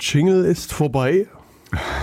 [0.00, 1.26] Jingle ist vorbei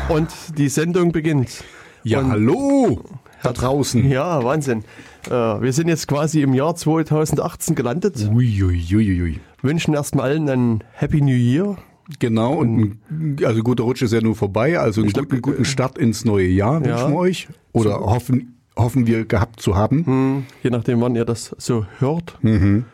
[0.10, 1.64] und die Sendung beginnt.
[2.04, 3.04] Ja, und, hallo
[3.46, 4.10] da draußen.
[4.10, 4.84] Ja, Wahnsinn.
[5.28, 8.30] Äh, wir sind jetzt quasi im Jahr 2018 gelandet.
[8.32, 8.96] Uiuiuiui.
[8.96, 9.40] Ui, ui.
[9.62, 11.78] Wünschen erstmal allen ein Happy New Year.
[12.20, 13.00] Genau, und
[13.44, 16.80] also guter Rutsch ist ja nur vorbei, also einen guten, guten Start ins neue Jahr
[16.86, 16.92] ja.
[16.92, 17.48] wünschen wir euch.
[17.72, 18.06] Oder so.
[18.06, 20.06] hoffen, hoffen wir gehabt zu haben.
[20.06, 22.38] Hm, je nachdem, wann ihr das so hört.
[22.44, 22.86] Mhm.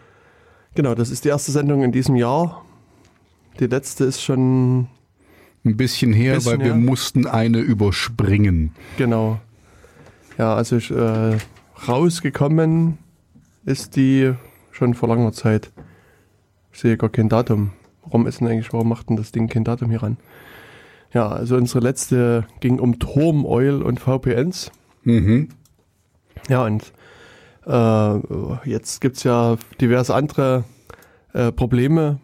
[0.75, 2.63] Genau, das ist die erste Sendung in diesem Jahr.
[3.59, 4.87] Die letzte ist schon
[5.63, 8.71] ein bisschen her, bisschen weil wir mussten eine überspringen.
[8.97, 9.39] Genau.
[10.37, 11.37] Ja, also ich, äh,
[11.87, 12.97] rausgekommen
[13.65, 14.33] ist die
[14.71, 15.71] schon vor langer Zeit.
[16.71, 17.71] Ich sehe gar kein Datum.
[18.03, 20.17] Warum ist denn eigentlich, warum macht denn das Ding kein Datum hier ran?
[21.13, 24.71] Ja, also unsere letzte ging um Turm, Oil und VPNs.
[25.03, 25.49] Mhm.
[26.47, 26.93] Ja, und
[27.67, 30.63] äh, jetzt gibt es ja diverse andere
[31.33, 32.19] äh, Probleme.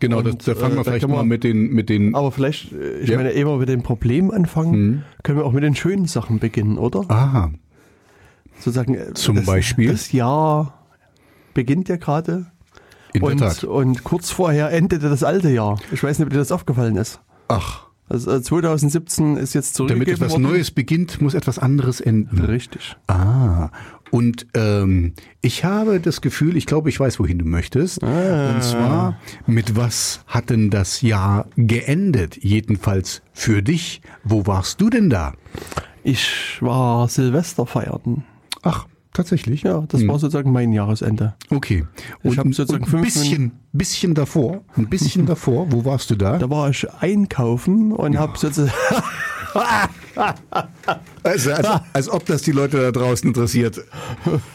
[0.00, 2.14] Genau, und, das, da fangen wir äh, vielleicht mal mit den, mit den.
[2.14, 3.16] Aber vielleicht, äh, ich ja.
[3.16, 5.02] meine, ehe wir mit den Problemen anfangen, mhm.
[5.22, 7.04] können wir auch mit den schönen Sachen beginnen, oder?
[7.08, 7.52] Aha.
[8.58, 8.94] Sozusagen.
[8.94, 9.90] Äh, Zum das, Beispiel.
[9.90, 10.86] Das Jahr
[11.54, 12.46] beginnt ja gerade.
[13.20, 15.78] Und, und kurz vorher endete das alte Jahr.
[15.92, 17.20] Ich weiß nicht, ob dir das aufgefallen ist.
[17.46, 17.86] Ach.
[18.08, 20.42] Also 2017 ist jetzt zurückgegeben Damit etwas worden.
[20.42, 22.38] Neues beginnt, muss etwas anderes enden.
[22.38, 22.96] Richtig.
[23.06, 23.70] Ah,
[24.10, 28.02] und ähm, ich habe das Gefühl, ich glaube, ich weiß, wohin du möchtest.
[28.04, 28.54] Ah.
[28.54, 32.36] Und zwar, mit was hat denn das Jahr geendet?
[32.40, 34.02] Jedenfalls für dich.
[34.22, 35.32] Wo warst du denn da?
[36.04, 38.24] Ich war Silvester feierten.
[38.62, 39.62] Ach, Tatsächlich?
[39.62, 40.08] Ja, das hm.
[40.08, 41.34] war sozusagen mein Jahresende.
[41.48, 41.86] Okay.
[42.24, 46.36] Und ich habe sozusagen ein bisschen, bisschen davor, ein bisschen davor, wo warst du da?
[46.36, 48.20] Da war ich einkaufen und ja.
[48.20, 48.72] habe sozusagen...
[51.22, 53.84] also, als, als, ob das die Leute da draußen interessiert.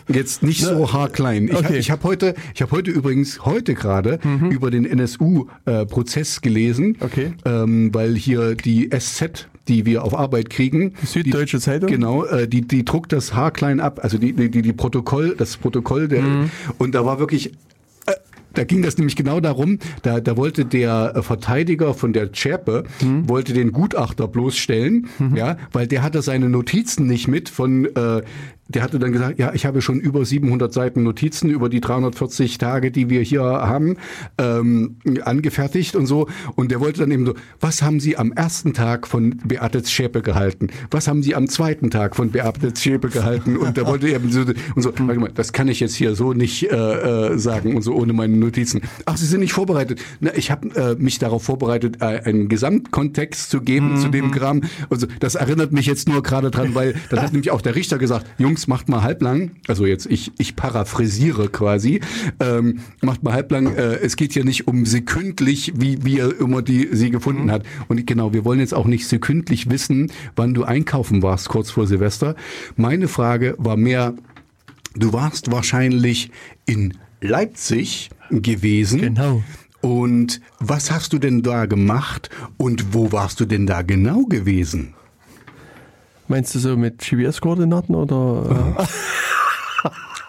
[0.07, 1.47] Jetzt nicht so haarklein.
[1.47, 1.81] Ich okay.
[1.81, 4.51] habe hab heute, ich habe heute übrigens heute gerade mhm.
[4.51, 7.34] über den NSU-Prozess äh, gelesen, okay.
[7.45, 10.95] ähm, weil hier die SZ die wir auf Arbeit kriegen.
[11.01, 11.89] Die Süddeutsche die, Zeitung?
[11.89, 16.07] Genau, äh, die, die druckt das haarklein ab, also die, die, die Protokoll, das Protokoll
[16.07, 16.51] der, mhm.
[16.79, 17.51] und da war wirklich
[18.53, 22.83] da ging das nämlich genau darum, da, da wollte der äh, Verteidiger von der Zschäpe,
[23.01, 23.27] mhm.
[23.29, 25.35] wollte den Gutachter bloßstellen, mhm.
[25.35, 28.21] ja, weil der hatte seine Notizen nicht mit von äh,
[28.69, 32.59] der hatte dann gesagt, ja, ich habe schon über 700 Seiten Notizen über die 340
[32.59, 33.97] Tage, die wir hier haben,
[34.37, 36.27] ähm, angefertigt und so.
[36.55, 40.21] Und der wollte dann eben so, was haben Sie am ersten Tag von Beate Schäpe
[40.21, 40.67] gehalten?
[40.91, 43.57] Was haben Sie am zweiten Tag von Beate Schäpe gehalten?
[43.57, 44.41] Und da wollte er eben so,
[44.75, 47.95] und so, mal, das kann ich jetzt hier so nicht äh, äh, sagen und so
[47.95, 48.81] ohne meine Notizen.
[49.05, 50.00] Ach, Sie sind nicht vorbereitet.
[50.19, 53.97] Na, ich habe äh, mich darauf vorbereitet, äh, einen Gesamtkontext zu geben mhm.
[53.97, 54.61] zu dem Kram.
[54.89, 57.97] Also das erinnert mich jetzt nur gerade dran, weil dann hat nämlich auch der Richter
[57.97, 62.01] gesagt, Jungs, Jungs, macht mal halblang, also jetzt ich, ich paraphrasiere quasi,
[62.39, 66.61] ähm, macht mal halblang, äh, es geht hier nicht um sekündlich, wie, wie er immer
[66.61, 67.51] die, sie gefunden mhm.
[67.51, 67.63] hat.
[67.88, 71.88] Und genau, wir wollen jetzt auch nicht sekündlich wissen, wann du einkaufen warst, kurz vor
[71.88, 72.35] Silvester.
[72.75, 74.16] Meine Frage war mehr,
[74.95, 76.31] du warst wahrscheinlich
[76.66, 79.02] in Leipzig gewesen.
[79.02, 79.44] Genau.
[79.81, 84.94] Und was hast du denn da gemacht und wo warst du denn da genau gewesen?
[86.28, 88.75] Meinst du so mit GPS-Koordinaten oder?
[88.78, 88.85] Äh?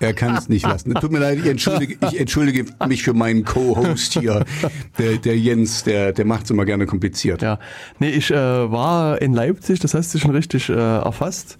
[0.03, 0.95] Er kann es nicht lassen.
[0.95, 4.47] Tut mir leid, ich entschuldige, ich entschuldige mich für meinen Co-Host hier,
[4.99, 7.43] der, der Jens, der, der macht es immer gerne kompliziert.
[7.43, 7.59] Ja,
[7.99, 11.59] nee, ich äh, war in Leipzig, das hast du schon richtig äh, erfasst.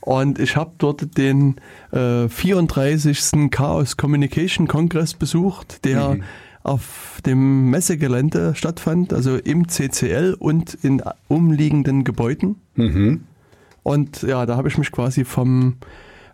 [0.00, 1.56] Und ich habe dort den
[1.92, 3.50] äh, 34.
[3.50, 6.22] Chaos Communication Kongress besucht, der mhm.
[6.62, 12.56] auf dem Messegelände stattfand, also im CCL und in umliegenden Gebäuden.
[12.76, 13.24] Mhm.
[13.82, 15.76] Und ja, da habe ich mich quasi vom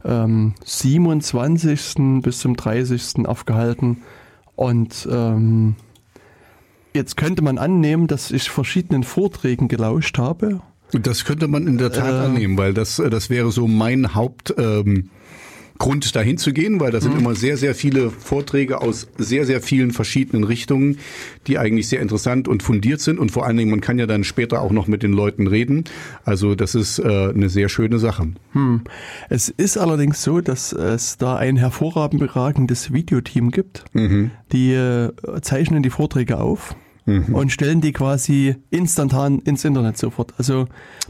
[0.05, 2.23] ähm, 27.
[2.23, 3.27] bis zum 30.
[3.27, 4.03] aufgehalten.
[4.55, 5.77] Und ähm,
[6.95, 10.61] jetzt könnte man annehmen, dass ich verschiedenen Vorträgen gelauscht habe.
[10.93, 14.55] Das könnte man in der Tat äh, annehmen, weil das, das wäre so mein Haupt.
[14.57, 15.11] Ähm
[15.79, 17.21] Grund, dahin zu gehen, weil da sind mhm.
[17.21, 20.99] immer sehr, sehr viele Vorträge aus sehr, sehr vielen verschiedenen Richtungen,
[21.47, 23.19] die eigentlich sehr interessant und fundiert sind.
[23.19, 25.85] Und vor allen Dingen, man kann ja dann später auch noch mit den Leuten reden.
[26.25, 28.29] Also das ist äh, eine sehr schöne Sache.
[28.53, 28.83] Hm.
[29.29, 33.85] Es ist allerdings so, dass es da ein hervorragendes Videoteam gibt.
[33.93, 34.31] Mhm.
[34.53, 35.13] Die äh,
[35.43, 36.75] zeichnen die Vorträge auf
[37.07, 37.35] mhm.
[37.35, 40.35] und stellen die quasi instantan ins Internet sofort.
[40.39, 40.67] Also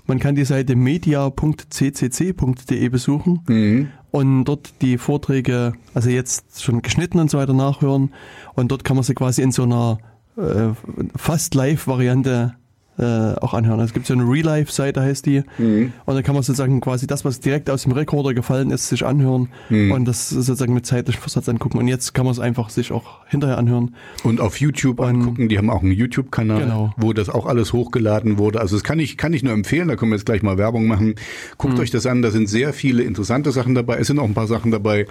[0.07, 3.89] man kann die Seite media.ccc.de besuchen mhm.
[4.13, 8.13] und dort die Vorträge, also jetzt schon geschnitten und so weiter nachhören
[8.55, 9.99] und dort kann man sie quasi in so einer
[10.37, 10.69] äh,
[11.17, 12.55] fast Live-Variante
[12.99, 13.79] äh, auch anhören.
[13.81, 15.43] Also es gibt so eine Real-Life-Seite, heißt die.
[15.59, 15.93] Mhm.
[16.07, 19.05] Und dann kann man sozusagen quasi das, was direkt aus dem Rekorder gefallen ist, sich
[19.05, 19.93] anhören Mhm.
[19.93, 21.79] und das sozusagen mit zeitlichem Versatz angucken.
[21.79, 23.95] Und jetzt kann man es einfach sich auch hinterher anhören.
[24.25, 26.95] Und auf YouTube angucken, die haben auch einen YouTube-Kanal, Genau.
[26.97, 28.61] wo das auch alles hochgeladen wurde.
[28.61, 30.87] Also das kann ich, kann ich nur empfehlen, da können wir jetzt gleich mal Werbung
[30.87, 31.17] machen.
[31.59, 31.81] Guckt Mhm.
[31.81, 33.99] euch das an, da sind sehr viele interessante Sachen dabei.
[33.99, 35.07] Es sind auch ein paar Sachen dabei,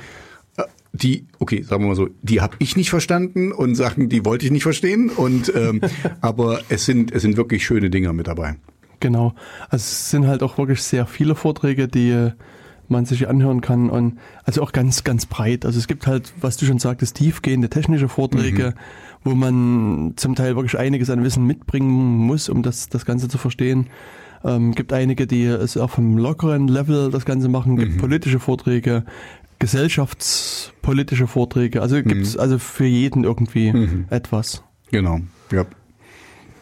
[0.96, 4.46] die, okay, sagen wir mal so, die habe ich nicht verstanden und Sachen, die wollte
[4.46, 5.10] ich nicht verstehen.
[5.10, 5.82] Und ähm,
[6.22, 8.56] aber es sind, es sind wirklich schöne Dinger mit dabei.
[9.00, 9.34] Genau.
[9.70, 12.32] Also es sind halt auch wirklich sehr viele Vorträge, die äh,
[12.88, 15.66] man sich anhören kann und also auch ganz, ganz breit.
[15.66, 18.76] Also es gibt halt, was du schon sagtest, tiefgehende technische Vorträge,
[19.24, 23.38] wo man zum Teil wirklich einiges an Wissen mitbringen muss, um das, das Ganze zu
[23.38, 23.88] verstehen.
[24.44, 29.04] Ähm, gibt einige, die es auf einem lockeren Level das Ganze machen, gibt politische Vorträge,
[29.60, 31.82] gesellschaftspolitische Vorträge.
[31.82, 33.74] Also gibt's also für jeden irgendwie
[34.10, 34.64] etwas.
[34.92, 35.20] Genau,
[35.52, 35.66] ja.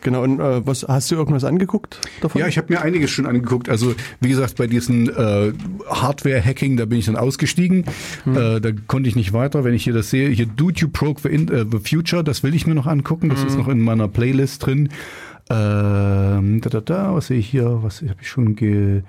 [0.04, 2.42] Genau, und äh, was hast du irgendwas angeguckt davon?
[2.42, 3.69] Ja, ich habe mir einiges schon angeguckt.
[3.69, 5.54] Also wie gesagt, bei diesen äh,
[5.88, 7.86] Hardware-Hacking, da bin ich dann ausgestiegen.
[8.25, 9.63] Äh, da konnte ich nicht weiter.
[9.63, 12.44] Wenn ich hier das sehe, hier Do You Broke the, in, äh, the Future, das
[12.44, 13.30] will ich mir noch angucken.
[13.30, 14.89] Das ist noch in meiner Playlist drin.
[15.50, 17.80] Ähm, da, da, da, was sehe ich hier?
[17.81, 19.04] Was habe ich schon ge...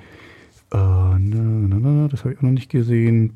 [0.75, 3.33] Äh, na, na, na, das habe ich auch noch nicht gesehen.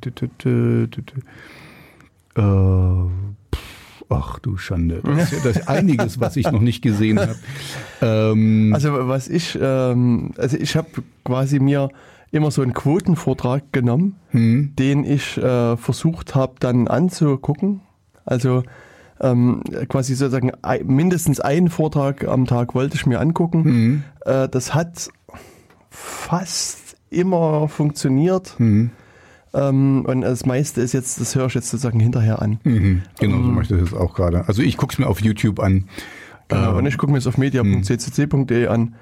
[2.35, 5.01] Äh, pff, ach du Schande.
[5.05, 7.37] Das ist, das ist einiges, was ich noch nicht gesehen habe.
[8.03, 10.89] Ähm, Also was ich, ähm, also ich habe
[11.25, 11.89] quasi mir
[12.31, 17.81] immer so einen Quotenvortrag genommen, hm, den ich äh, versucht habe dann anzugucken.
[18.25, 18.63] Also
[19.21, 23.65] ähm, quasi sozusagen ei- mindestens einen Vortrag am Tag wollte ich mir angucken.
[23.65, 25.09] hm, Äh, das hat
[25.91, 28.55] fast immer funktioniert.
[28.59, 28.91] hm.
[29.55, 32.61] Ähm, und das meiste ist jetzt, das höre ich jetzt sozusagen hinterher an.
[32.65, 34.47] Mhm, genau, so mache ich das jetzt auch gerade.
[34.47, 35.87] Also ich gucke es mir auf YouTube an.
[36.49, 38.95] Genau, Ähm, und ich gucke mir jetzt auf media.ccc.de an,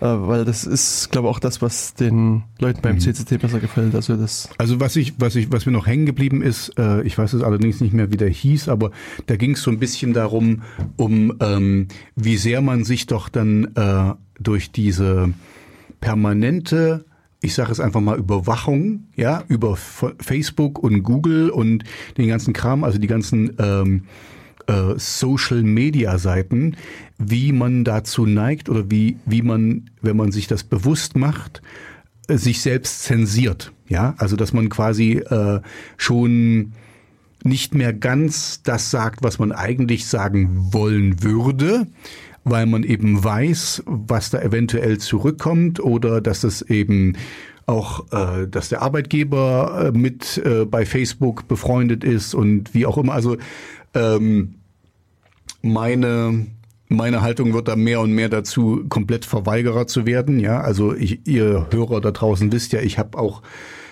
[0.00, 3.94] äh, weil das ist, glaube ich, auch das, was den Leuten beim CCC besser gefällt.
[3.94, 7.16] Also das, Also was ich, was ich, was mir noch hängen geblieben ist, äh, ich
[7.16, 8.90] weiß es allerdings nicht mehr, wie der hieß, aber
[9.26, 10.62] da ging es so ein bisschen darum,
[10.96, 15.32] um ähm, wie sehr man sich doch dann äh, durch diese
[16.00, 17.04] permanente
[17.40, 21.84] ich sage es einfach mal Überwachung, ja, über Facebook und Google und
[22.16, 24.04] den ganzen Kram, also die ganzen ähm,
[24.66, 26.76] äh, Social Media Seiten,
[27.18, 31.62] wie man dazu neigt oder wie, wie man, wenn man sich das bewusst macht,
[32.28, 33.72] äh, sich selbst zensiert.
[33.88, 35.60] Ja, also dass man quasi äh,
[35.96, 36.72] schon
[37.44, 41.86] nicht mehr ganz das sagt, was man eigentlich sagen wollen würde,
[42.48, 47.16] weil man eben weiß, was da eventuell zurückkommt oder dass es eben
[47.66, 52.98] auch, äh, dass der Arbeitgeber äh, mit äh, bei Facebook befreundet ist und wie auch
[52.98, 53.14] immer.
[53.14, 53.36] Also
[53.94, 54.54] ähm,
[55.60, 56.46] meine
[56.88, 60.38] meine Haltung wird da mehr und mehr dazu, komplett Verweigerer zu werden.
[60.38, 63.42] Ja, also ich, ihr Hörer da draußen wisst ja, ich habe auch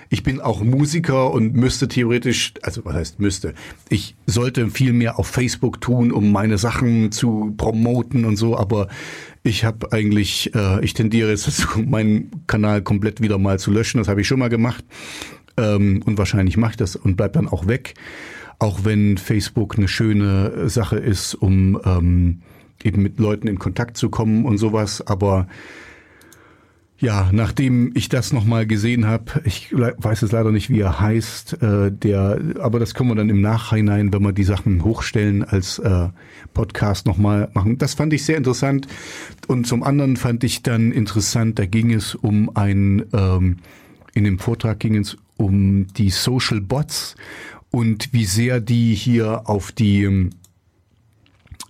[0.08, 3.54] ich bin auch Musiker und müsste theoretisch, also was heißt müsste,
[3.88, 8.88] ich sollte viel mehr auf Facebook tun, um meine Sachen zu promoten und so, aber
[9.42, 13.98] ich habe eigentlich, äh, ich tendiere jetzt dazu, meinen Kanal komplett wieder mal zu löschen.
[13.98, 14.84] Das habe ich schon mal gemacht
[15.56, 17.94] ähm, und wahrscheinlich mache ich das und bleib dann auch weg.
[18.58, 22.40] Auch wenn Facebook eine schöne Sache ist, um ähm,
[22.82, 25.46] eben mit Leuten in Kontakt zu kommen und sowas, aber
[26.98, 31.62] ja, nachdem ich das nochmal gesehen habe, ich weiß es leider nicht, wie er heißt,
[31.62, 35.78] äh, der, aber das können wir dann im Nachhinein, wenn wir die Sachen hochstellen, als
[35.80, 36.08] äh,
[36.52, 37.78] Podcast nochmal machen.
[37.78, 38.86] Das fand ich sehr interessant.
[39.48, 43.56] Und zum anderen fand ich dann interessant, da ging es um ein, ähm,
[44.14, 47.16] in dem Vortrag ging es um die Social Bots
[47.70, 50.30] und wie sehr die hier auf die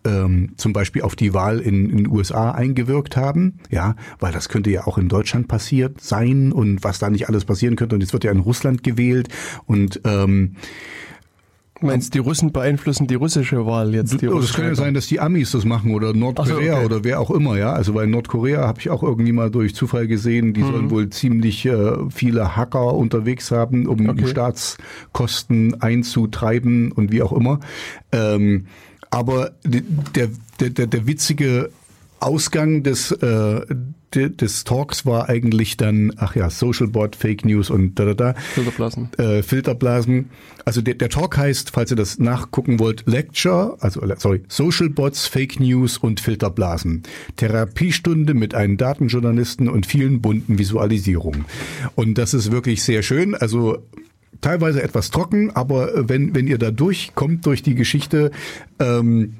[0.04, 4.49] ähm, zum Beispiel auf die Wahl in in den USA eingewirkt haben, ja, weil das
[4.49, 7.94] könnte ja auch in Deutschland passiert sein und was da nicht alles passieren könnte.
[7.94, 9.28] Und jetzt wird ja in Russland gewählt
[9.66, 10.56] und ähm,
[11.80, 14.20] meinst die Russen beeinflussen die russische Wahl jetzt?
[14.20, 16.84] Die Oh, das kann ja sein, dass die Amis das machen oder Nordkorea so, okay.
[16.87, 17.73] oder wer auch immer, ja.
[17.73, 21.66] Also bei Nordkorea habe ich auch irgendwie mal durch Zufall gesehen, die sollen wohl ziemlich
[21.66, 24.26] äh, viele Hacker unterwegs haben, um Okay.
[24.26, 27.61] Staatskosten einzutreiben und wie auch immer.
[28.12, 28.66] Ähm,
[29.14, 30.28] aber der,
[30.61, 31.71] der, der, der witzige
[32.21, 33.61] Ausgang des, äh,
[34.14, 38.14] de- des Talks war eigentlich dann, ach ja, Social Bot, Fake News und da da
[38.14, 39.09] da Filterblasen.
[39.18, 40.30] äh, Filterblasen.
[40.64, 44.88] Also der, der Talk heißt, falls ihr das nachgucken wollt, Lecture, also äh, sorry, Social
[44.88, 47.02] Bots, Fake News und Filterblasen.
[47.37, 51.44] Therapiestunde mit einem Datenjournalisten und vielen bunten Visualisierungen.
[51.94, 53.35] Und das ist wirklich sehr schön.
[53.35, 53.78] Also
[54.44, 58.30] teilweise etwas trocken, aber äh, wenn, wenn ihr da durchkommt durch die Geschichte,
[58.78, 59.34] ähm,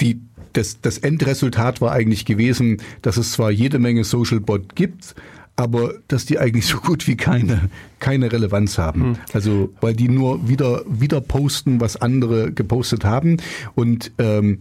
[0.00, 0.20] die
[0.52, 5.14] das, das Endresultat war eigentlich gewesen, dass es zwar jede Menge Social Bot gibt,
[5.56, 9.02] aber dass die eigentlich so gut wie keine, keine Relevanz haben.
[9.02, 9.16] Hm.
[9.32, 13.38] Also weil die nur wieder, wieder posten, was andere gepostet haben
[13.74, 14.58] und ähm,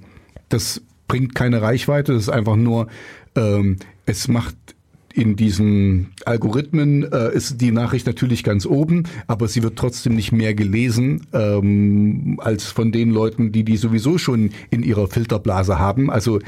[0.48, 2.88] das bringt keine Reichweite, das ist einfach nur,
[3.36, 3.76] ähm,
[4.06, 4.56] es macht
[5.14, 10.32] in diesen Algorithmen äh, ist die Nachricht natürlich ganz oben, aber sie wird trotzdem nicht
[10.32, 16.10] mehr gelesen ähm, als von den Leuten, die die sowieso schon in ihrer Filterblase haben.
[16.10, 16.40] Also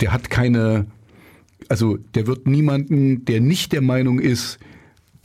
[0.00, 0.86] der hat keine
[1.68, 4.58] also der wird niemanden, der nicht der Meinung ist,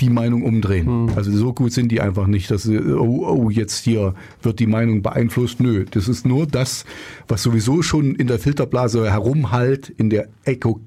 [0.01, 0.88] die Meinung umdrehen.
[0.88, 1.10] Hm.
[1.15, 5.01] Also so gut sind die einfach nicht, dass oh, oh, jetzt hier wird die Meinung
[5.01, 5.60] beeinflusst.
[5.60, 6.86] Nö, das ist nur das,
[7.27, 10.79] was sowieso schon in der Filterblase herumhalt, in der Echo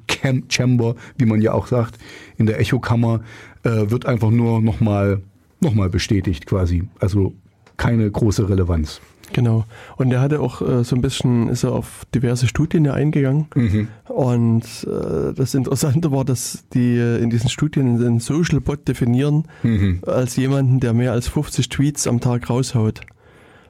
[0.48, 1.98] Chamber, wie man ja auch sagt,
[2.36, 3.20] in der Echokammer,
[3.62, 5.22] äh, wird einfach nur nochmal
[5.60, 6.84] noch mal bestätigt quasi.
[6.98, 7.34] Also
[7.76, 9.00] keine große Relevanz.
[9.34, 9.64] Genau.
[9.96, 13.46] Und er hatte auch äh, so ein bisschen, ist er auf diverse Studien ja eingegangen.
[13.54, 13.88] Mhm.
[14.08, 19.48] Und äh, das Interessante war, dass die äh, in diesen Studien den Social Bot definieren
[19.64, 20.00] mhm.
[20.06, 23.00] als jemanden, der mehr als 50 Tweets am Tag raushaut.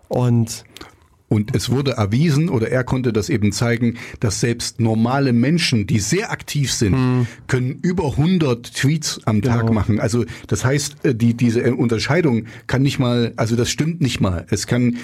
[0.09, 0.64] Und
[1.35, 5.99] und es wurde erwiesen, oder er konnte das eben zeigen, dass selbst normale Menschen, die
[5.99, 7.26] sehr aktiv sind, hm.
[7.49, 9.54] können über 100 Tweets am genau.
[9.56, 9.99] Tag machen.
[9.99, 14.47] Also das heißt, äh, die, diese Unterscheidung kann nicht mal, also das stimmt nicht mal.
[14.50, 14.99] Es kann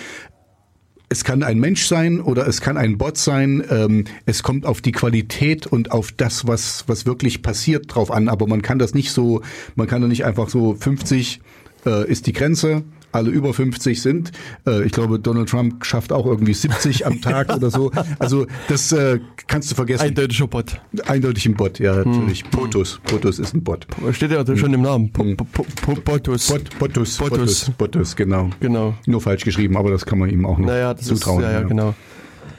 [1.12, 3.64] es kann ein Mensch sein oder es kann ein Bot sein.
[3.69, 8.29] Ähm, es kommt auf die Qualität und auf das, was, was wirklich passiert, drauf an.
[8.29, 9.43] Aber man kann das nicht so,
[9.75, 11.40] man kann da nicht einfach so 50
[11.85, 14.33] äh, ist die Grenze alle über 50 sind.
[14.67, 17.90] Äh, ich glaube, Donald Trump schafft auch irgendwie 70 am Tag oder so.
[18.19, 20.02] Also das äh, kannst du vergessen.
[20.02, 20.81] Eindeutiger Bot.
[21.07, 22.43] Eindeutig ein Bot, ja, natürlich.
[22.43, 22.50] Hm.
[22.50, 23.00] Potus.
[23.05, 23.87] Potus ist ein Bot.
[24.12, 25.11] Steht ja schon im Namen.
[25.17, 25.37] Hm.
[25.37, 26.49] Potus.
[26.79, 27.19] Potus.
[27.19, 27.71] Potus.
[27.76, 28.50] Potus, genau.
[28.61, 28.95] Genau.
[29.07, 31.43] Nur falsch geschrieben, aber das kann man ihm auch noch naja, zutrauen.
[31.43, 31.95] Ist, ja, ja, genau.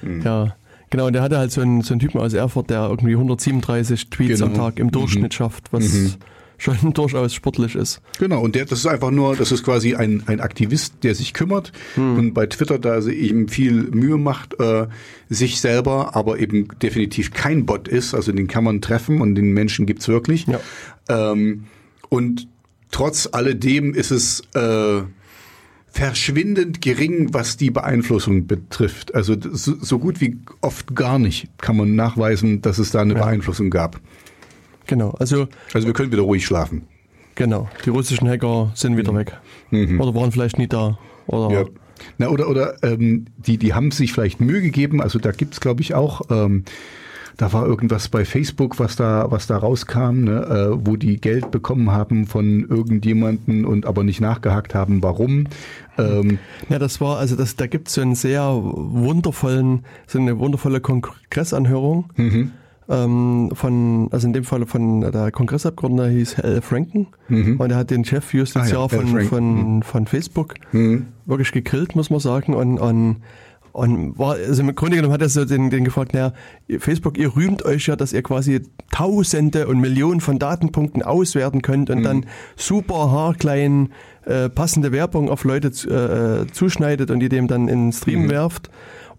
[0.02, 0.22] Hm.
[0.22, 0.56] Ja.
[0.90, 4.10] Genau, und der hatte halt so einen, so einen Typen aus Erfurt, der irgendwie 137
[4.10, 4.52] Tweets genau.
[4.52, 5.32] am Tag im Durchschnitt mhm.
[5.32, 6.16] schafft, was mhm
[6.62, 8.02] schon durchaus sportlich ist.
[8.20, 11.34] Genau, und der, das ist einfach nur, das ist quasi ein, ein Aktivist, der sich
[11.34, 12.18] kümmert hm.
[12.18, 14.88] und bei Twitter da eben viel Mühe macht, äh,
[15.30, 19.54] sich selber, aber eben definitiv kein Bot ist, also den kann man treffen und den
[19.54, 20.46] Menschen gibt's wirklich.
[20.46, 20.60] Ja.
[21.10, 21.66] Ähm,
[22.10, 22.48] und
[22.92, 25.02] trotz alledem ist es äh,
[25.88, 29.16] verschwindend gering, was die Beeinflussung betrifft.
[29.16, 33.14] Also so, so, gut wie oft gar nicht kann man nachweisen, dass es da eine
[33.14, 33.24] ja.
[33.24, 34.00] Beeinflussung gab.
[34.88, 35.48] Genau, also.
[35.74, 36.88] Also wir können wieder ruhig schlafen.
[37.36, 39.18] Genau, die russischen Hacker sind wieder mhm.
[39.18, 39.38] weg.
[39.72, 40.02] Mhm.
[40.02, 40.98] Oder waren vielleicht nie da.
[41.28, 41.66] Oder ja.
[42.18, 45.62] Na, oder oder ähm, die, die haben sich vielleicht Mühe gegeben, also da gibt es,
[45.62, 46.22] glaube ich, auch.
[46.30, 46.64] Ähm,
[47.38, 51.50] da war irgendwas bei Facebook, was da, was da rauskam, ne, äh, wo die Geld
[51.50, 55.48] bekommen haben von irgendjemanden und aber nicht nachgehakt haben, warum.
[55.98, 60.38] Ähm, ja, das war, also das, da gibt es so einen sehr wundervollen, so eine
[60.38, 62.10] wundervolle Kongressanhörung.
[62.16, 62.52] Mhm
[62.90, 67.60] ähm, von, also in dem Fall von der Kongressabgeordnete hieß Al Franken mhm.
[67.60, 69.82] und er hat den Chefjustiziar ah, ja, von, von, mhm.
[69.82, 71.08] von Facebook mhm.
[71.26, 73.18] wirklich gegrillt, muss man sagen, und, und
[73.74, 76.34] und war, also im Grunde genommen hat er so den, den gefragt, naja,
[76.80, 78.62] Facebook, ihr rühmt euch ja, dass ihr quasi
[78.92, 82.04] Tausende und Millionen von Datenpunkten auswerten könnt und mhm.
[82.04, 82.26] dann
[82.58, 83.90] super haarklein
[84.26, 88.30] äh, passende Werbung auf Leute äh, zuschneidet und die dem dann in den Stream mhm.
[88.30, 88.70] werft.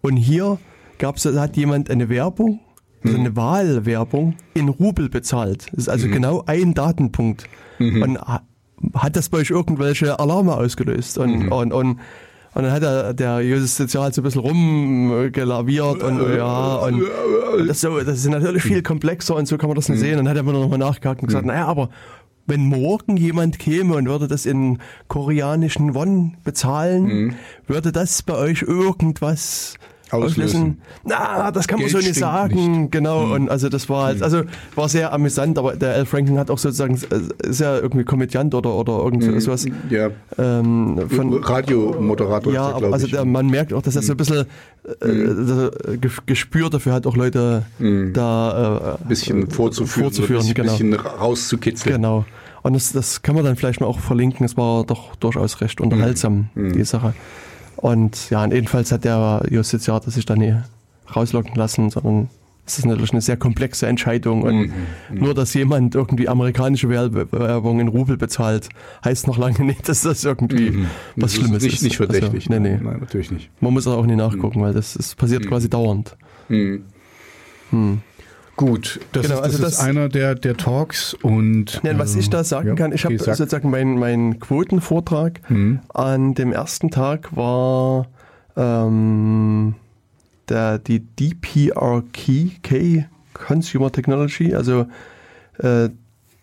[0.02, 0.59] Und hier
[0.99, 2.61] gab's, hat jemand eine Werbung
[3.04, 5.66] so eine Wahlwerbung in Rubel bezahlt.
[5.73, 6.12] Das ist also mhm.
[6.12, 7.44] genau ein Datenpunkt.
[7.78, 8.02] Mhm.
[8.02, 8.18] Und
[8.94, 11.18] hat das bei euch irgendwelche Alarme ausgelöst?
[11.18, 11.52] Und, mhm.
[11.52, 11.99] und, und,
[12.54, 17.02] und dann hat der, der Justizial so ein bisschen rumgelaviert und ja, und
[17.66, 20.02] das, so, das ist natürlich viel komplexer und so kann man das nicht mhm.
[20.02, 20.18] sehen.
[20.18, 21.52] Und dann hat er mir nochmal nachgehakt und gesagt, mhm.
[21.52, 21.88] naja, aber
[22.47, 24.78] wenn morgen jemand käme und würde das in
[25.09, 27.35] koreanischen Won bezahlen, mhm.
[27.66, 29.76] würde das bei euch irgendwas
[30.12, 30.78] auslösen.
[31.04, 32.83] Na, das kann man Geld so nicht sagen.
[32.83, 32.92] Nicht.
[32.92, 33.25] Genau.
[33.25, 33.33] Hm.
[33.33, 34.42] Und also das war halt, also
[34.75, 38.54] war sehr amüsant, aber der Al Franken hat auch sozusagen, äh, ist ja irgendwie Komödiant
[38.54, 39.40] oder, oder irgend hm.
[39.40, 39.66] sowas.
[39.90, 40.11] Ja.
[40.38, 42.52] Ähm, von, Radiomoderator.
[42.52, 44.47] Ja, der, also der, man merkt auch, dass er so ein bisschen
[45.00, 45.71] äh, hm.
[45.87, 48.12] äh, Gespür dafür hat, auch Leute hm.
[48.12, 51.02] da äh, bisschen vorzuführen, vorzuführen so ein bisschen, genau.
[51.02, 51.97] rauszukitzeln.
[51.97, 52.25] Genau.
[52.62, 54.47] Und das, das kann man dann vielleicht mal auch verlinken.
[54.47, 56.73] Es war doch durchaus recht unterhaltsam, hm.
[56.73, 57.14] die Sache.
[57.83, 60.55] Und ja, jedenfalls hat der Justiziar sich da nie
[61.15, 62.31] rauslocken lassen, sondern
[62.65, 64.43] es ist natürlich eine sehr komplexe Entscheidung.
[64.43, 64.73] Und mhm,
[65.11, 68.69] nur, dass jemand irgendwie amerikanische Werbung in Rubel bezahlt,
[69.05, 70.87] heißt noch lange nicht, dass das irgendwie mhm.
[71.17, 71.62] was das Schlimmes ist.
[71.65, 71.83] Nicht, ist.
[71.83, 72.49] nicht verdächtig.
[72.49, 72.79] Also, nee, nee.
[72.81, 73.51] Nein, natürlich nicht.
[73.61, 74.62] Man muss auch nie nachgucken, mhm.
[74.62, 75.49] weil das, das passiert mhm.
[75.49, 76.17] quasi dauernd.
[76.49, 76.85] Mhm.
[77.71, 78.03] Hm.
[78.56, 81.80] Gut, das, genau, ist, das, also das ist einer der, der Talks und.
[81.82, 85.80] Ja, was ich da sagen ja, kann, ich habe sozusagen meinen mein Quotenvortrag mhm.
[85.92, 88.09] an dem ersten Tag war
[88.56, 89.75] ähm,
[90.49, 94.87] der, die DPRK Consumer Technology, also
[95.59, 95.88] äh,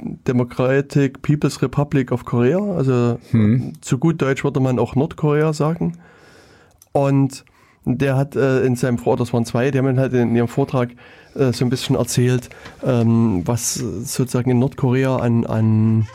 [0.02, 3.74] Democratic People's Republic of Korea, also hm.
[3.82, 5.98] zu gut Deutsch würde man auch Nordkorea sagen.
[6.92, 7.44] Und
[7.86, 10.92] der hat äh, in seinem Vortrag, das waren zwei, die haben halt in ihrem Vortrag
[11.36, 12.50] äh, so ein bisschen erzählt,
[12.86, 16.08] ähm, was sozusagen in Nordkorea an, an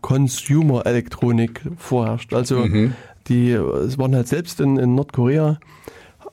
[0.00, 2.34] Consumer-Elektronik vorherrscht.
[2.34, 2.94] Also mhm.
[3.28, 5.58] die waren halt selbst in, in Nordkorea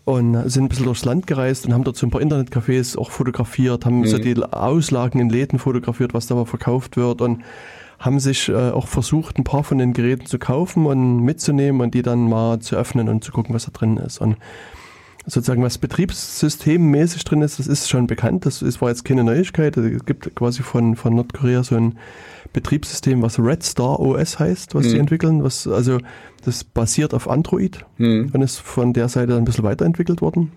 [0.03, 3.09] und sind ein bisschen durchs Land gereist und haben dort so ein paar Internetcafés auch
[3.09, 4.07] fotografiert, haben mhm.
[4.07, 7.41] so die Auslagen in Läden fotografiert, was da verkauft wird und
[7.99, 11.93] haben sich äh, auch versucht, ein paar von den Geräten zu kaufen und mitzunehmen und
[11.93, 14.19] die dann mal zu öffnen und zu gucken, was da drin ist.
[14.19, 14.37] Und
[15.25, 18.45] sozusagen was betriebssystemmäßig drin ist, das ist schon bekannt.
[18.45, 19.75] Das ist, war jetzt keine Neuigkeit.
[19.77, 21.97] Es gibt quasi von, von Nordkorea so ein
[22.53, 24.89] Betriebssystem, was Red Star OS heißt, was mhm.
[24.89, 25.43] sie entwickeln.
[25.43, 25.97] Was, also
[26.43, 28.31] das basiert auf Android mhm.
[28.33, 30.51] und ist von der Seite ein bisschen weiterentwickelt worden.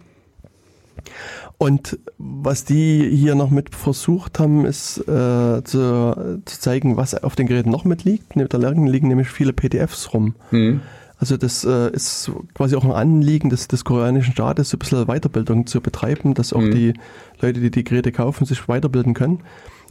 [1.59, 7.35] Und was die hier noch mit versucht haben, ist äh, zu, zu, zeigen, was auf
[7.35, 8.33] den Geräten noch mit liegt.
[8.37, 10.37] Da liegen nämlich viele PDFs rum.
[10.53, 10.81] Mhm.
[11.19, 15.05] Also das äh, ist quasi auch ein Anliegen des, des koreanischen Staates, so ein bisschen
[15.07, 16.71] Weiterbildung zu betreiben, dass auch mhm.
[16.71, 16.95] die
[17.41, 19.41] Leute, die die Geräte kaufen, sich weiterbilden können.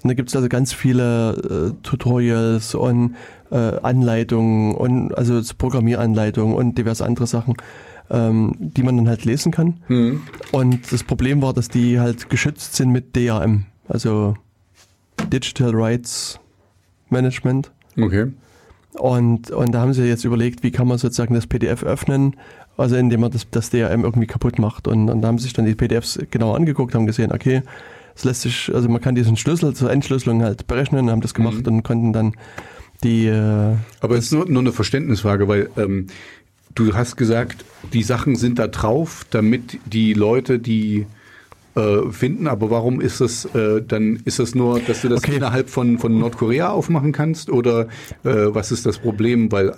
[0.03, 3.15] Und da gibt es also ganz viele äh, Tutorials und
[3.51, 7.55] äh, Anleitungen und also Programmieranleitungen und diverse andere Sachen,
[8.09, 9.81] ähm, die man dann halt lesen kann.
[9.87, 10.21] Mhm.
[10.51, 14.35] Und das Problem war, dass die halt geschützt sind mit DRM, also
[15.31, 16.39] Digital Rights
[17.09, 17.71] Management.
[17.97, 18.27] Okay.
[18.93, 22.35] Und, und da haben sie jetzt überlegt, wie kann man sozusagen das PDF öffnen,
[22.77, 24.87] also indem man das, das DRM irgendwie kaputt macht.
[24.87, 27.61] Und, und da haben sie sich dann die PDFs genau angeguckt, haben gesehen, okay,
[28.15, 31.67] es lässt sich, also man kann diesen Schlüssel zur Entschlüsselung halt berechnen, haben das gemacht
[31.67, 31.73] mhm.
[31.73, 32.33] und konnten dann
[33.03, 33.27] die.
[33.27, 36.07] Äh, Aber es ist nur, nur eine Verständnisfrage, weil ähm,
[36.77, 41.05] du hast gesagt, die Sachen sind da drauf, damit die Leute, die
[41.75, 42.47] äh, finden.
[42.47, 45.35] Aber warum ist das äh, dann, ist das nur, dass du das okay.
[45.37, 47.49] innerhalb von, von Nordkorea aufmachen kannst?
[47.49, 47.87] Oder
[48.23, 49.51] äh, was ist das Problem?
[49.51, 49.73] Weil äh,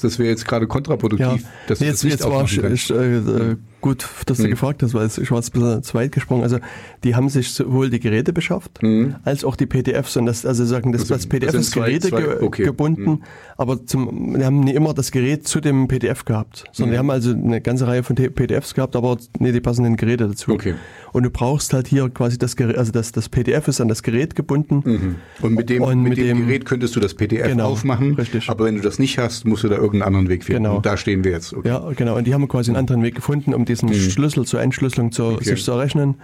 [0.00, 1.48] das wäre jetzt gerade kontraproduktiv, ja.
[1.66, 2.90] dass nee, du das nicht jetzt war, kannst.
[2.90, 4.50] Äh, äh, gut, dass du mhm.
[4.50, 6.42] gefragt hast, weil ich war jetzt ein bisschen zu weit gesprungen.
[6.42, 6.58] Also
[7.04, 9.16] die haben sich sowohl die Geräte beschafft, mhm.
[9.24, 10.16] als auch die PDFs.
[10.16, 12.64] Und das, also sagen, das, also, das PDF das ist Geräte zwei, okay.
[12.64, 13.22] gebunden, mhm.
[13.56, 17.08] aber zum, wir haben nie immer das Gerät zu dem PDF gehabt, sondern wir mhm.
[17.08, 20.52] haben also eine ganze Reihe von PDFs gehabt, aber nee, die passenden Geräte dazu.
[20.52, 20.74] Okay.
[21.12, 24.02] Und du brauchst halt hier quasi das Gerät, also das, das PDF ist an das
[24.02, 24.82] Gerät gebunden.
[24.84, 25.16] Mhm.
[25.40, 28.14] Und mit dem, und mit, mit dem, dem, Gerät könntest du das PDF genau, aufmachen.
[28.14, 28.48] Richtig.
[28.48, 30.64] Aber wenn du das nicht hast, musst du da irgendeinen anderen Weg finden.
[30.64, 30.76] Genau.
[30.76, 31.52] Und da stehen wir jetzt.
[31.52, 31.68] Okay.
[31.68, 32.16] Ja, genau.
[32.16, 33.94] Und die haben quasi einen anderen Weg gefunden, um diesen mhm.
[33.94, 35.44] Schlüssel zur Entschlüsselung zu, okay.
[35.44, 36.16] sich zu errechnen.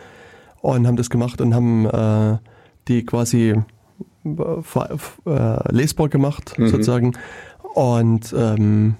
[0.60, 2.38] Und haben das gemacht und haben äh,
[2.88, 3.54] die quasi
[4.24, 6.68] äh, lesbar gemacht, mhm.
[6.68, 7.12] sozusagen.
[7.74, 8.96] Und ähm,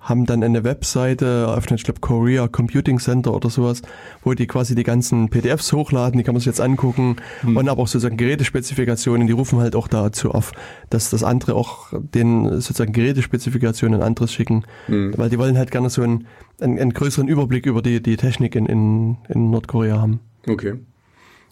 [0.00, 3.82] haben dann eine Webseite eröffnet, ich glaube Korea Computing Center oder sowas,
[4.24, 7.58] wo die quasi die ganzen PDFs hochladen, die kann man sich jetzt angucken mhm.
[7.58, 10.52] und aber auch sozusagen Gerätespezifikationen, die rufen halt auch dazu auf,
[10.88, 15.12] dass das andere auch den sozusagen Gerätespezifikationen anderes schicken, mhm.
[15.16, 16.26] weil die wollen halt gerne so einen,
[16.60, 20.20] einen, einen, größeren Überblick über die, die Technik in, in, in Nordkorea haben.
[20.48, 20.74] Okay.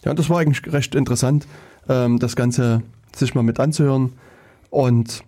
[0.03, 1.45] Ja, das war eigentlich recht interessant,
[1.87, 2.81] ähm, das Ganze
[3.15, 4.13] sich mal mit anzuhören
[4.71, 5.23] und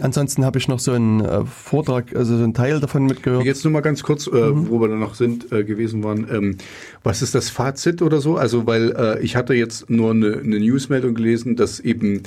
[0.00, 3.44] Ansonsten habe ich noch so einen äh, Vortrag, also so einen Teil davon mitgehört.
[3.44, 4.68] Jetzt nur mal ganz kurz, äh, mhm.
[4.68, 6.28] wo wir da noch sind, äh, gewesen waren.
[6.30, 6.58] Ähm,
[7.02, 8.36] was ist das Fazit oder so?
[8.36, 12.22] Also, weil äh, ich hatte jetzt nur eine, eine Newsmeldung gelesen, dass eben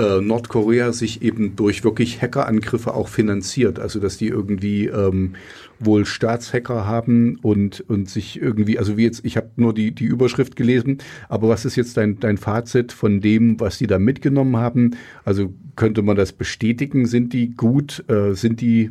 [0.00, 3.78] äh, Nordkorea sich eben durch wirklich Hackerangriffe auch finanziert.
[3.78, 5.34] Also dass die irgendwie ähm,
[5.78, 10.04] wohl Staatshacker haben und, und sich irgendwie, also wie jetzt, ich habe nur die, die
[10.04, 14.56] Überschrift gelesen, aber was ist jetzt dein, dein Fazit von dem, was die da mitgenommen
[14.56, 14.96] haben?
[15.24, 17.06] Also könnte man das bestätigen?
[17.06, 18.04] Sind die gut?
[18.08, 18.90] Äh, sind die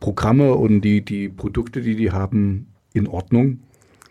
[0.00, 3.60] Programme und die, die Produkte, die die haben, in Ordnung?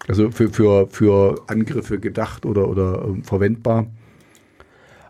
[0.07, 3.87] Also für, für, für Angriffe gedacht oder, oder äh, verwendbar?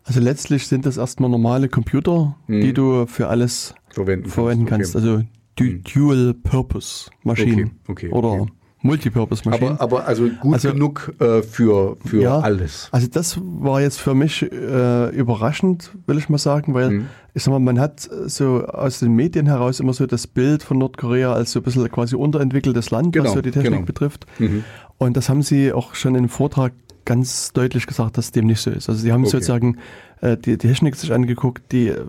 [0.03, 2.61] Also letztlich sind das erstmal normale Computer, mhm.
[2.61, 4.95] die du für alles verwenden, verwenden kannst.
[4.95, 5.05] Okay.
[5.05, 5.23] Also
[5.59, 5.83] mhm.
[5.83, 7.71] Dual-Purpose-Maschinen.
[7.87, 8.47] Okay, okay, oder.
[8.81, 9.73] Multipurpose-Maschinen.
[9.73, 12.87] Aber, aber also gut also, genug äh, für, für ja, alles.
[12.91, 17.05] Also das war jetzt für mich äh, überraschend, will ich mal sagen, weil mhm.
[17.33, 20.77] ich sag mal, man hat so aus den Medien heraus immer so das Bild von
[20.77, 23.85] Nordkorea als so ein bisschen quasi unterentwickeltes Land, genau, was so die Technik genau.
[23.85, 24.25] betrifft.
[24.39, 24.63] Mhm.
[24.97, 26.71] Und das haben sie auch schon im Vortrag
[27.09, 28.87] ganz deutlich gesagt, dass dem nicht so ist.
[28.87, 29.31] Also sie haben okay.
[29.31, 29.77] sozusagen
[30.21, 32.05] äh, die, die Technik sich angeguckt, die äh,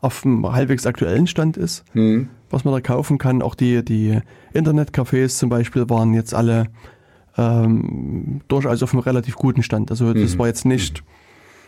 [0.00, 2.28] auf einem halbwegs aktuellen Stand ist, mhm.
[2.48, 3.42] was man da kaufen kann.
[3.42, 4.20] Auch die, die
[4.52, 6.68] Internetcafés zum Beispiel waren jetzt alle
[7.36, 9.90] ähm, durchaus auf einem relativ guten Stand.
[9.90, 10.38] Also das mhm.
[10.38, 11.02] war jetzt nicht,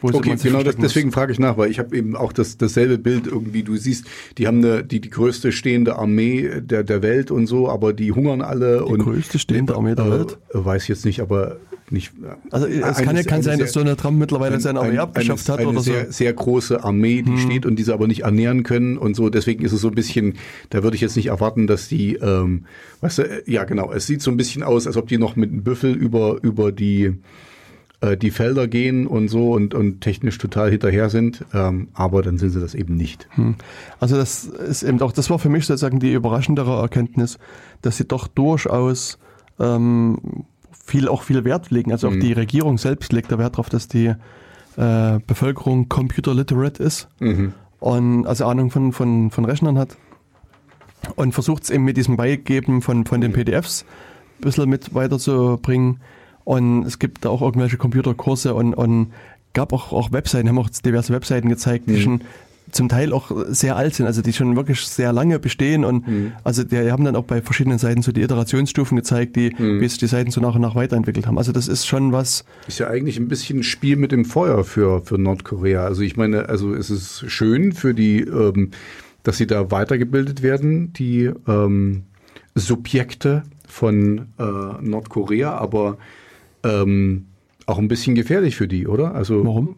[0.01, 2.59] wo sie Okay, genau das, deswegen frage ich nach, weil ich habe eben auch das,
[2.59, 3.65] dasselbe Bild irgendwie.
[3.65, 4.07] Du siehst,
[4.39, 8.13] die haben eine, die, die größte stehende Armee der, der Welt und so, aber die
[8.13, 8.85] hungern alle.
[8.89, 10.39] Die größte stehende Armee der äh, Welt?
[10.53, 11.57] Weiß ich jetzt nicht, aber
[11.91, 12.13] nicht.
[12.51, 14.93] Also es eine- kann ja kann sein, dass sehr- Donald Trump mittlerweile ein- seine Armee
[14.93, 15.93] ein- abgeschafft eine, hat eine oder so.
[15.93, 15.99] Hm.
[16.05, 19.29] sehr, sehr große Armee, die steht und diese aber nicht ernähren können und so.
[19.31, 20.35] Deswegen ist es so ein bisschen,
[20.71, 22.65] da würde ich jetzt nicht erwarten, dass die, ähm,
[23.01, 25.37] weißt du, äh, ja genau, es sieht so ein bisschen aus, als ob die noch
[25.37, 27.13] mit einem Büffel über, über die,
[28.01, 32.37] äh, die Felder gehen und so und, und technisch total hinterher sind, ähm, aber dann
[32.37, 33.27] sind sie das eben nicht.
[34.01, 37.39] Also das ist eben auch, das war für mich sozusagen die überraschendere Erkenntnis,
[37.83, 39.19] dass sie doch durchaus
[39.59, 40.19] ähm,
[40.87, 41.93] viel auch viel Wert legen.
[41.93, 42.21] Also auch Mhm.
[42.21, 44.15] die Regierung selbst legt da Wert darauf, dass die
[44.79, 47.53] äh, Bevölkerung computer literate ist Mhm.
[47.81, 49.97] und also Ahnung von, von, von Rechnern hat
[51.17, 53.85] und versucht es eben mit diesem Beigeben von, von den PDFs
[54.39, 56.01] ein bisschen mit weiterzubringen.
[56.45, 59.13] Und es gibt da auch irgendwelche Computerkurse und, und
[59.55, 62.01] gab auch, auch Webseiten, haben auch diverse Webseiten gezeigt, die Mhm.
[62.01, 62.21] schon
[62.73, 66.33] zum Teil auch sehr alt sind, also die schon wirklich sehr lange bestehen und Mhm.
[66.45, 69.81] also die, haben dann auch bei verschiedenen Seiten so die Iterationsstufen gezeigt, die, Mhm.
[69.81, 71.39] wie sich die Seiten so nach und nach weiterentwickelt haben.
[71.39, 75.01] Also das ist schon was, Ist ja eigentlich ein bisschen Spiel mit dem Feuer für,
[75.03, 75.85] für Nordkorea.
[75.85, 78.71] Also ich meine, also es ist schön für die, ähm,
[79.23, 82.03] dass sie da weitergebildet werden, die ähm,
[82.55, 84.43] Subjekte von äh,
[84.83, 85.99] Nordkorea, aber
[86.65, 87.27] ähm,
[87.67, 89.15] auch ein bisschen gefährlich für die, oder?
[89.15, 89.77] Also warum?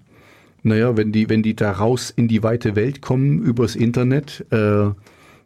[0.68, 4.90] Naja, wenn die, wenn die da raus in die weite Welt kommen übers Internet, äh,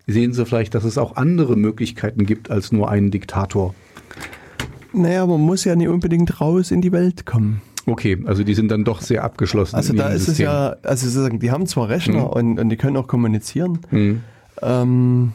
[0.06, 3.74] sehen sie vielleicht, dass es auch andere Möglichkeiten gibt als nur einen Diktator.
[4.92, 7.62] Naja, man muss ja nicht unbedingt raus in die Welt kommen.
[7.86, 9.74] Okay, also die sind dann doch sehr abgeschlossen.
[9.76, 10.44] Also da ist es System.
[10.46, 12.26] ja, also sozusagen, die haben zwar Rechner Mhm.
[12.26, 13.78] und, und die können auch kommunizieren.
[13.90, 14.20] Hm.
[14.60, 15.32] Ähm,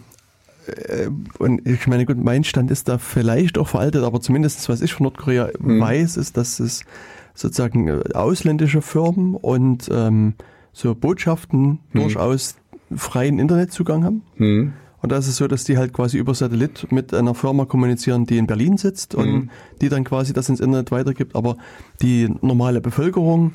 [0.68, 1.08] äh,
[1.40, 4.94] und ich meine, gut, mein Stand ist da vielleicht auch veraltet, aber zumindest was ich
[4.94, 5.80] von Nordkorea Mhm.
[5.82, 6.84] weiß, ist, dass es
[7.38, 10.34] sozusagen äh, ausländische Firmen und ähm,
[10.74, 12.00] so Botschaften Mhm.
[12.00, 12.58] durchaus
[12.96, 14.22] freien Internetzugang haben.
[14.38, 14.74] Hm.
[15.02, 18.26] Und da ist es so, dass die halt quasi über Satellit mit einer Firma kommunizieren,
[18.26, 19.50] die in Berlin sitzt und Mhm.
[19.82, 21.36] die dann quasi das ins Internet weitergibt.
[21.36, 21.58] Aber
[22.02, 23.54] die normale Bevölkerung,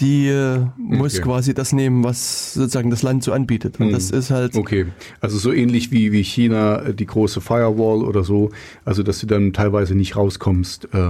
[0.00, 1.22] die äh, muss Okay.
[1.24, 3.78] quasi das nehmen, was sozusagen das Land so anbietet.
[3.80, 3.92] Und Mhm.
[3.92, 4.86] das ist halt, Okay,
[5.20, 8.50] also so ähnlich wie, wie China äh, die große Firewall oder so,
[8.84, 11.08] also dass du dann teilweise nicht rauskommst, äh,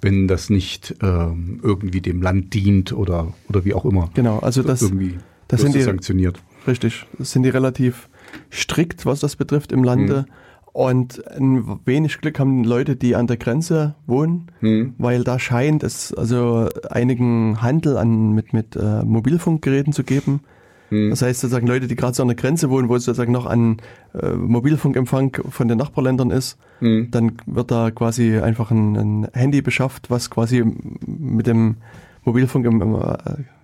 [0.00, 4.10] wenn das nicht ähm, irgendwie dem Land dient oder, oder wie auch immer.
[4.14, 6.42] genau, also das, irgendwie das sind die, sanktioniert.
[6.66, 8.08] richtig, das sind die relativ
[8.52, 10.26] strikt, was das betrifft im Lande.
[10.28, 10.32] Mhm.
[10.72, 14.94] Und ein wenig Glück haben Leute, die an der Grenze wohnen, Hm.
[14.98, 20.40] weil da scheint es also einigen Handel an mit, mit äh, Mobilfunkgeräten zu geben.
[20.88, 21.10] Hm.
[21.10, 23.44] Das heißt sozusagen Leute, die gerade so an der Grenze wohnen, wo es sozusagen noch
[23.44, 23.78] an
[24.18, 27.08] äh, Mobilfunkempfang von den Nachbarländern ist, Hm.
[27.10, 30.64] dann wird da quasi einfach ein, ein Handy beschafft, was quasi
[31.06, 31.76] mit dem
[32.24, 33.16] Mobilfunk im, im äh,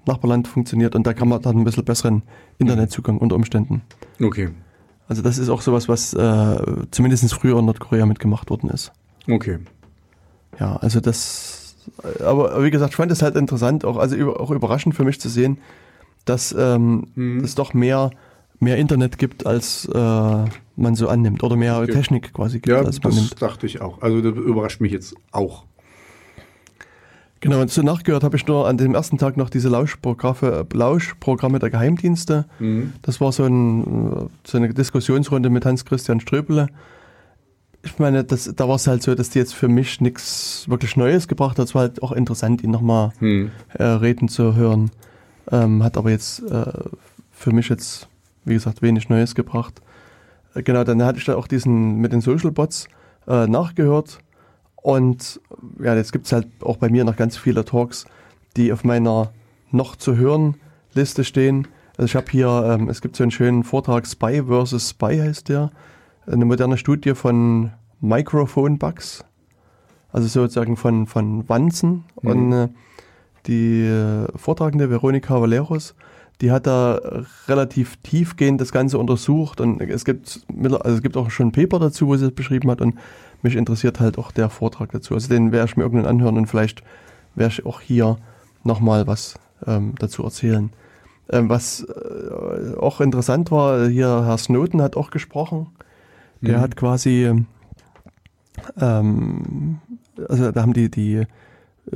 [0.06, 2.22] Nachbarland funktioniert und da kann man dann ein bisschen besseren
[2.58, 3.82] Internetzugang unter Umständen.
[4.22, 4.48] Okay,
[5.08, 6.56] Also das ist auch sowas, was äh,
[6.90, 8.92] zumindest früher in Nordkorea mitgemacht worden ist.
[9.28, 9.58] okay.
[10.60, 11.76] Ja, also das,
[12.20, 15.20] aber wie gesagt, ich fand es halt interessant, auch, also über, auch überraschend für mich
[15.20, 15.58] zu sehen,
[16.24, 17.44] dass ähm, Mhm.
[17.44, 18.10] es doch mehr,
[18.58, 20.44] mehr Internet gibt, als äh,
[20.76, 21.42] man so annimmt.
[21.44, 21.92] Oder mehr Okay.
[21.92, 23.40] Technik quasi gibt, Ja, als man das nimmt.
[23.42, 24.02] dachte ich auch.
[24.02, 25.64] Also das überrascht mich jetzt auch.
[27.40, 31.58] Genau, und so nachgehört habe ich nur an dem ersten Tag noch diese Lauschprogramme, Lauschprogramme
[31.60, 32.46] der Geheimdienste.
[32.58, 32.94] Mhm.
[33.02, 36.68] Das war so, ein, so eine Diskussionsrunde mit Hans-Christian Ströbele.
[37.84, 40.96] Ich meine, das, da war es halt so, dass die jetzt für mich nichts wirklich
[40.96, 41.66] Neues gebracht hat.
[41.66, 43.52] Es war halt auch interessant, ihn nochmal Hm.
[43.74, 44.90] äh, reden zu hören.
[45.52, 46.64] Ähm, hat aber jetzt äh,
[47.30, 48.08] für mich jetzt,
[48.44, 49.80] wie gesagt, wenig Neues gebracht.
[50.54, 52.88] Äh, genau, dann hatte ich da auch diesen mit den Social Bots
[53.28, 54.18] äh, nachgehört.
[54.82, 55.40] Und
[55.82, 58.06] ja, jetzt gibt es halt auch bei mir noch ganz viele Talks,
[58.56, 59.32] die auf meiner
[59.70, 60.56] noch zu hören
[60.94, 61.68] Liste stehen.
[61.96, 65.48] Also ich habe hier, ähm, es gibt so einen schönen Vortrag, Spy versus Spy heißt
[65.48, 65.70] der.
[66.26, 69.24] Eine moderne Studie von Microphone Bugs.
[70.12, 72.04] Also sozusagen von, von Wanzen.
[72.22, 72.30] Mhm.
[72.30, 72.68] Und äh,
[73.46, 75.94] die äh, Vortragende Veronika Valeros,
[76.40, 77.00] die hat da
[77.48, 81.80] relativ tiefgehend das Ganze untersucht und es gibt, also es gibt auch schon ein Paper
[81.80, 82.94] dazu, wo sie es beschrieben hat und
[83.42, 85.14] mich interessiert halt auch der Vortrag dazu.
[85.14, 86.82] Also den werde ich mir irgendwann anhören und vielleicht
[87.34, 88.16] werde ich auch hier
[88.64, 90.70] nochmal was ähm, dazu erzählen.
[91.30, 95.66] Ähm, was äh, auch interessant war, hier Herr Snowden hat auch gesprochen.
[96.40, 96.62] Der Mhm.
[96.62, 97.32] hat quasi,
[98.80, 99.78] ähm,
[100.28, 101.24] also da haben die, die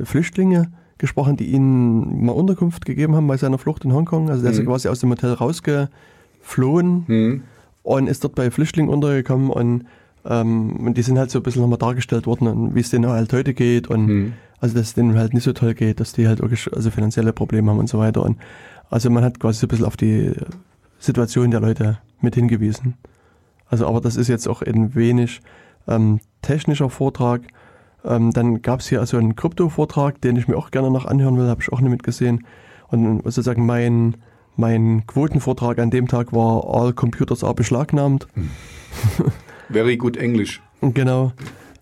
[0.03, 4.29] Flüchtlinge gesprochen, die ihnen mal Unterkunft gegeben haben bei seiner Flucht in Hongkong.
[4.29, 4.65] Also der ist Mhm.
[4.65, 7.43] quasi aus dem Hotel rausgeflohen Hm.
[7.83, 9.85] und ist dort bei Flüchtlingen untergekommen und,
[10.25, 13.07] ähm, und die sind halt so ein bisschen nochmal dargestellt worden, und wie es denen
[13.09, 14.33] halt heute geht und Hm.
[14.59, 17.33] also dass es denen halt nicht so toll geht, dass die halt wirklich also finanzielle
[17.33, 18.23] Probleme haben und so weiter.
[18.23, 18.37] Und
[18.89, 20.31] also man hat quasi so ein bisschen auf die
[20.99, 22.95] Situation der Leute mit hingewiesen.
[23.67, 25.41] Also aber das ist jetzt auch ein wenig
[25.87, 27.41] ähm, technischer Vortrag.
[28.05, 31.37] Ähm, dann gab es hier also einen Krypto-Vortrag, den ich mir auch gerne noch anhören
[31.37, 32.45] will, habe ich auch nicht mitgesehen.
[32.89, 34.15] Und sozusagen mein,
[34.55, 38.27] mein Quotenvortrag an dem Tag war All Computers are beschlagnahmt.
[39.73, 40.61] Very good English.
[40.81, 41.33] Genau.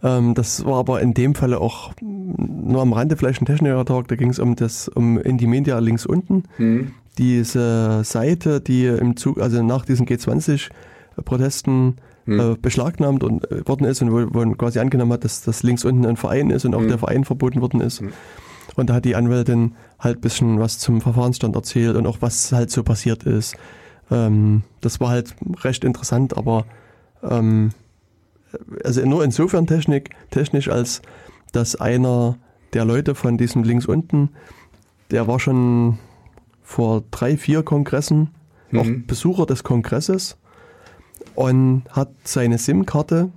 [0.03, 4.07] Ähm, das war aber in dem Falle auch nur am Rande vielleicht ein technischer Talk.
[4.07, 6.43] Da ging es um das um Indymedia links unten.
[6.57, 6.93] Mhm.
[7.17, 12.39] Diese Seite, die im Zug, also nach diesen G20-Protesten mhm.
[12.39, 15.63] äh, beschlagnahmt und, äh, worden ist und wo, wo man quasi angenommen hat, dass das
[15.63, 16.87] links unten ein Verein ist und auch mhm.
[16.87, 18.01] der Verein verboten worden ist.
[18.01, 18.13] Mhm.
[18.75, 22.51] Und da hat die Anwältin halt ein bisschen was zum Verfahrensstand erzählt und auch was
[22.53, 23.55] halt so passiert ist.
[24.09, 26.65] Ähm, das war halt recht interessant, aber
[27.21, 27.71] ähm,
[28.83, 31.01] also nur insofern Technik, technisch, als
[31.51, 32.37] dass einer
[32.73, 34.29] der Leute von diesem links unten,
[35.11, 35.99] der war schon
[36.63, 38.29] vor drei, vier Kongressen
[38.71, 38.79] mhm.
[38.79, 40.37] auch Besucher des Kongresses
[41.35, 43.31] und hat seine SIM-Karte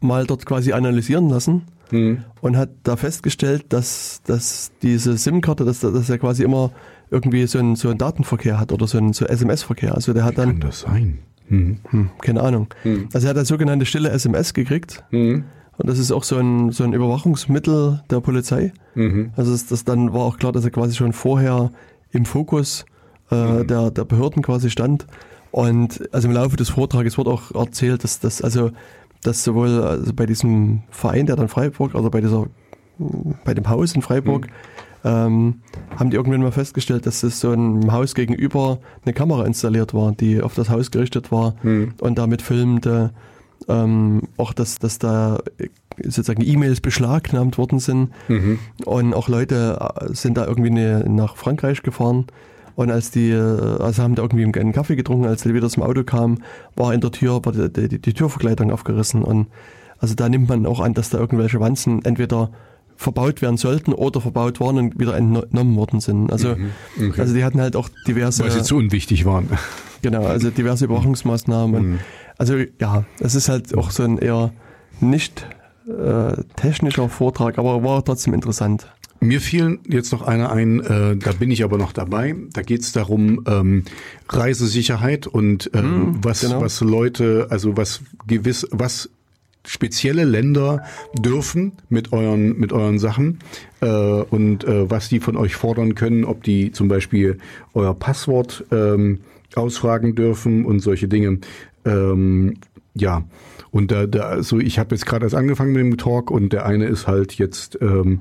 [0.00, 2.24] mal dort quasi analysieren lassen mhm.
[2.40, 6.72] und hat da festgestellt, dass, dass diese SIM-Karte, dass, dass er quasi immer
[7.10, 9.94] irgendwie so einen, so einen Datenverkehr hat oder so einen so SMS-Verkehr.
[9.94, 10.48] Also der hat Wie dann.
[10.50, 11.18] Kann das sein?
[11.48, 11.78] Mhm.
[11.90, 12.68] Hm, keine Ahnung.
[12.84, 13.08] Mhm.
[13.12, 15.04] Also er hat eine sogenannte stille SMS gekriegt.
[15.10, 15.44] Mhm.
[15.78, 18.72] Und das ist auch so ein, so ein Überwachungsmittel der Polizei.
[18.94, 19.32] Mhm.
[19.36, 21.70] Also das, das, dann war auch klar, dass er quasi schon vorher
[22.12, 22.86] im Fokus
[23.30, 23.66] äh, mhm.
[23.66, 25.06] der, der Behörden quasi stand.
[25.50, 28.70] Und also im Laufe des Vortrages wird auch erzählt, dass das also
[29.22, 32.46] dass sowohl also bei diesem Verein, der dann Freiburg, also bei dieser
[33.44, 34.52] bei dem Haus in Freiburg, mhm
[35.06, 35.60] ähm,
[35.96, 40.12] haben die irgendwann mal festgestellt, dass es so ein Haus gegenüber eine Kamera installiert war,
[40.12, 41.94] die auf das Haus gerichtet war mhm.
[42.00, 43.12] und damit filmte.
[43.68, 45.38] Ähm, auch, dass, dass da
[46.02, 48.58] sozusagen E-Mails beschlagnahmt worden sind mhm.
[48.84, 52.26] und auch Leute äh, sind da irgendwie eine, nach Frankreich gefahren
[52.74, 55.84] und als die, äh, also haben da irgendwie einen Kaffee getrunken, als die wieder zum
[55.84, 56.42] Auto kamen,
[56.76, 59.46] war in der Tür, war die, die, die Türverkleidung aufgerissen und
[59.98, 62.50] also da nimmt man auch an, dass da irgendwelche Wanzen entweder
[62.96, 66.32] verbaut werden sollten oder verbaut waren und wieder entnommen worden sind.
[66.32, 66.70] Also, mhm.
[67.10, 67.20] okay.
[67.20, 68.42] also die hatten halt auch diverse.
[68.42, 69.48] Weil sie zu unwichtig waren.
[70.02, 71.92] Genau, also diverse Überwachungsmaßnahmen.
[71.92, 71.98] Mhm.
[72.38, 74.52] Also ja, es ist halt auch so ein eher
[75.00, 75.46] nicht
[75.88, 78.86] äh, technischer Vortrag, aber war trotzdem interessant.
[79.20, 82.36] Mir fiel jetzt noch einer ein, äh, da bin ich aber noch dabei.
[82.52, 83.84] Da geht es darum, ähm,
[84.28, 86.60] Reisesicherheit und äh, mm, was, genau.
[86.60, 89.08] was Leute, also was gewiss, was
[89.66, 93.40] spezielle Länder dürfen mit euren, mit euren Sachen
[93.80, 97.38] äh, und äh, was die von euch fordern können, ob die zum Beispiel
[97.74, 99.20] euer Passwort ähm,
[99.54, 101.38] ausfragen dürfen und solche Dinge.
[101.84, 102.54] Ähm,
[102.94, 103.24] ja,
[103.70, 106.66] und da, da also ich habe jetzt gerade erst angefangen mit dem Talk und der
[106.66, 108.20] eine ist halt jetzt ähm,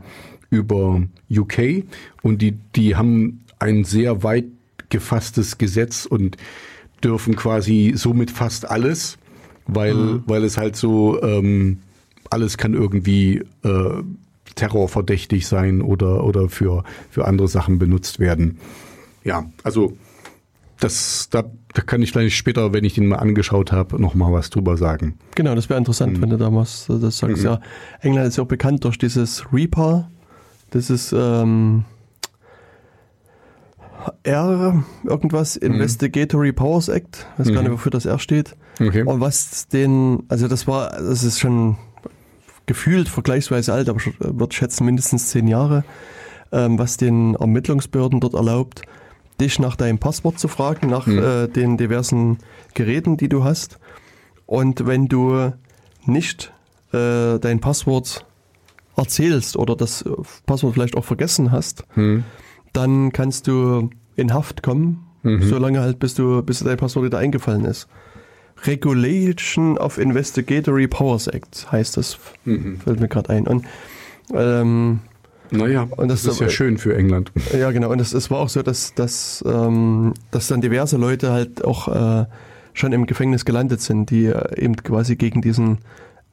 [0.49, 1.84] über UK
[2.21, 4.45] und die, die haben ein sehr weit
[4.89, 6.38] gefasstes Gesetz und
[7.03, 9.17] dürfen quasi somit fast alles
[9.67, 10.23] weil, mhm.
[10.25, 11.80] weil es halt so, ähm,
[12.30, 14.04] alles kann irgendwie äh,
[14.56, 18.60] terrorverdächtig sein oder, oder für, für andere Sachen benutzt werden.
[19.23, 19.97] Ja, also
[20.80, 24.49] das, da, da kann ich gleich später, wenn ich den mal angeschaut habe, nochmal was
[24.49, 25.17] drüber sagen.
[25.36, 26.21] Genau, das wäre interessant, mhm.
[26.21, 27.39] wenn du da was das sagst.
[27.39, 27.45] Mhm.
[27.45, 27.60] Ja,
[28.01, 30.10] England ist ja auch bekannt durch dieses Reaper.
[30.71, 31.86] Das ist ähm,
[34.23, 35.73] R irgendwas, mhm.
[35.73, 37.25] Investigatory Powers Act.
[37.34, 37.75] Ich weiß gar nicht, mhm.
[37.75, 38.56] wofür das R steht.
[38.79, 39.03] Okay.
[39.03, 41.77] Und was den, also das war, das ist schon
[42.65, 45.83] gefühlt vergleichsweise alt, aber ich würde schätzen mindestens zehn Jahre,
[46.51, 48.81] ähm, was den Ermittlungsbehörden dort erlaubt,
[49.39, 51.19] dich nach deinem Passwort zu fragen, nach mhm.
[51.19, 52.39] äh, den diversen
[52.73, 53.79] Geräten, die du hast.
[54.45, 55.51] Und wenn du
[56.05, 56.53] nicht
[56.93, 58.25] äh, dein Passwort
[58.95, 60.05] erzählst oder das
[60.45, 62.23] Passwort vielleicht auch vergessen hast, mhm.
[62.73, 65.43] dann kannst du in Haft kommen, mhm.
[65.43, 67.88] solange halt bis du bis dein Passwort wieder eingefallen ist.
[68.63, 72.17] Regulation of Investigatory Powers Act heißt das.
[72.45, 72.79] Mhm.
[72.79, 73.47] Fällt mir gerade ein.
[73.47, 73.65] Und,
[74.33, 74.99] ähm,
[75.51, 77.31] naja, und das, das ist ja schön für England.
[77.57, 77.91] Ja, genau.
[77.91, 81.87] Und es, es war auch so, dass, dass, ähm, dass dann diverse Leute halt auch
[81.87, 82.25] äh,
[82.73, 85.79] schon im Gefängnis gelandet sind, die äh, eben quasi gegen diesen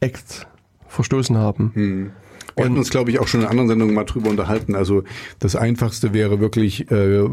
[0.01, 0.47] Act
[0.89, 1.73] verstoßen haben.
[1.75, 2.11] Mhm.
[2.57, 4.75] Wir hatten uns, glaube ich, auch schon in anderen Sendungen mal drüber unterhalten.
[4.75, 5.05] Also
[5.39, 7.25] das Einfachste wäre wirklich, äh,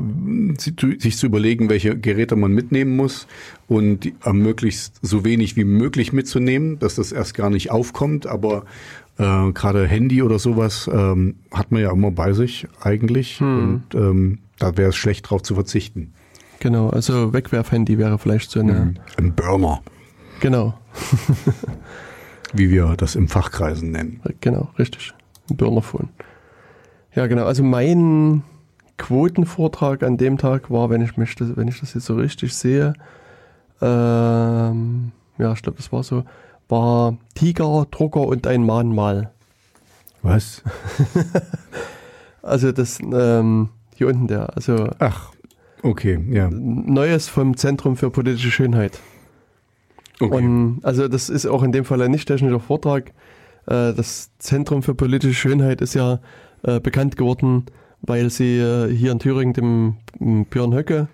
[0.58, 3.28] sich zu überlegen, welche Geräte man mitnehmen muss
[3.68, 8.28] und die, äh, möglichst so wenig wie möglich mitzunehmen, dass das erst gar nicht aufkommt.
[8.28, 8.66] Aber
[9.18, 13.40] äh, gerade Handy oder sowas ähm, hat man ja immer bei sich eigentlich.
[13.40, 13.84] Hm.
[13.92, 16.14] Und ähm, da wäre es schlecht drauf zu verzichten.
[16.60, 18.96] Genau, also Wegwerfhandy wäre vielleicht so eine...
[19.18, 19.82] Ein Burner.
[20.42, 20.78] Genau.
[22.54, 24.22] wie wir das im Fachkreisen nennen.
[24.42, 25.14] Genau, richtig.
[25.50, 26.10] ein Burnerphone.
[27.16, 27.46] Ja, genau.
[27.46, 28.44] Also mein
[28.98, 32.54] Quotenvortrag an dem Tag war, wenn ich mich, das, wenn ich das jetzt so richtig
[32.54, 32.94] sehe,
[33.82, 36.24] ähm, ja, ich glaube, das war so,
[36.68, 39.32] war Tiger, Drucker und ein Mahnmal.
[40.22, 40.64] Was?
[42.42, 45.32] Also das, ähm, hier unten der, also Ach,
[45.84, 46.50] okay, ja.
[46.50, 49.00] Neues vom Zentrum für politische Schönheit.
[50.22, 50.36] Okay.
[50.36, 53.12] Und also das ist auch in dem Fall ein nicht technischer Vortrag.
[53.68, 56.20] Äh, Das Zentrum für politische Schönheit ist ja
[56.64, 57.66] äh, bekannt geworden,
[58.02, 59.98] weil sie äh, hier in Thüringen dem
[60.50, 61.08] Björn Höcke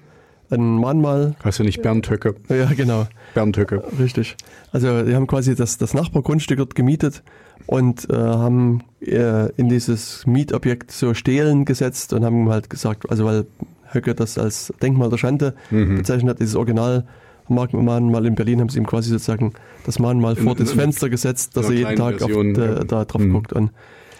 [0.52, 2.36] ein Mahnmal, Hast du nicht Bernd Höcke?
[2.50, 3.84] ja genau, Bernd Höcke.
[4.00, 4.36] richtig.
[4.72, 7.24] Also die haben quasi das, das Nachbargrundstück dort gemietet
[7.66, 13.26] und äh, haben äh, in dieses Mietobjekt so Stelen gesetzt und haben halt gesagt, also
[13.26, 13.48] weil
[13.92, 15.98] Höcke das als Denkmal der Schande Mhm.
[15.98, 17.06] bezeichnet hat, dieses Original
[17.48, 19.54] Mahnmal in Berlin haben sie ihm quasi sozusagen
[19.86, 22.66] das Mahnmal vor In- das in- Fenster gesetzt, dass er jeden Tag auf, Version, da,
[22.66, 22.84] ja.
[22.84, 23.34] da drauf Mhm.
[23.34, 23.54] guckt.
[23.54, 23.72] Und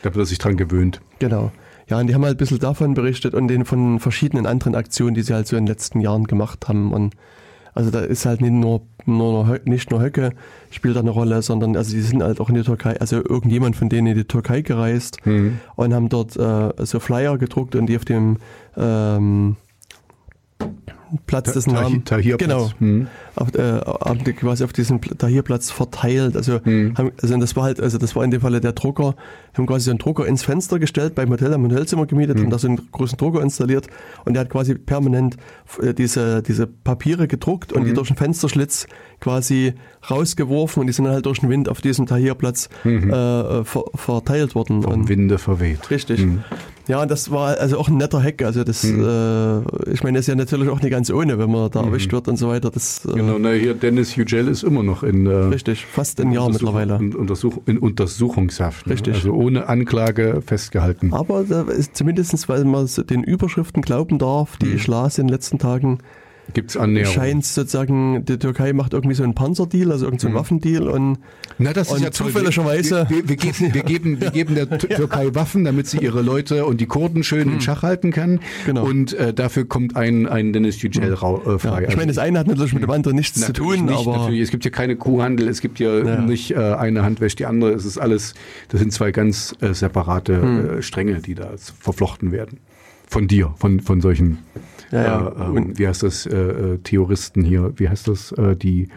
[0.04, 1.02] Da wird er sich dran gewöhnt.
[1.20, 1.52] genau.
[1.88, 5.14] Ja, und die haben halt ein bisschen davon berichtet und den von verschiedenen anderen Aktionen,
[5.14, 6.92] die sie halt so in den letzten Jahren gemacht haben.
[6.92, 7.14] Und
[7.76, 10.32] also da ist halt nicht nur, nur nicht nur Höcke
[10.72, 13.76] spielt da eine Rolle, sondern also die sind halt auch in die Türkei, also irgendjemand
[13.76, 15.60] von denen in die Türkei gereist Mhm.
[15.76, 18.38] und haben dort äh, so Flyer gedruckt und die auf dem
[18.78, 19.56] ähm,
[21.26, 23.08] Platz dessen Namen Tahir genau Mhm.
[23.36, 26.36] auf, äh, haben die quasi auf diesem Pl- Tahirplatz verteilt.
[26.36, 26.98] Also, Mhm.
[26.98, 29.16] haben, also das war halt, also das war in dem Falle der Drucker,
[29.54, 32.44] haben quasi so einen Drucker ins Fenster gestellt, beim Hotel, haben ein Hotelzimmer gemietet, Mhm.
[32.44, 33.88] haben da so einen großen Drucker installiert
[34.26, 35.38] und der hat quasi permanent
[35.82, 37.96] äh, diese, diese Papiere gedruckt und die Mhm.
[37.96, 38.88] durch den Fensterschlitz
[39.20, 39.74] quasi
[40.10, 43.10] rausgeworfen und die sind dann halt durch den Wind auf diesem Tahirplatz Mhm.
[43.12, 44.84] äh, ver, verteilt worden.
[44.84, 45.90] Vom Und- Winde verweht.
[45.92, 46.26] Richtig.
[46.88, 46.92] Mhm.
[46.92, 48.42] Ja, und das war also auch ein netter Hack.
[48.44, 48.90] Also das, äh,
[49.92, 52.28] ich meine, das ist ja natürlich auch nicht ganz ohne, wenn man da erwischt wird
[52.28, 52.70] und so weiter.
[52.72, 53.16] Das, äh, Mhm.
[53.16, 56.96] Genau, na hier, Dennis Hugel ist immer noch in, äh, Richtig, fast ein Jahr mittlerweile.
[56.98, 58.88] In, Untersuch, in Untersuchungshaft.
[58.88, 58.94] Ne?
[58.94, 59.16] Richtig.
[59.16, 61.14] Also ohne Anklage festgehalten.
[61.14, 64.66] Aber da ist zumindest, weil man den Überschriften glauben darf, Mhm.
[64.66, 66.00] die ich las in den letzten Tagen,
[66.56, 67.14] Gibt's Annäherung?
[67.14, 71.20] scheint sozusagen, die Türkei macht irgendwie so einen Panzerdeal, also irgendein so einen Waffendeal und
[71.60, 74.66] Na, das Und ist ja zufälligerweise- Wir, wir, wir, geben, wir, geben, wir geben der
[74.70, 78.40] Tü- Türkei Waffen, damit sie ihre Leute und die Kurden schön in Schach halten kann.
[78.66, 78.84] Genau.
[78.86, 81.86] Und äh, dafür kommt ein, ein Dennis Yücel rau- äh, ja, frei.
[81.90, 84.42] ich meine, das eine hat natürlich mit dem anderen nichts zu tun, nicht, aber natürlich.
[84.42, 86.22] Es gibt hier keine Kuhhandel, es gibt hier Ja.
[86.22, 87.72] nicht äh, eine Hand wäscht die andere.
[87.74, 88.34] Es ist alles,
[88.70, 90.80] das sind zwei ganz äh, separate Hm.
[90.80, 92.60] äh, Stränge, die da verflochten werden.
[93.16, 94.40] Von dir, von, von solchen,
[94.92, 95.28] Ja, ja.
[95.28, 98.90] Äh, Und- wie heißt das, äh, äh, Theoristen hier, wie heißt das, äh, die,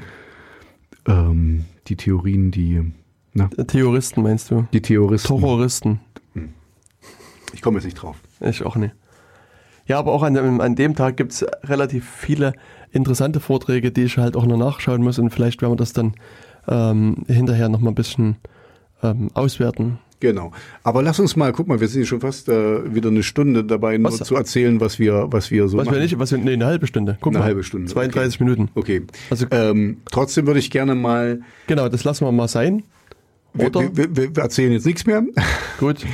[1.07, 2.83] ähm, die Theorien, die,
[3.33, 4.67] na, Terroristen meinst du?
[4.73, 5.39] die Theoristen.
[5.39, 6.01] Terroristen.
[7.55, 8.17] Ich komme jetzt nicht drauf.
[8.41, 8.93] Ich auch nicht.
[9.87, 12.55] Ja, aber auch an dem, an dem Tag gibt's relativ viele
[12.91, 16.15] interessante Vorträge, die ich halt auch noch nachschauen muss und vielleicht werden wir das dann
[16.67, 18.37] ähm, hinterher noch mal ein bisschen
[19.03, 19.99] ähm, auswerten.
[20.21, 20.51] Genau.
[20.83, 23.99] Aber lass uns mal, guck mal, wir sind schon fast äh, wieder eine Stunde dabei,
[23.99, 24.19] nur Was?
[24.27, 25.95] zu erzählen, was wir, was wir so Was machen.
[25.97, 27.17] wir nicht, was wir, nee, eine halbe Stunde.
[27.21, 27.45] Guck Eine mal.
[27.45, 28.69] halbe Stunde, 32 Minuten.
[28.75, 29.03] Okay.
[29.31, 32.83] Also- ähm, trotzdem würde ich gerne mal, Genau, das lassen wir mal sein.
[33.55, 33.97] wir, Oder?
[33.97, 35.23] wir, wir, wir erzählen jetzt nichts mehr.
[35.79, 36.05] Gut.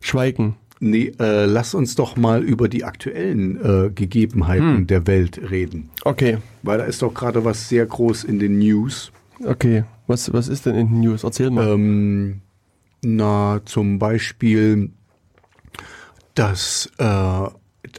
[0.00, 0.56] Schweigen.
[0.82, 4.86] Nee, äh, lass uns doch mal über die aktuellen äh, Gegebenheiten Hm.
[4.86, 5.90] der Welt reden.
[6.04, 6.38] Okay.
[6.62, 9.12] Weil da ist doch gerade was sehr groß in den News.
[9.44, 9.84] Okay.
[10.06, 11.22] Was, was ist denn in den News?
[11.24, 11.68] Erzähl mal.
[11.68, 12.40] Ähm,
[13.02, 14.90] na, zum Beispiel,
[16.34, 17.46] dass äh,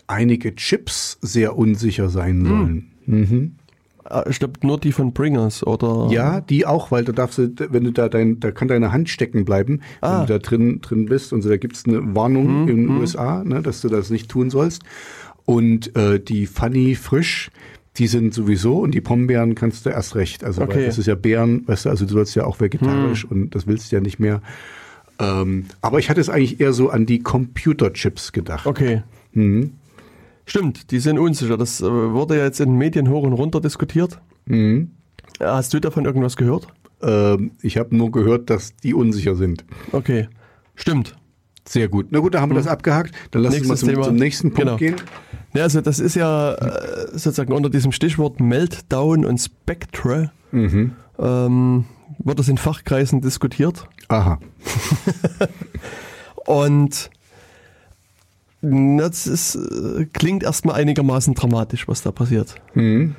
[0.07, 2.91] einige Chips sehr unsicher sein sollen.
[3.05, 3.55] Mhm.
[4.03, 6.07] Ah, Ich glaube nur die von Bringers oder.
[6.11, 9.09] Ja, die auch, weil da darfst du, wenn du da dein, da kann deine Hand
[9.09, 10.19] stecken bleiben, Ah.
[10.21, 11.33] wenn du da drin, drin bist.
[11.33, 14.49] Und so, da gibt's eine Warnung in den USA, ne, dass du das nicht tun
[14.49, 14.83] sollst.
[15.45, 17.49] Und äh, die Funny Frisch,
[17.97, 20.43] die sind sowieso und die Pombeeren kannst du erst recht.
[20.43, 20.85] Also weil Okay.
[20.85, 23.91] das ist ja Beeren, weißt du, also du sollst ja auch vegetarisch und das willst
[23.91, 24.41] du ja nicht mehr.
[25.21, 28.65] Ähm, aber ich hatte es eigentlich eher so an die Computerchips gedacht.
[28.65, 29.03] Okay.
[29.33, 29.73] Mhm.
[30.45, 31.57] Stimmt, die sind unsicher.
[31.57, 34.19] Das äh, wurde ja jetzt in den Medien hoch und runter diskutiert.
[34.45, 34.91] Mhm.
[35.39, 36.67] Hast du davon irgendwas gehört?
[37.01, 39.63] Ähm, ich habe nur gehört, dass die unsicher sind.
[39.91, 40.27] Okay.
[40.75, 41.15] Stimmt.
[41.67, 42.07] Sehr gut.
[42.09, 43.13] Na gut, da haben wir das abgehakt.
[43.31, 44.77] Dann lass uns mal zum, zum nächsten Punkt Genau.
[44.77, 44.95] gehen.
[45.53, 50.93] Ja, also das ist ja äh, sozusagen unter diesem Stichwort Meltdown und Spectre Mhm.
[51.19, 51.85] ähm,
[52.23, 53.87] wird das in Fachkreisen diskutiert.
[54.07, 54.39] Aha.
[56.45, 57.09] Und
[58.61, 62.55] das ist, äh, klingt erstmal einigermaßen dramatisch, was da passiert.
[62.75, 63.15] Mhm.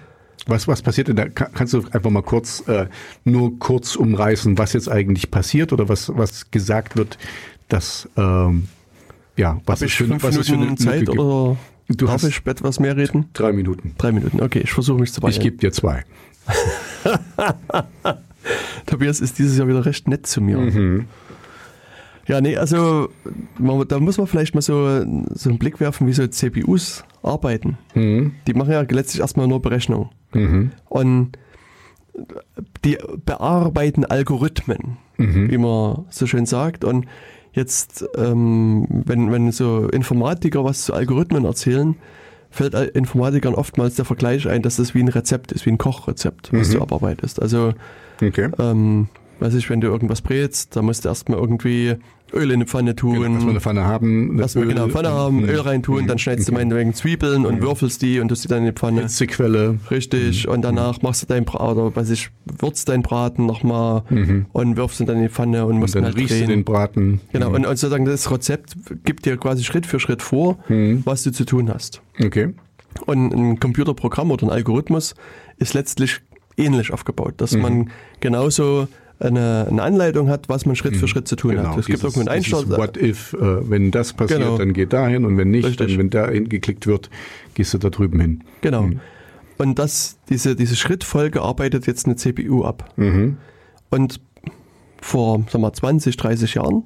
[0.47, 1.29] Was, was passiert denn da?
[1.29, 2.87] Ka- Kannst du einfach mal kurz, äh,
[3.25, 7.17] nur kurz umreißen, was jetzt eigentlich passiert oder was, was gesagt wird,
[7.69, 8.69] dass, ähm,
[9.37, 11.57] ja, was es ich für, fünf was es für eine Minuten Zeit Lücke oder
[11.89, 13.29] Du darf hast- ich etwas mehr reden?
[13.35, 13.95] Drei Minuten.
[13.99, 15.41] Drei Minuten, okay, ich versuche mich zu Ich beeilen.
[15.43, 16.05] gebe dir zwei.
[18.87, 20.59] Tobias ist dieses Jahr wieder recht nett zu mir.
[20.59, 21.07] Mhm.
[22.29, 23.09] Ja, nee, also
[23.59, 27.79] man, da muss man vielleicht mal so, so einen Blick werfen, wie so CPUs arbeiten.
[27.95, 28.33] Mhm.
[28.47, 30.11] Die machen ja letztlich erstmal nur Berechnung.
[30.33, 30.71] Mhm.
[30.89, 31.33] Und
[32.85, 35.51] die bearbeiten Algorithmen, Mhm.
[35.51, 36.85] wie man so schön sagt.
[36.85, 37.07] Und
[37.53, 41.97] jetzt, ähm, wenn, wenn so Informatiker was zu Algorithmen erzählen,
[42.51, 46.53] fällt Informatikern oftmals der Vergleich ein, dass das wie ein Rezept ist, wie ein Kochrezept,
[46.53, 46.73] was Mhm.
[46.75, 47.41] du abarbeitest.
[47.41, 47.73] Also,
[48.23, 48.49] Okay.
[48.59, 49.09] ähm,
[49.41, 51.97] weiß ich, wenn du irgendwas brätst, da musst du erstmal irgendwie
[52.35, 53.21] Öl in eine Pfanne tun.
[53.21, 54.39] Genau, wir eine Pfanne haben.
[54.39, 55.49] Lass mal genau Pfanne haben, Mhm.
[55.51, 58.67] Öl reintun, dann schneidest du meinetwegen Zwiebeln und würfelst die und tust die dann in
[58.67, 59.03] die Pfanne.
[59.03, 59.79] Hitzequelle.
[59.91, 60.49] Richtig.
[60.49, 64.05] Und danach machst du dein Braten, oder weiß ich, würzt deinen Braten nochmal
[64.53, 66.65] und wirfst ihn dann in die Pfanne und musst Und dann halt riechst du den
[66.65, 67.21] Braten.
[67.33, 70.59] Genau, und, und sozusagen das Rezept gibt dir quasi Schritt für Schritt vor,
[71.05, 72.01] was du zu tun hast.
[72.25, 72.55] Okay.
[73.05, 75.15] Und ein Computerprogramm oder ein Algorithmus
[75.59, 76.21] ist letztlich
[76.57, 77.91] ähnlich aufgebaut, dass man
[78.21, 78.89] genauso
[79.19, 81.79] eine, eine Anleitung hat, was man Schritt für Schritt zu tun hat.
[81.79, 82.77] Es gibt irgendwo einen dieses Einstand.
[82.79, 84.59] What if, äh, wenn das passiert, Genau.
[84.59, 85.89] dann geht dahin und wenn nicht, Richtig.
[85.89, 87.09] dann wenn da hingeklickt wird,
[87.55, 88.45] gehst du da drüben hin.
[88.63, 88.91] Genau.
[89.59, 92.93] Und das, diese, diese Schrittfolge arbeitet jetzt eine CPU ab.
[92.97, 93.37] Mhm.
[93.91, 94.21] Und
[95.01, 96.85] vor sag mal, 20, 30 Jahren,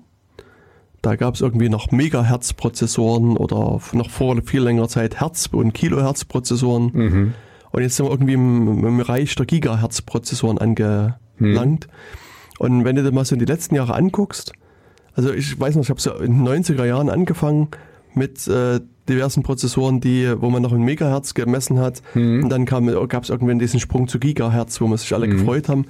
[1.01, 6.91] da gab es irgendwie noch Megahertz-Prozessoren oder noch vor viel längerer Zeit Hertz- und Kilohertz-Prozessoren.
[6.93, 7.35] Mhm.
[7.71, 11.89] Und jetzt sind wir irgendwie im, im Bereich der Gigahertz-Prozessoren angelangt.
[12.59, 14.53] Und wenn du dir mal so in die letzten Jahre anguckst,
[15.15, 17.69] also ich weiß noch, ich habe so in den 90er Jahren angefangen
[18.15, 22.03] mit äh, diversen Prozessoren, die, wo man noch in Megahertz gemessen hat.
[22.43, 22.83] Und dann gab
[23.23, 25.87] es irgendwann diesen Sprung zu Gigahertz, wo wir sich alle gefreut haben.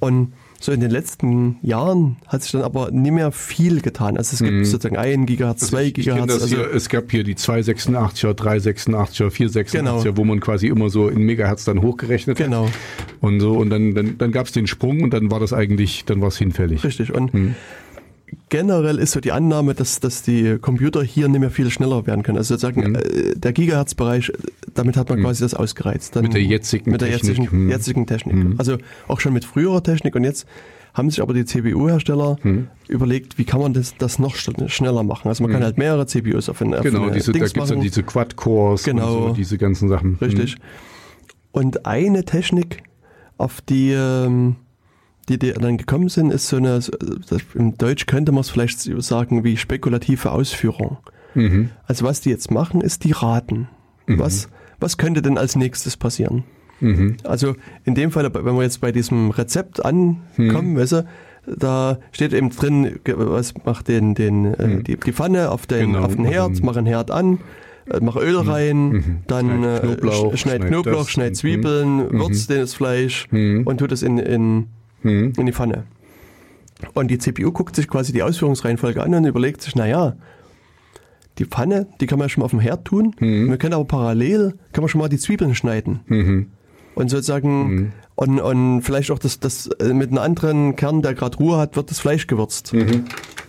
[0.00, 4.16] Und so in den letzten Jahren hat sich dann aber nie mehr viel getan.
[4.16, 6.32] Also es gibt sozusagen ein Gigahertz, zwei Ich kenn Gigahertz.
[6.42, 10.02] Also, hier, es gab hier die 286er, 386er, 486er, Genau.
[10.16, 12.66] wo man quasi immer so in Megahertz dann hochgerechnet Genau.
[12.66, 12.72] hat.
[13.20, 16.04] Und so, und dann, dann, dann gab es den Sprung und dann war das eigentlich,
[16.06, 16.84] dann war es hinfällig.
[16.84, 17.12] Richtig.
[17.12, 17.32] Und
[18.48, 22.22] generell ist so die Annahme, dass, dass die Computer hier nicht mehr viel schneller werden
[22.22, 22.38] können.
[22.38, 24.32] Also sozusagen äh, der Gigahertz-Bereich, äh,
[24.74, 26.16] damit hat man quasi das ausgereizt.
[26.16, 27.28] Dann Mit der jetzigen mit der Technik.
[27.38, 27.68] jetzigen, Hm.
[27.70, 28.54] jetzigen Technik.
[28.58, 30.14] Also auch schon mit früherer Technik.
[30.16, 30.46] Und jetzt
[30.94, 32.68] haben sich aber die CPU-Hersteller Hm.
[32.88, 35.28] überlegt, wie kann man das, das noch schn- schneller machen.
[35.28, 37.68] Also man kann halt mehrere CPUs auf eine, auf Genau, eine diese, da Dings gibt's
[37.70, 37.82] ja machen.
[37.82, 39.16] diese Quad-Cores Genau.
[39.18, 40.16] und so, diese ganzen Sachen.
[40.20, 40.56] Richtig.
[41.52, 42.82] Und eine Technik,
[43.38, 44.56] auf die, ähm,
[45.28, 46.80] die, die dann gekommen sind, ist so eine,
[47.54, 50.98] im Deutsch könnte man es vielleicht sagen, wie spekulative Ausführung.
[51.34, 51.70] Mhm.
[51.86, 53.68] Also was die jetzt machen, ist die raten.
[54.06, 54.48] Was,
[54.78, 56.44] was könnte denn als nächstes passieren?
[56.80, 57.16] Mhm.
[57.24, 57.54] Also
[57.84, 61.06] in dem Fall, wenn wir jetzt bei diesem Rezept ankommen, weißt du,
[61.56, 66.04] da steht eben drin, was macht den, den, äh, die, die Pfanne auf den, Genau.
[66.04, 67.38] auf den Herd, mach einen Herd an,
[67.90, 71.34] äh, mach Öl rein, dann Schneid äh, Knoblauch, sch- schneid schneid Knoblauch, schneid Mhm.
[71.34, 74.66] Zwiebeln, würzt das Fleisch und tut es in, in,
[75.02, 75.32] Mhm.
[75.36, 75.84] in die Pfanne.
[76.92, 80.16] Und die CPU guckt sich quasi die Ausführungsreihenfolge an und überlegt sich, naja,
[81.38, 83.14] die Pfanne, die kann man ja schon mal auf dem Herd tun.
[83.18, 86.00] Wir können aber parallel, kann man schon mal die Zwiebeln schneiden.
[86.06, 86.46] Mhm.
[86.94, 91.36] Und sozusagen, und, und vielleicht auch das, das äh, mit einem anderen Kern, der gerade
[91.36, 92.72] Ruhe hat, wird das Fleisch gewürzt.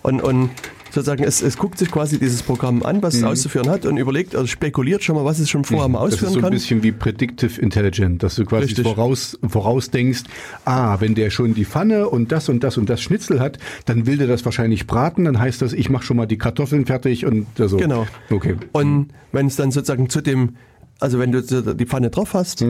[0.04, 0.50] Und, und
[0.98, 4.36] sozusagen, es, es guckt sich quasi dieses Programm an, was es auszuführen hat und überlegt,
[4.36, 6.52] also spekuliert schon mal, was es schon vorher mal Das ist ausführen so ein kann.
[6.52, 8.84] bisschen wie Predictive Intelligent, dass du quasi Richtig.
[8.84, 10.24] voraus, vorausdenkst,
[10.66, 14.06] ah, wenn der schon die Pfanne und das und das und das Schnitzel hat, dann
[14.08, 17.26] will der das wahrscheinlich braten, dann heißt das, ich mache schon mal die Kartoffeln fertig
[17.26, 17.78] und so.
[17.78, 18.08] Genau.
[18.32, 18.56] Okay.
[18.72, 20.56] Und wenn es dann sozusagen zu dem,
[21.00, 22.66] also wenn du die Pfanne drauf hast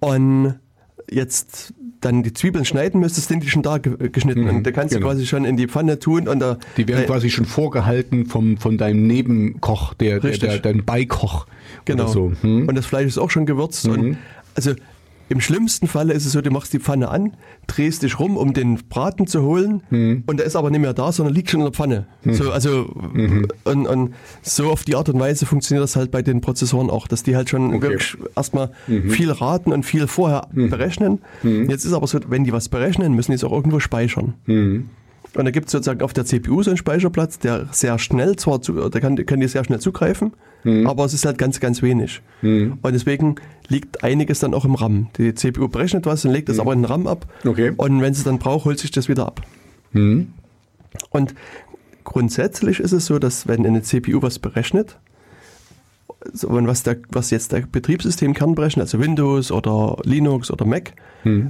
[0.00, 0.54] und
[1.10, 4.48] jetzt dann die Zwiebeln schneiden müsstest, sind die schon da ge- geschnitten.
[4.48, 5.08] und da kannst genau.
[5.08, 6.58] du quasi schon in die Pfanne tun und da.
[6.76, 11.46] Die werden äh, quasi schon vorgehalten vom, von deinem Nebenkoch, der, der, der dein Beikoch.
[11.84, 12.04] Genau.
[12.04, 12.32] Oder so.
[12.42, 12.68] Hm?
[12.68, 13.86] Und das Fleisch ist auch schon gewürzt.
[13.88, 14.18] Und
[14.54, 14.72] also
[15.32, 17.32] im schlimmsten Falle ist es so, du machst die Pfanne an,
[17.66, 19.82] drehst dich rum, um den Braten zu holen,
[20.26, 22.06] und der ist aber nicht mehr da, sondern liegt schon in der Pfanne.
[22.24, 22.86] So, also
[23.64, 27.08] und, und so auf die Art und Weise funktioniert das halt bei den Prozessoren auch,
[27.08, 27.82] dass die halt schon Okay.
[27.82, 28.70] wirklich erstmal
[29.08, 31.20] viel raten und viel vorher berechnen.
[31.42, 34.34] Jetzt ist aber so, wenn die was berechnen, müssen die es auch irgendwo speichern.
[35.34, 38.60] Und da gibt es sozusagen auf der CPU so einen Speicherplatz, der sehr schnell zwar,
[38.60, 40.32] zu, da kann, können die sehr schnell zugreifen,
[40.84, 42.20] aber es ist halt ganz, ganz wenig.
[42.82, 43.36] Und deswegen
[43.68, 45.08] liegt einiges dann auch im RAM.
[45.16, 47.26] Die CPU berechnet was und legt es aber in den RAM ab.
[47.44, 47.72] Okay.
[47.76, 49.40] Und wenn sie es dann braucht, holt sich das wieder ab.
[51.10, 51.34] Und
[52.04, 54.98] grundsätzlich ist es so, dass wenn eine CPU was berechnet,
[56.44, 60.92] und was, der, was jetzt der Betriebssystemkern berechnet, also Windows oder Linux oder Mac,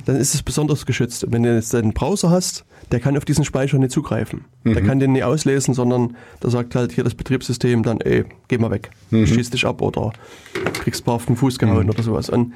[0.06, 1.24] dann ist es besonders geschützt.
[1.24, 4.44] Und wenn du jetzt einen Browser hast, der kann auf diesen Speicher nicht zugreifen.
[4.64, 8.58] Der kann den nicht auslesen, sondern der sagt halt hier das Betriebssystem dann, ey, geh
[8.58, 10.12] mal weg, schieß dich ab oder
[10.74, 12.28] kriegst ein paar auf den Fuß gehauen oder sowas.
[12.28, 12.52] Und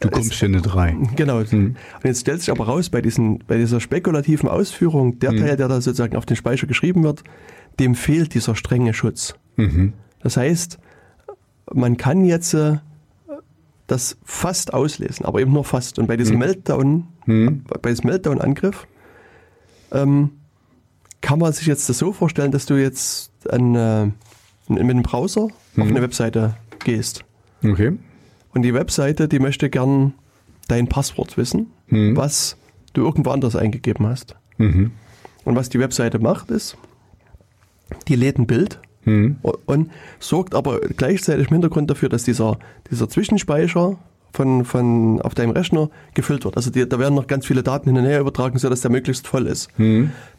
[0.00, 1.10] Du kommst hier nicht rein.
[1.14, 1.38] Genau.
[1.38, 5.68] Und jetzt stellt sich aber raus, bei, diesen, bei dieser spekulativen Ausführung, der Teil, der
[5.68, 7.22] da sozusagen auf den Speicher geschrieben wird,
[7.78, 9.34] dem fehlt dieser strenge Schutz.
[10.20, 10.78] Das heißt,
[11.72, 12.78] man kann jetzt äh,
[13.86, 16.00] das fast auslesen, aber eben nur fast.
[16.00, 17.06] Und bei diesem Meltdown,
[17.80, 18.86] bei diesem Meltdown-Angriff,
[19.92, 20.30] ähm,
[21.20, 24.06] kann man sich jetzt das so vorstellen, dass du jetzt an, äh,
[24.68, 27.24] mit einem Browser auf eine Webseite gehst.
[27.64, 27.92] Okay.
[28.52, 30.14] Und die Webseite, die möchte gern
[30.68, 31.70] dein Passwort wissen,
[32.16, 32.56] was
[32.92, 34.36] du irgendwo anders eingegeben hast.
[35.44, 36.76] Und was die Webseite macht, ist,
[38.08, 38.80] die lädt ein Bild
[39.42, 39.90] und, und
[40.20, 42.58] sorgt aber gleichzeitig im Hintergrund dafür, dass dieser,
[42.90, 43.98] dieser Zwischenspeicher
[44.32, 46.56] von, von auf deinem Rechner gefüllt wird.
[46.56, 49.26] Also die, da werden noch ganz viele Daten hin und her übertragen, sodass der möglichst
[49.26, 49.68] voll ist.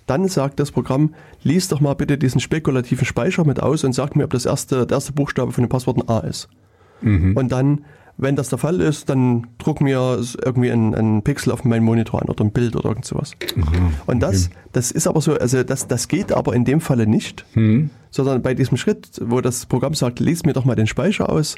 [0.08, 1.14] Dann sagt das Programm,
[1.44, 4.86] lies doch mal bitte diesen spekulativen Speicher mit aus und sag mir, ob das erste,
[4.86, 6.50] der erste Buchstabe von dem Passwort ein A ist.
[7.38, 7.86] Und dann,
[8.18, 12.22] wenn das der Fall ist, dann druck mir irgendwie ein, ein Pixel auf meinen Monitor
[12.22, 13.32] an oder ein Bild oder irgend sowas.
[14.06, 17.46] Und das, das ist aber so, also das, das geht aber in dem Falle nicht,
[18.12, 21.56] sondern bei diesem Schritt, wo das Programm sagt, lies mir doch mal den Speicher aus,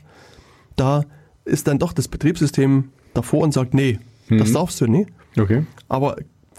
[0.76, 1.04] da
[1.46, 5.10] ist dann doch das Betriebssystem davor und sagt, nee, das darfst du nicht.
[5.38, 5.66] Okay.
[5.88, 6.18] Aber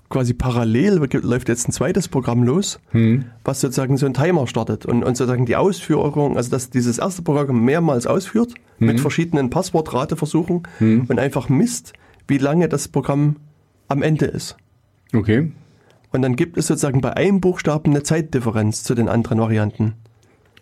[0.08, 2.78] quasi parallel läuft jetzt ein zweites Programm los,
[3.44, 7.22] was sozusagen so einen Timer startet und, und sozusagen die Ausführung, also dass dieses erste
[7.22, 11.92] Programm mehrmals ausführt mit verschiedenen Passwortrateversuchen und einfach misst,
[12.28, 13.36] wie lange das Programm
[13.88, 14.56] am Ende ist.
[15.12, 15.52] Okay.
[16.12, 19.94] Und dann gibt es sozusagen bei einem Buchstaben eine Zeitdifferenz zu den anderen Varianten.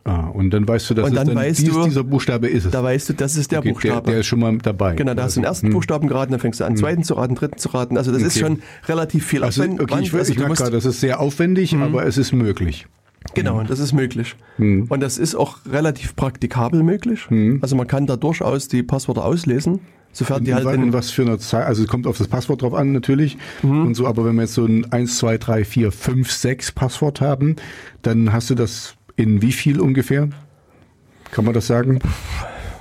[0.06, 2.46] Ah, und dann weißt du, dass Und es dann dann weißt dies, du- dieser Buchstabe
[2.48, 2.70] ist es.
[2.72, 4.02] Da weißt du, das ist der Okay, Buchstabe.
[4.02, 4.94] Der, der ist schon mal dabei.
[4.96, 7.34] Genau, da hast du den ersten Buchstaben geraten, dann fängst du an, zweiten zu raten,
[7.34, 7.96] dritten zu raten.
[7.96, 8.46] Also das ist Okay.
[8.46, 11.74] schon relativ viel Also, Aufwand- okay, ich, also ich merke gerade, das ist sehr aufwendig,
[11.74, 12.86] aber es ist möglich.
[13.32, 14.36] Genau, das ist möglich.
[14.58, 17.26] Und das ist auch relativ praktikabel möglich.
[17.62, 19.80] Also man kann da durchaus die Passwörter auslesen,
[20.12, 22.74] sofern die halt in was für einer Zeit, also es kommt auf das Passwort drauf
[22.74, 26.30] an natürlich und so, aber wenn wir jetzt so ein 1, 2, 3, 4, 5,
[26.30, 27.56] 6 Passwort haben,
[28.02, 30.28] dann hast du das in wie viel ungefähr?
[31.30, 32.00] Kann man das sagen?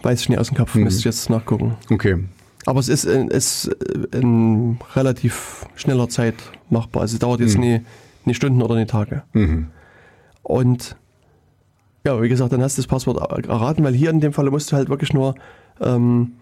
[0.03, 1.75] weiß ich nicht aus dem Kopf, müsste ich jetzt nachgucken.
[1.89, 2.17] Okay.
[2.65, 3.69] Aber es ist, in, ist
[4.13, 6.35] in relativ schneller Zeit
[6.69, 7.01] machbar.
[7.01, 7.81] Also es dauert jetzt nie,
[8.25, 9.23] nie Stunden oder nie Tage.
[10.43, 10.95] Und
[12.05, 13.17] ja, wie gesagt, dann hast du das Passwort
[13.47, 15.35] erraten, weil hier in dem Fall musst du halt wirklich nur,
[15.81, 16.33] ähm,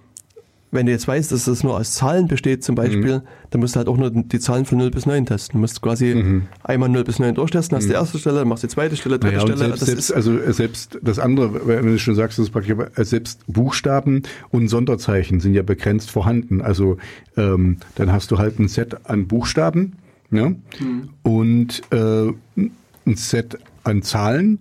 [0.71, 3.79] wenn du jetzt weißt, dass das nur aus Zahlen besteht zum Beispiel, dann musst du
[3.79, 5.57] halt auch nur die Zahlen von 0 bis 9 testen.
[5.57, 8.67] Du musst quasi einmal 0 bis 9 durchtesten, hast die erste Stelle, dann machst du
[8.67, 9.57] die zweite Stelle, dritte Naja, Stelle.
[9.57, 12.75] selbst, Das selbst, also äh, selbst das andere, wenn du schon sagst, das ist praktisch,
[12.95, 16.61] äh, selbst Buchstaben und Sonderzeichen sind ja begrenzt vorhanden.
[16.61, 16.97] Also
[17.35, 19.93] ähm, dann hast du halt ein Set an Buchstaben
[20.29, 20.55] ne?
[21.23, 24.59] und äh, ein Set an Zahlen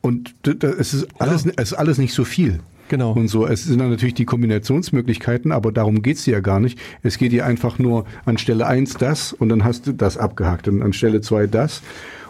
[0.00, 2.60] und es ist alles, es ist alles nicht so viel.
[2.88, 3.12] Genau.
[3.12, 6.78] Und so, es sind dann natürlich die Kombinationsmöglichkeiten, aber darum geht's dir ja gar nicht.
[7.02, 10.68] Es geht dir einfach nur an Stelle 1 das und dann hast du das abgehakt
[10.68, 11.82] und an Stelle 2 das.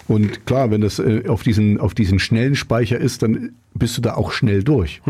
[0.09, 4.03] Und klar, wenn das äh, auf, diesen, auf diesen schnellen Speicher ist, dann bist du
[4.03, 5.03] da auch schnell durch.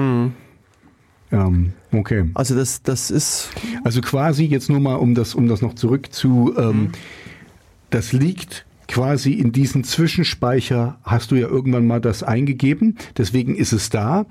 [1.33, 2.31] Ähm, okay.
[2.35, 3.51] also das, das ist,
[3.85, 6.91] Also quasi jetzt nur mal, um das, um das noch zurück zu, ähm,
[7.91, 13.73] das liegt quasi in diesen Zwischenspeicher, hast du ja irgendwann mal das eingegeben, deswegen ist
[13.73, 14.27] es da.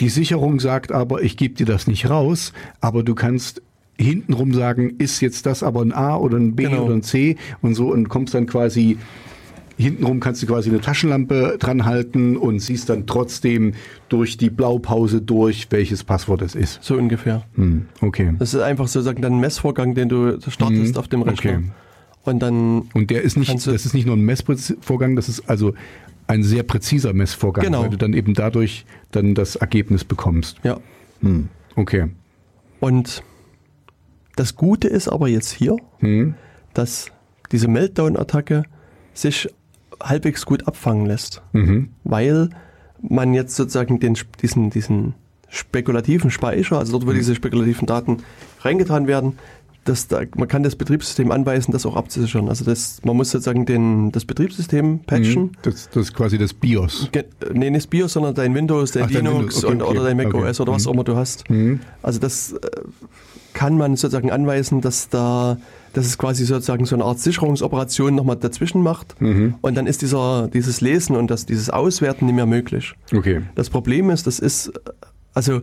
[0.00, 3.62] Die Sicherung sagt aber, ich gebe dir das nicht raus, aber du kannst
[3.98, 6.84] hintenrum sagen, ist jetzt das aber ein A oder ein B Genau.
[6.84, 8.96] oder ein C und so und kommst dann quasi
[9.76, 13.74] Hintenrum kannst du quasi eine Taschenlampe dran halten und siehst dann trotzdem
[14.08, 16.82] durch die Blaupause durch, welches Passwort es ist.
[16.82, 17.44] so ungefähr.
[17.54, 18.34] Hm, okay.
[18.40, 21.58] Das ist einfach sozusagen dann ein Messvorgang, den du startest auf dem Rechner.
[21.58, 21.64] okay.
[22.24, 25.74] Und dann, Und der ist nicht, das ist nicht nur ein Messvorgang, das ist also
[26.28, 27.82] ein sehr präziser Messvorgang, Genau.
[27.82, 30.58] weil du dann eben dadurch dann das Ergebnis bekommst.
[30.62, 30.78] ja.
[31.20, 32.06] Hm, okay.
[32.78, 33.24] Und
[34.36, 36.34] das Gute ist aber jetzt hier, Hm,
[36.74, 37.10] dass
[37.50, 38.62] diese Meltdown-Attacke
[39.14, 39.48] sich
[40.00, 41.88] halbwegs gut abfangen lässt, mhm.
[42.04, 42.50] weil
[43.00, 45.14] man jetzt sozusagen den, diesen, diesen
[45.48, 48.18] spekulativen Speicher, also dort, wo diese spekulativen Daten
[48.60, 49.38] reingetan werden,
[49.88, 52.48] dass da, man kann das Betriebssystem anweisen, das auch abzusichern.
[52.48, 55.52] Also das, man muss sozusagen den, das Betriebssystem patchen.
[55.62, 57.08] Das, das ist quasi das BIOS.
[57.12, 60.04] Ge- Nee, nicht BIOS, sondern dein Windows, dein Ach, dein Linux Windows, okay, okay, oder
[60.04, 60.48] dein Mac okay.
[60.50, 61.48] OS oder was auch immer du hast.
[61.50, 61.80] Mhm.
[62.02, 62.58] Also das äh,
[63.54, 65.56] kann man sozusagen anweisen, dass da,
[65.94, 69.20] dass es quasi sozusagen so eine Art Sicherungsoperation nochmal dazwischen macht.
[69.20, 69.54] Mhm.
[69.62, 72.94] Und dann ist dieser, dieses Lesen und das, dieses Auswerten nicht mehr möglich.
[73.14, 73.42] Okay.
[73.54, 74.70] Das Problem ist, das ist,
[75.34, 75.62] also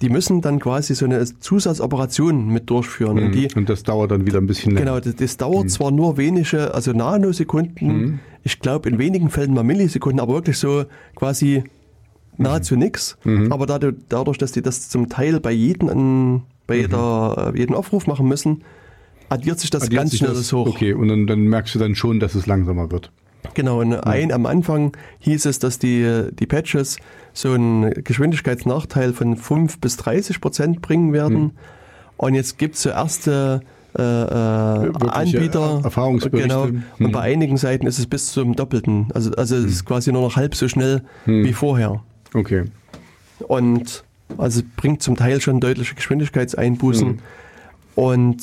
[0.00, 3.18] die müssen dann quasi so eine Zusatzoperation mit durchführen.
[3.18, 4.84] Und die, Und das dauert dann wieder ein bisschen länger.
[4.86, 9.64] Genau, das, das dauert zwar nur wenige, also Nanosekunden, ich glaube in wenigen Fällen mal
[9.64, 10.84] Millisekunden, aber wirklich so
[11.14, 11.64] quasi
[12.36, 13.16] nahezu nix.
[13.50, 17.74] Aber dadurch, dadurch, dass die das zum Teil bei jedem an, bei jeder, äh, jeden
[17.74, 18.62] Aufruf machen müssen,
[19.30, 20.68] addiert sich das Addiert ganz schnell das- hoch.
[20.68, 23.10] Okay, und dann, dann merkst du dann schon, dass es langsamer wird.
[23.54, 26.98] Genau, und ein, am Anfang hieß es, dass die, die Patches
[27.32, 31.52] so einen Geschwindigkeitsnachteil von 5 bis 30 Prozent bringen werden.
[32.16, 33.60] Und jetzt gibt es so erste
[33.96, 35.80] äh, äh, Wirkliche Anbieter.
[35.84, 36.48] Erfahrungsberichte.
[36.48, 36.66] Genau.
[36.66, 36.82] Hm.
[36.98, 39.08] Und bei einigen Seiten ist es bis zum Doppelten.
[39.14, 42.02] Also, also es ist quasi nur noch halb so schnell wie vorher.
[42.34, 42.64] Okay.
[43.46, 44.04] Und
[44.36, 47.20] also es bringt zum Teil schon deutliche Geschwindigkeitseinbußen.
[47.98, 48.04] Mhm.
[48.04, 48.40] Und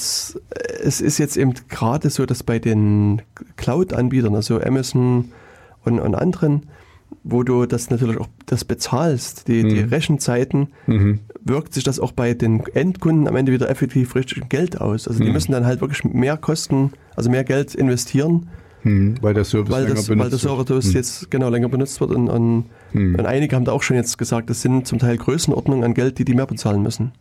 [0.84, 3.22] es ist jetzt eben gerade so, dass bei den
[3.58, 5.32] Cloud-Anbietern, also Amazon
[5.84, 6.64] und, und anderen,
[7.24, 11.20] wo du das natürlich auch das bezahlst, die, die Rechenzeiten, Mhm.
[11.44, 15.08] wirkt sich das auch bei den Endkunden am Ende wieder effektiv richtig Geld aus.
[15.08, 18.48] Also die müssen dann halt wirklich mehr Kosten, also mehr Geld investieren,
[18.82, 20.52] Hm, weil der Service weil, länger das, weil benutzt das wird.
[20.52, 23.16] Server-Toast jetzt genau länger benutzt wird und, und, Hm.
[23.16, 26.20] und einige haben da auch schon jetzt gesagt, das sind zum Teil Größenordnungen an Geld,
[26.20, 27.12] die die mehr bezahlen müssen.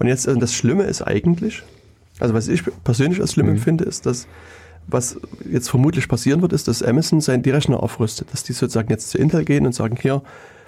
[0.00, 0.04] Mhm.
[0.04, 1.62] Und jetzt, äh, das Schlimme ist eigentlich,
[2.18, 3.52] also was ich persönlich als schlimm Mhm.
[3.52, 4.26] empfinde, ist, dass
[4.86, 8.88] was jetzt vermutlich passieren wird, ist, dass Amazon sein, die Rechner aufrüstet, dass die sozusagen
[8.90, 10.22] jetzt zu Intel gehen und sagen, hier,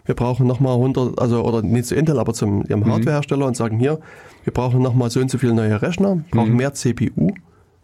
[0.04, 2.86] wir brauchen nochmal 100, also oder nicht zu Intel, aber zum ihrem Mhm.
[2.92, 3.98] Hardwarehersteller und sagen, hier,
[4.44, 6.56] wir brauchen nochmal so und so viele neue Rechner, brauchen Mhm.
[6.56, 7.32] mehr CPU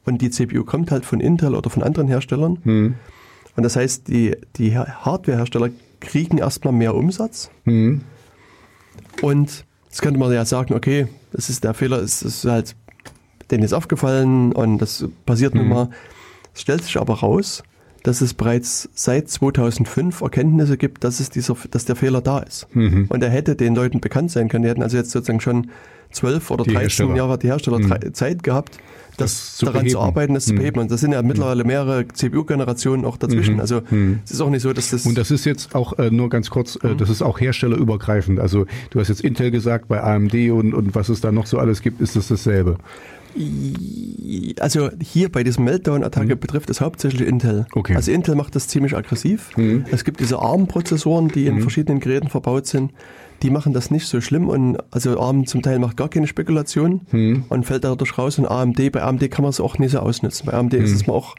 [0.04, 2.58] und die CPU kommt halt von Intel oder von anderen Herstellern.
[2.62, 2.94] Hm.
[3.56, 5.70] Und das heißt, die, die Hardwarehersteller
[6.00, 8.02] kriegen erstmal mehr Umsatz Hm.
[9.22, 12.76] und jetzt könnte man ja sagen, okay, das ist der Fehler, es ist halt
[13.50, 15.90] denen ist aufgefallen und das passiert nun mal.
[16.54, 17.62] Es stellt sich aber raus,
[18.08, 22.66] dass es bereits seit 2005 Erkenntnisse gibt, dass, es dieser, dass der Fehler da ist.
[22.74, 23.04] Mhm.
[23.10, 24.62] Und er hätte den Leuten bekannt sein können.
[24.64, 25.68] Die hätten also jetzt sozusagen schon
[26.12, 27.16] 12 oder Die 13 Hersteller.
[27.16, 28.78] Jahre die Hersteller drei- Zeit gehabt,
[29.18, 30.08] das, Das zu daran zu beheben.
[30.08, 30.58] arbeiten, das zu Mhm.
[30.58, 30.80] beheben.
[30.80, 33.60] Und das sind ja mittlerweile mehrere CPU-Generationen auch dazwischen.
[33.60, 33.82] Also
[34.24, 35.04] es ist auch nicht so, dass das...
[35.04, 38.40] Und das ist jetzt auch äh, nur ganz kurz, äh, das ist auch herstellerübergreifend.
[38.40, 41.58] Also du hast jetzt Intel gesagt, bei AMD und, und was es da noch so
[41.58, 42.76] alles gibt, ist das dasselbe.
[44.60, 47.66] Also hier bei diesem Meltdown-Attacke betrifft es hauptsächlich Intel.
[47.74, 47.94] Okay.
[47.94, 49.56] Also Intel macht das ziemlich aggressiv.
[49.56, 49.84] Mhm.
[49.90, 52.92] Es gibt diese ARM-Prozessoren, die in verschiedenen Geräten verbaut sind.
[53.42, 57.02] Die machen das nicht so schlimm und also ARM zum Teil macht gar keine Spekulation
[57.12, 57.44] Mhm.
[57.48, 60.46] und fällt dadurch raus und AMD, bei AMD kann man es auch nicht so ausnutzen.
[60.46, 60.84] Bei AMD Mhm.
[60.84, 61.36] ist es mal auch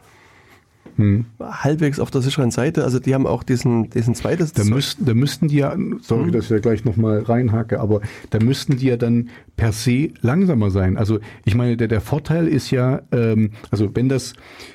[1.39, 2.84] halbwegs auf der sicheren Seite.
[2.84, 4.54] Also die haben auch diesen, diesen zweites.
[4.54, 8.39] Da müssten, da müssten die ja, sorry, dass ich da gleich nochmal reinhacke, aber da
[8.39, 10.97] müssten die ja dann per se langsamer sein.
[10.97, 14.34] Also ich meine, der, der Vorteil ist ja, ähm, also wenn das,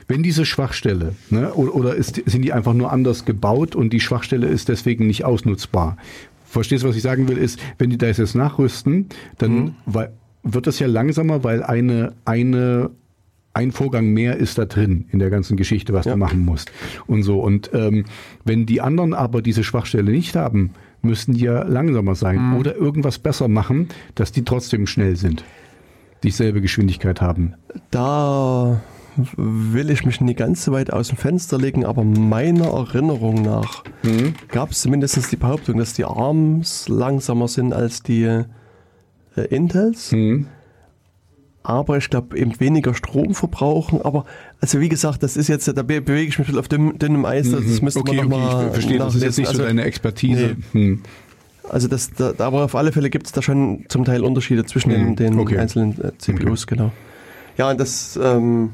[0.08, 4.00] wenn diese Schwachstelle, ne, oder, oder ist, sind die einfach nur anders gebaut und die
[4.00, 5.96] Schwachstelle ist deswegen nicht ausnutzbar.
[6.44, 9.08] Verstehst du, was ich sagen will, ist, wenn die das jetzt nachrüsten,
[9.38, 10.12] dann weil,
[10.44, 12.90] wird das ja langsamer, weil eine, eine
[13.54, 16.12] ein Vorgang mehr ist da drin in der ganzen Geschichte, was Ja.
[16.12, 16.70] du machen musst
[17.06, 17.40] und so.
[17.40, 18.04] Und ähm,
[18.44, 20.70] wenn die anderen aber diese Schwachstelle nicht haben,
[21.02, 25.44] müssen die ja langsamer sein oder irgendwas besser machen, dass die trotzdem schnell sind,
[26.22, 27.54] dieselbe Geschwindigkeit haben.
[27.90, 28.80] Da
[29.36, 33.84] will ich mich nicht ganz so weit aus dem Fenster legen, aber meiner Erinnerung nach
[34.48, 38.44] gab es zumindest die Behauptung, dass die ARMs langsamer sind als die äh,
[39.50, 40.10] Intels.
[40.10, 40.46] Mhm.
[41.66, 44.00] Aber ich glaube eben weniger Strom verbrauchen.
[44.02, 44.26] Aber
[44.60, 46.98] also wie gesagt, das ist jetzt, da be- bewege ich mich ein bisschen auf dünnem,
[46.98, 47.50] dünnem Eis.
[47.50, 48.06] Das, das müsste Mhm.
[48.08, 50.56] okay, man okay, nochmal ich verstehe, das ist jetzt nicht so also, deine Expertise.
[50.72, 51.00] Hm.
[51.70, 54.90] also das, da, aber auf alle Fälle gibt es da schon zum Teil Unterschiede zwischen
[54.90, 55.56] den, Mhm, den okay.
[55.58, 56.92] einzelnen äh, CPUs, genau.
[57.56, 58.70] Ja, und das, ähm,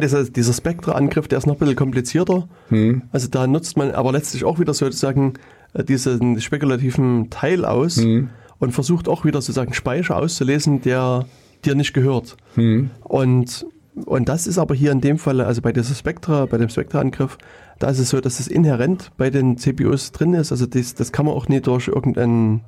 [0.00, 2.48] dieser, dieser Spectre-Angriff, der ist noch ein bisschen komplizierter.
[2.68, 3.02] Hm.
[3.10, 5.34] Also da nutzt man aber letztlich auch wieder sozusagen
[5.74, 8.28] äh, diesen spekulativen Teil aus Mhm.
[8.60, 11.26] Und versucht auch wieder sozusagen Speicher auszulesen, der
[11.64, 12.36] dir nicht gehört.
[12.54, 12.90] Hm.
[13.02, 13.66] Und,
[14.06, 17.36] und das ist aber hier in dem Fall, also bei dieser Spectra, bei dem Spectra-Angriff,
[17.80, 20.52] da ist es so, dass es inhärent bei den CPUs drin ist.
[20.52, 22.60] Also das, das kann man auch nicht durch irgendeinen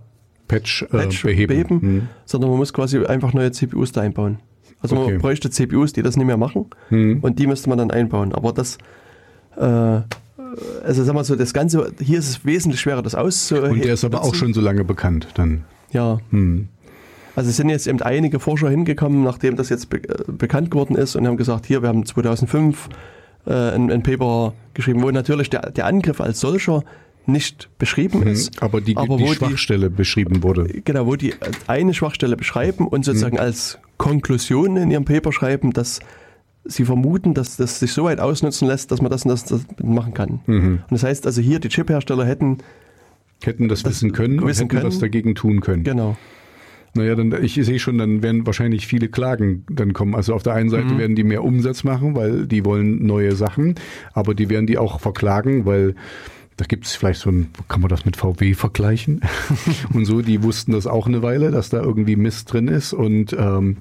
[0.48, 1.48] Patch, äh, Patch beheben.
[1.48, 2.08] beheben, Hm.
[2.24, 4.38] sondern man muss quasi einfach neue CPUs da einbauen.
[4.80, 5.12] Also Okay.
[5.12, 7.20] man bräuchte CPUs, die das nicht mehr machen Hm.
[7.20, 8.34] und die müsste man dann einbauen.
[8.34, 8.78] Aber das,
[9.56, 10.00] äh,
[10.84, 13.72] also sag mal so, das Ganze, hier ist es wesentlich schwerer, das auszuhebeln.
[13.74, 15.64] Und der ist aber auch schon so lange bekannt dann.
[15.92, 16.68] Ja, Hm.
[17.36, 20.96] also es sind jetzt eben einige Forscher hingekommen, nachdem das jetzt be äh, bekannt geworden
[20.96, 22.88] ist und haben gesagt, hier, wir haben 2005
[23.46, 26.84] äh, ein, ein Paper geschrieben, wo natürlich der, der Angriff als solcher
[27.26, 28.56] nicht beschrieben ist.
[28.56, 28.62] Hm.
[28.62, 30.64] Aber die, aber die Schwachstelle beschrieben wurde.
[30.84, 31.34] Genau, wo die
[31.68, 36.00] eine Schwachstelle beschreiben und sozusagen als Konklusion in ihrem Paper schreiben, dass
[36.64, 39.60] sie vermuten, dass das sich so weit ausnutzen lässt, dass man das und das, das
[39.82, 40.40] machen kann.
[40.46, 42.58] Und das heißt also hier, die Chiphersteller hätten,
[43.44, 44.86] Hätten das, wissen können und wissen hätten können.
[44.86, 45.84] was dagegen tun können.
[45.84, 46.16] genau,
[46.94, 50.14] Naja, dann, ich sehe schon, dann werden wahrscheinlich viele Klagen dann kommen.
[50.14, 53.76] Also auf der einen Seite werden die mehr Umsatz machen, weil die wollen neue Sachen,
[54.12, 55.94] aber die werden die auch verklagen, weil
[56.56, 59.22] da gibt es vielleicht so ein, kann man das mit VW vergleichen?
[59.94, 63.32] und so, die wussten das auch eine Weile, dass da irgendwie Mist drin ist und
[63.38, 63.78] ähm,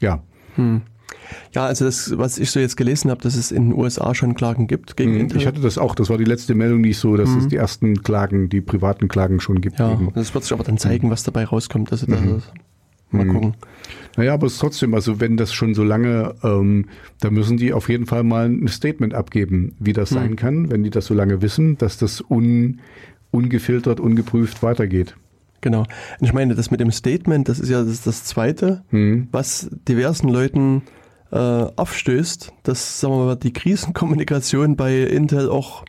[0.00, 0.22] ja.
[0.56, 0.82] Hm.
[1.52, 4.34] Ja, also das, was ich so jetzt gelesen habe, dass es in den USA schon
[4.34, 5.20] Klagen gibt gegen mhm.
[5.20, 5.38] Intel.
[5.38, 7.38] Ich hatte das auch, das war die letzte Meldung, die ich so, dass mhm.
[7.38, 9.78] es die ersten Klagen, die privaten Klagen schon gibt.
[9.78, 10.12] Ja, gegen.
[10.14, 11.92] das wird sich aber dann zeigen, was dabei rauskommt.
[11.92, 12.42] Also das, mhm.
[13.10, 13.54] mal gucken.
[14.16, 16.86] Naja, aber es ist trotzdem, also wenn das schon so lange, ähm,
[17.20, 20.14] da müssen die auf jeden Fall mal ein Statement abgeben, wie das mhm.
[20.14, 22.80] sein kann, wenn die das so lange wissen, dass das un,
[23.30, 25.16] ungefiltert, ungeprüft weitergeht.
[25.60, 25.80] Genau.
[25.80, 29.28] Und ich meine, das mit dem Statement, das ist ja das, das Zweite, mhm.
[29.32, 30.82] was diversen Leuten
[31.34, 35.84] äh, aufstößt, dass sagen wir mal, die Krisenkommunikation bei Intel auch,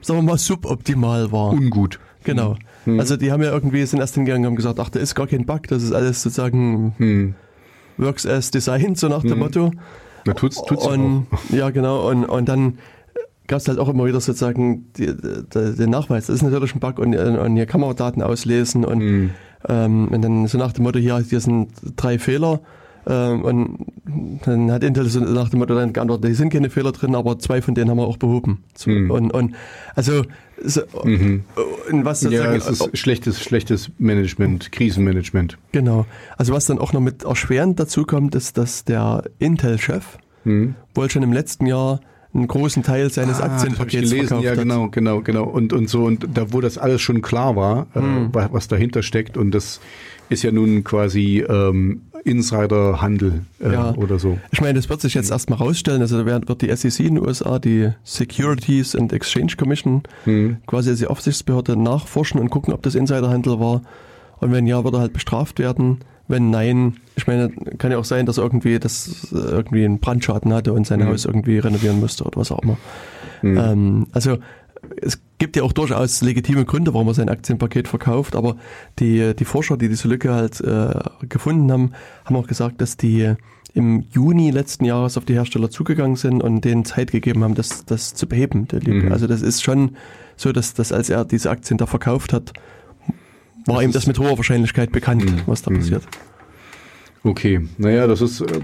[0.00, 1.52] sagen wir mal, suboptimal war.
[1.52, 2.00] Ungut.
[2.24, 2.56] Genau.
[2.84, 2.98] Hm.
[2.98, 5.26] Also die haben ja irgendwie sind erst hingegangen und haben gesagt, ach, da ist gar
[5.26, 7.34] kein Bug, das ist alles sozusagen hm.
[7.98, 9.38] works as designed, so nach dem hm.
[9.38, 9.70] Motto.
[10.24, 11.38] Na, tut's, tut's und, auch.
[11.54, 12.08] Ja, genau.
[12.08, 12.78] Und, und dann
[13.46, 16.80] gab es halt auch immer wieder sozusagen die, die, den Nachweis, das ist natürlich ein
[16.80, 19.30] Bug und, und hier kann man Daten auslesen und, hm.
[19.68, 22.60] ähm, und dann so nach dem Motto, hier, hier sind drei Fehler
[23.12, 23.86] und
[24.44, 27.38] dann hat Intel so nach dem Motto dann geantwortet, die sind keine Fehler drin, aber
[27.38, 28.64] zwei von denen haben wir auch behoben.
[28.74, 29.10] So, mhm.
[29.10, 29.54] und, und
[29.94, 30.22] also
[30.62, 31.44] so, mhm.
[31.90, 35.58] und was ja, es ist schlechtes, schlechtes Management, Krisenmanagement.
[35.72, 36.06] Genau.
[36.36, 40.74] Also was dann auch noch mit erschwerend dazu kommt, ist, dass der Intel-Chef mhm.
[40.94, 42.00] wohl schon im letzten Jahr
[42.32, 45.44] einen großen Teil seines ah, Aktienpakets gelesen, ja, genau, genau, genau.
[45.44, 48.30] Und, und so, und da, wo das alles schon klar war, äh, mhm.
[48.32, 49.80] was dahinter steckt und das
[50.28, 53.94] ist ja nun quasi ähm, Insiderhandel äh, ja.
[53.94, 54.38] oder so.
[54.50, 56.00] Ich meine, das wird sich jetzt erstmal rausstellen.
[56.00, 60.56] Also da wird die SEC in den USA, die Securities and Exchange Commission, mhm.
[60.66, 63.82] quasi als die Aufsichtsbehörde nachforschen und gucken, ob das Insiderhandel war.
[64.40, 65.98] Und wenn ja, wird er halt bestraft werden.
[66.26, 70.54] Wenn nein, ich meine, kann ja auch sein, dass er irgendwie, dass irgendwie einen Brandschaden
[70.54, 71.08] hatte und sein mhm.
[71.08, 72.78] Haus irgendwie renovieren musste oder was auch immer.
[73.42, 73.58] Mhm.
[73.58, 74.38] Ähm, also
[75.00, 78.56] es gibt ja auch durchaus legitime Gründe, warum man sein Aktienpaket verkauft, aber
[78.98, 80.94] die, die Forscher, die diese Lücke halt äh,
[81.28, 81.92] gefunden haben,
[82.24, 83.34] haben auch gesagt, dass die
[83.74, 87.84] im Juni letzten Jahres auf die Hersteller zugegangen sind und denen Zeit gegeben haben, das,
[87.84, 89.06] das zu beheben, der Lücke.
[89.06, 89.12] Mhm.
[89.12, 89.96] Also das ist schon
[90.36, 92.52] so, dass, dass als er diese Aktien da verkauft hat,
[93.66, 95.42] war das ihm das mit hoher Wahrscheinlichkeit bekannt, mhm.
[95.46, 95.78] was da mhm.
[95.78, 96.04] passiert.
[97.24, 98.60] Okay, naja, das ist äh,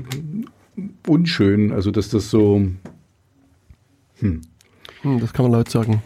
[1.06, 2.66] unschön, also dass das so...
[4.18, 4.42] Hm.
[5.02, 6.02] Hm, das kann man laut sagen.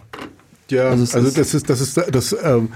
[0.70, 2.70] Ja, also, also das ist, das ist, das ähm,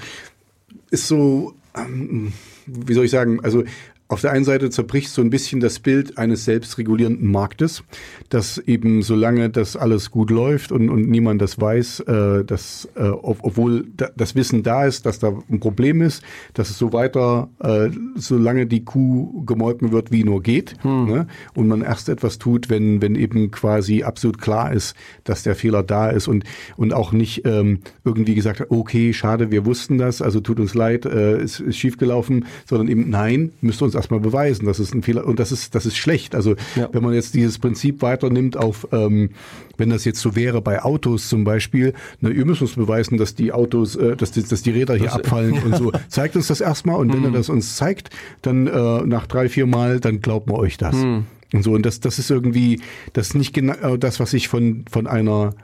[0.91, 2.33] ist so, ähm,
[2.67, 3.65] wie soll ich sagen, also
[4.09, 7.85] auf der einen Seite zerbricht so ein bisschen das Bild eines selbstregulierenden Marktes,
[8.31, 13.03] dass eben solange das alles gut läuft und, und niemand das weiß, äh, dass äh,
[13.03, 16.23] obwohl da, das Wissen da ist, dass da ein Problem ist,
[16.55, 21.07] dass es so weiter, äh, solange die Kuh gemolken wird, wie nur geht, hm.
[21.07, 21.27] ne?
[21.55, 25.83] und man erst etwas tut, wenn wenn eben quasi absolut klar ist, dass der Fehler
[25.83, 26.45] da ist und
[26.79, 30.75] und auch nicht ähm, irgendwie gesagt hat, okay, schade, wir wussten das, also tut uns
[30.75, 34.67] leid, äh, ist, ist schiefgelaufen, sondern eben nein, müsst uns erstmal beweisen.
[34.67, 36.35] Das ist ein Fehler und das ist, das ist schlecht.
[36.35, 36.89] Also ja.
[36.93, 39.31] wenn man jetzt dieses Prinzip weiternimmt auf, ähm,
[39.77, 43.35] wenn das jetzt so wäre bei Autos zum Beispiel, na, ihr müsst uns beweisen, dass
[43.35, 45.93] die Autos, äh, dass, die, dass die Räder hier das, abfallen und so.
[46.09, 47.13] Zeigt uns das erstmal und mhm.
[47.15, 48.11] wenn er das uns zeigt,
[48.43, 50.95] dann äh, nach drei, vier Mal, dann glauben wir euch das.
[50.95, 51.27] Mhm.
[51.53, 51.73] Und so.
[51.73, 52.81] Und das, das ist irgendwie,
[53.13, 55.55] das ist nicht genau das, was ich von, von einer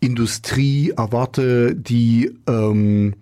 [0.00, 3.14] Industrie erwarte, die ähm,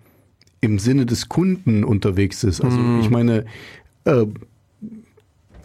[0.61, 2.61] im Sinne des Kunden unterwegs ist.
[2.61, 2.99] Also mm.
[3.01, 3.45] ich meine,
[4.05, 4.25] äh,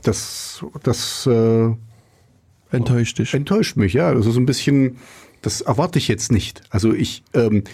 [0.03, 1.71] das, das äh,
[2.71, 3.35] enttäuscht dich.
[3.35, 4.13] Enttäuscht mich, ja.
[4.15, 4.97] Das ist ein bisschen,
[5.43, 6.63] das erwarte ich jetzt nicht.
[6.71, 7.65] Also ich, ähm,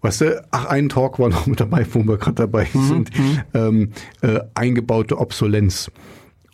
[0.00, 3.18] weißt du, ach, ein Talk war noch mit dabei, wo wir gerade dabei mhm, sind.
[3.18, 3.40] Mhm.
[3.54, 3.92] Ähm,
[4.22, 5.90] äh, eingebaute Obsolenz.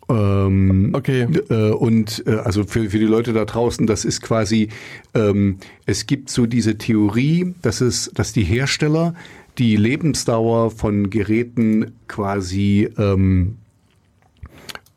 [0.07, 1.27] Ähm, okay.
[1.49, 4.69] Äh, und äh, also für, für die Leute da draußen, das ist quasi,
[5.15, 9.15] ähm, es gibt so diese Theorie, dass es, dass die Hersteller
[9.57, 13.57] die Lebensdauer von Geräten quasi ähm,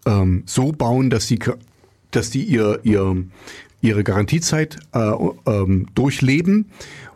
[0.06, 1.38] ähm, so bauen, dass sie,
[2.11, 3.24] dass die ihr, ihr,
[3.80, 5.12] ihre Garantiezeit äh,
[5.46, 6.66] ähm, durchleben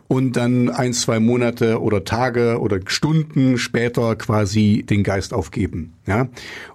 [0.07, 5.93] und dann ein, zwei Monate oder Tage oder Stunden später quasi den Geist aufgeben.
[6.05, 6.27] Ja?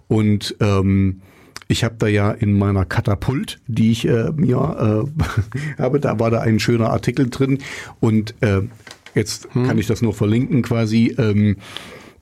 [0.09, 1.21] Und ähm,
[1.69, 6.31] ich habe da ja in meiner Katapult, die ich äh, mir äh, habe, da war
[6.31, 7.59] da ein schöner Artikel drin
[8.01, 8.63] und äh,
[9.15, 9.67] Jetzt hm.
[9.67, 11.15] kann ich das nur verlinken quasi.
[11.19, 11.57] Ähm,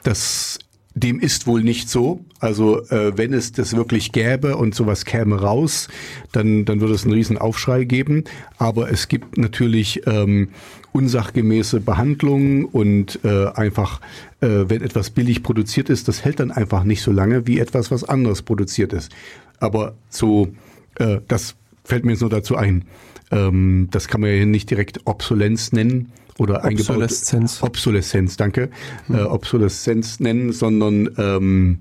[0.02, 0.58] das
[0.96, 2.24] dem ist wohl nicht so.
[2.40, 5.88] Also äh, wenn es das wirklich gäbe und sowas käme raus,
[6.32, 8.24] dann, dann würde es einen riesen Aufschrei geben.
[8.56, 10.48] Aber es gibt natürlich ähm,
[10.92, 14.00] unsachgemäße Behandlungen und äh, einfach,
[14.40, 17.90] äh, wenn etwas billig produziert ist, das hält dann einfach nicht so lange wie etwas,
[17.90, 19.12] was anderes produziert ist.
[19.60, 20.48] Aber so,
[20.94, 22.86] äh, das fällt mir jetzt nur dazu ein.
[23.30, 27.54] Ähm, das kann man ja nicht direkt Obsolenz nennen oder Obsoleszenz.
[27.54, 28.70] eingebaut Obsoleszenz, danke,
[29.08, 31.78] äh, Obsoleszenz nennen, sondern ähm,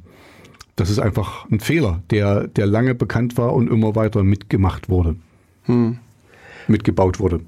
[0.75, 5.15] das ist einfach ein Fehler, der, der lange bekannt war und immer weiter mitgemacht wurde.
[6.67, 7.41] Mitgebaut wurde.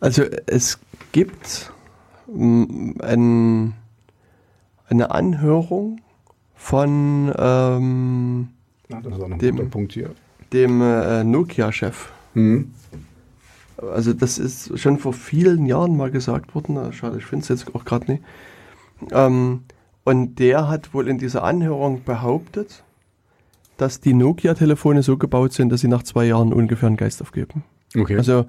[0.00, 0.78] Also es
[1.12, 1.72] gibt
[2.32, 3.74] mm, ein,
[4.88, 6.00] eine Anhörung
[6.56, 8.48] von ähm,
[8.88, 10.10] Ja, das ist auch noch ein Dem- guter Punkt hier.
[10.52, 12.10] dem äh, Nokia-Chef.
[12.34, 12.72] Mhm.
[13.90, 16.92] Also das ist schon vor vielen Jahren mal gesagt worden.
[16.92, 18.22] Schade, ich finde es jetzt auch gerade nicht.
[19.10, 19.64] Ähm,
[20.04, 22.84] und der hat wohl in dieser Anhörung behauptet,
[23.76, 27.64] dass die Nokia-Telefone so gebaut sind, dass sie nach zwei Jahren ungefähr einen Geist aufgeben.
[27.96, 28.16] Okay.
[28.16, 28.46] Also,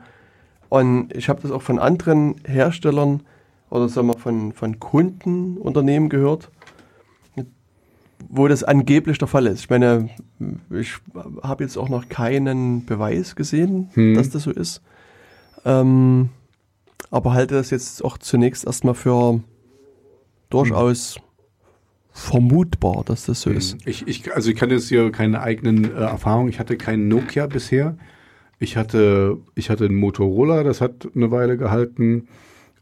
[0.69, 3.21] und ich habe das auch von anderen Herstellern
[3.69, 6.51] oder sagen wir von, von Kundenunternehmen gehört,
[8.29, 9.61] wo das angeblich der Fall ist.
[9.61, 10.09] Ich meine,
[10.71, 10.93] ich
[11.41, 14.15] habe jetzt auch noch keinen Beweis gesehen, Hm.
[14.15, 14.81] dass das so ist.
[15.65, 16.29] Ähm,
[17.11, 19.39] aber halte das jetzt auch zunächst erstmal für
[20.49, 21.17] durchaus
[22.11, 23.77] vermutbar, dass das so ist.
[23.85, 26.49] Ich, ich, also ich kann jetzt hier keine eigenen äh, Erfahrungen.
[26.49, 27.97] Ich hatte keinen Nokia bisher.
[28.59, 32.27] Ich hatte, ich hatte einen Motorola, das hat eine Weile gehalten.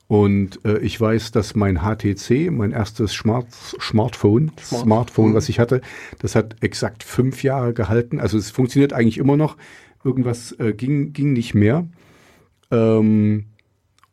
[0.07, 3.47] Und äh, ich weiß, dass mein HTC, mein erstes Smart,
[3.79, 5.79] Smartphone, Smart- Smartphone, was ich hatte,
[6.19, 8.19] das hat exakt fünf Jahre gehalten.
[8.19, 9.55] Also es funktioniert eigentlich immer noch.
[10.03, 11.87] Irgendwas äh, ging, ging nicht mehr.
[12.71, 13.45] Ähm,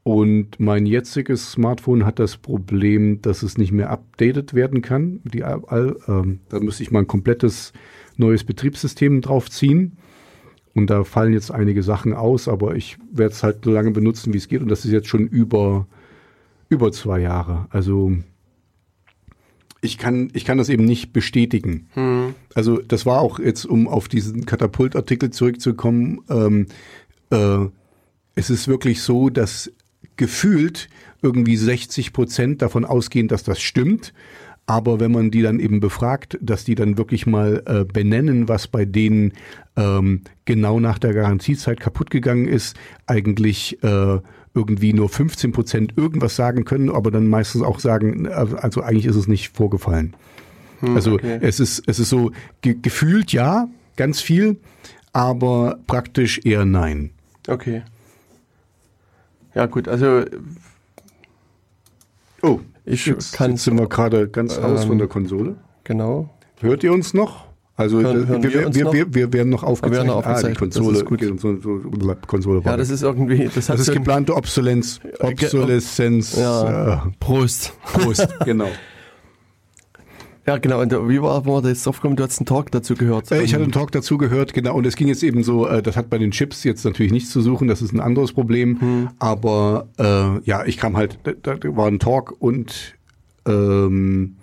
[0.02, 5.20] und mein jetziges Smartphone hat das Problem, dass es nicht mehr updated werden kann.
[5.24, 7.72] Die, ähm, da müsste ich mal ein komplettes
[8.16, 9.98] neues Betriebssystem draufziehen.
[10.74, 14.32] Und da fallen jetzt einige Sachen aus, aber ich werde es halt so lange benutzen,
[14.32, 14.62] wie es geht.
[14.62, 15.86] Und das ist jetzt schon über,
[16.68, 17.66] über zwei Jahre.
[17.70, 18.12] Also
[19.80, 21.88] ich kann, ich kann das eben nicht bestätigen.
[22.54, 26.66] Also das war auch jetzt, um auf diesen Katapultartikel zurückzukommen, ähm,
[27.30, 27.66] äh,
[28.38, 29.70] es ist wirklich so, dass
[30.16, 30.88] gefühlt
[31.22, 34.14] irgendwie 60 Prozent davon ausgehen, dass das stimmt.
[34.64, 38.68] Aber wenn man die dann eben befragt, dass die dann wirklich mal äh, benennen, was
[38.68, 39.32] bei denen
[39.76, 42.76] ähm, genau nach der Garantiezeit kaputt gegangen ist,
[43.06, 44.18] eigentlich äh,
[44.54, 49.06] irgendwie nur 15 Prozent irgendwas sagen können, aber dann meistens auch sagen, äh, also eigentlich
[49.06, 50.14] ist es nicht vorgefallen.
[50.82, 51.38] also okay.
[51.40, 52.30] es ist es ist so
[52.60, 54.58] ge gefühlt ja ganz viel,
[55.12, 57.10] aber praktisch eher nein.
[57.48, 57.82] Okay.
[59.58, 60.22] Ja gut, also
[62.42, 65.56] Oh, Ich jetzt, jetzt sind wir gerade ganz ähm, von der Konsole.
[65.82, 66.30] genau.
[66.60, 67.46] Hört ihr uns noch?
[67.76, 68.92] Also Hören- hören wir, wir wir, wir, noch?
[68.92, 70.06] wir, wir werden noch aufgezeichnet.
[70.06, 71.04] noch Ah, die aufgezeichnet, das Konsole.
[71.36, 76.36] Konsole, Konsole war Ja, das ist irgendwie, das das ist so geplante Obsolenz, Obsoleszenz.
[76.36, 77.04] Ja.
[77.06, 77.72] Äh, Prost.
[77.92, 78.68] Prost, genau.
[80.48, 80.80] Ja, genau.
[80.80, 82.16] Und wie war, wo wir da jetzt drauf kommen?
[82.16, 83.30] Du hast einen Talk dazu gehört.
[83.30, 84.74] Äh, Ich hatte einen Talk dazu gehört, genau.
[84.76, 87.28] Und es ging jetzt eben so, äh, das hat bei den Chips jetzt natürlich nichts
[87.28, 88.80] zu suchen, das ist ein anderes Problem.
[88.80, 89.08] Hm.
[89.18, 92.94] Aber äh, ja, ich kam halt, da, da war ein Talk und
[93.46, 94.36] ähm,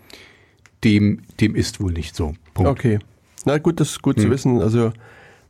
[0.84, 2.36] dem, dem ist wohl nicht so.
[2.54, 2.70] Punkt.
[2.70, 3.00] Okay.
[3.46, 4.62] Na gut, das ist gut zu wissen.
[4.62, 4.92] Also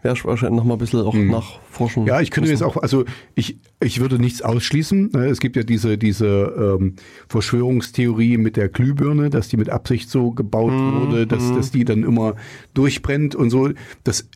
[0.05, 2.03] werde ich wahrscheinlich noch mal ein bisschen auch nachforschen.
[2.03, 2.07] Hm.
[2.07, 2.63] Ja, ich könnte müssen.
[2.63, 3.03] jetzt auch, also
[3.33, 5.09] ich, ich würde nichts ausschließen.
[5.13, 6.93] Ne, Es gibt ja diese, diese ähm,
[7.27, 12.03] Verschwörungstheorie mit der Glühbirne, dass die mit Absicht so gebaut wurde, dass, dass die dann
[12.03, 12.35] immer
[12.73, 13.69] durchbrennt und so.
[14.03, 14.29] Das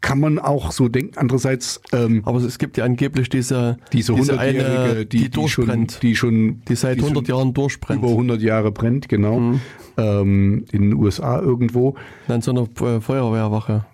[0.00, 1.16] kann man auch so denken.
[1.16, 5.66] Andererseits ähm, Aber es gibt ja angeblich diese, diese diese eine, die, die, die schon,
[5.66, 6.02] durchbrennt.
[6.02, 8.00] die schon, Die seit die 100 schon Jahren durchbrennt.
[8.02, 9.60] über 100 Jahre brennt, genau, Mhm.
[9.98, 11.94] ähm, in den USA irgendwo.
[12.28, 13.84] An so einer äh, Feuerwehrwache.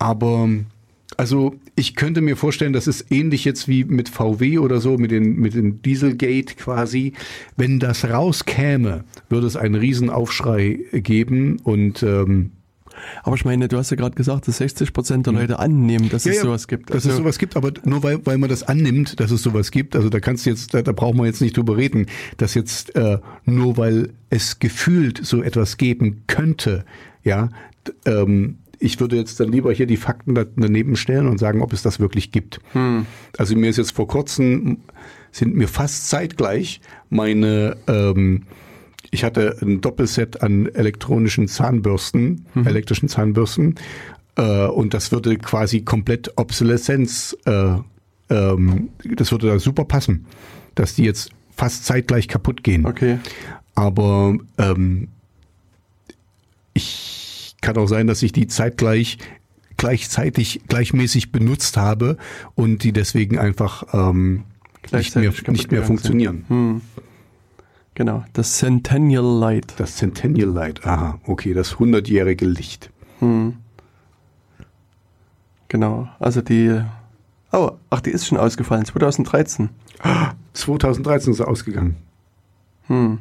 [0.00, 0.48] Aber
[1.16, 5.10] also ich könnte mir vorstellen, das ist ähnlich jetzt wie mit VW oder so, mit
[5.10, 7.12] den, mit dem Dieselgate quasi.
[7.56, 12.52] Wenn das rauskäme, würde es einen Riesenaufschrei geben und ähm,
[13.22, 16.24] Aber ich meine, du hast ja gerade gesagt, dass 60 Prozent der Leute annehmen, dass.
[16.24, 16.90] Ja, es sowas gibt.
[16.90, 19.70] Dass es Also- sowas gibt, aber nur weil, weil man das annimmt, dass es sowas
[19.70, 22.06] gibt, also da kannst du jetzt, da, da braucht man jetzt nicht drüber reden,
[22.38, 26.84] dass jetzt äh, nur weil es gefühlt so etwas geben könnte,
[27.24, 27.50] ja,
[28.06, 31.72] ähm, ich würde jetzt dann lieber hier die Fakten da- daneben stellen und sagen, ob
[31.72, 32.60] es das wirklich gibt.
[33.38, 34.78] Also mir ist jetzt vor kurzem,
[35.32, 38.44] sind mir fast zeitgleich meine, ähm,
[39.10, 43.74] ich hatte ein Doppelset an elektronischen Zahnbürsten, elektrischen Zahnbürsten,
[44.36, 47.74] äh, und das würde quasi komplett Obsoleszenz, äh,
[48.30, 50.24] ähm, das würde da super passen,
[50.74, 52.86] dass die jetzt fast zeitgleich kaputt gehen.
[52.86, 53.18] Okay.
[53.74, 55.08] Aber ähm,
[56.72, 57.19] ich
[57.60, 59.18] kann auch sein, dass ich die zeitgleich
[59.76, 62.18] gleichzeitig gleichmäßig benutzt habe
[62.54, 64.44] und die deswegen einfach ähm,
[64.92, 66.44] nicht mehr, nicht mehr funktionieren.
[66.48, 66.80] Hm.
[67.94, 69.74] Genau, das Centennial Light.
[69.78, 72.90] Das Centennial Light, aha, okay, das hundertjährige Licht.
[73.20, 73.54] Hm.
[75.68, 76.82] Genau, also die
[77.52, 79.70] Oh, ach, die ist schon ausgefallen, 2013.
[80.52, 81.96] 2013 ist sie ausgegangen.
[82.86, 83.18] Hm.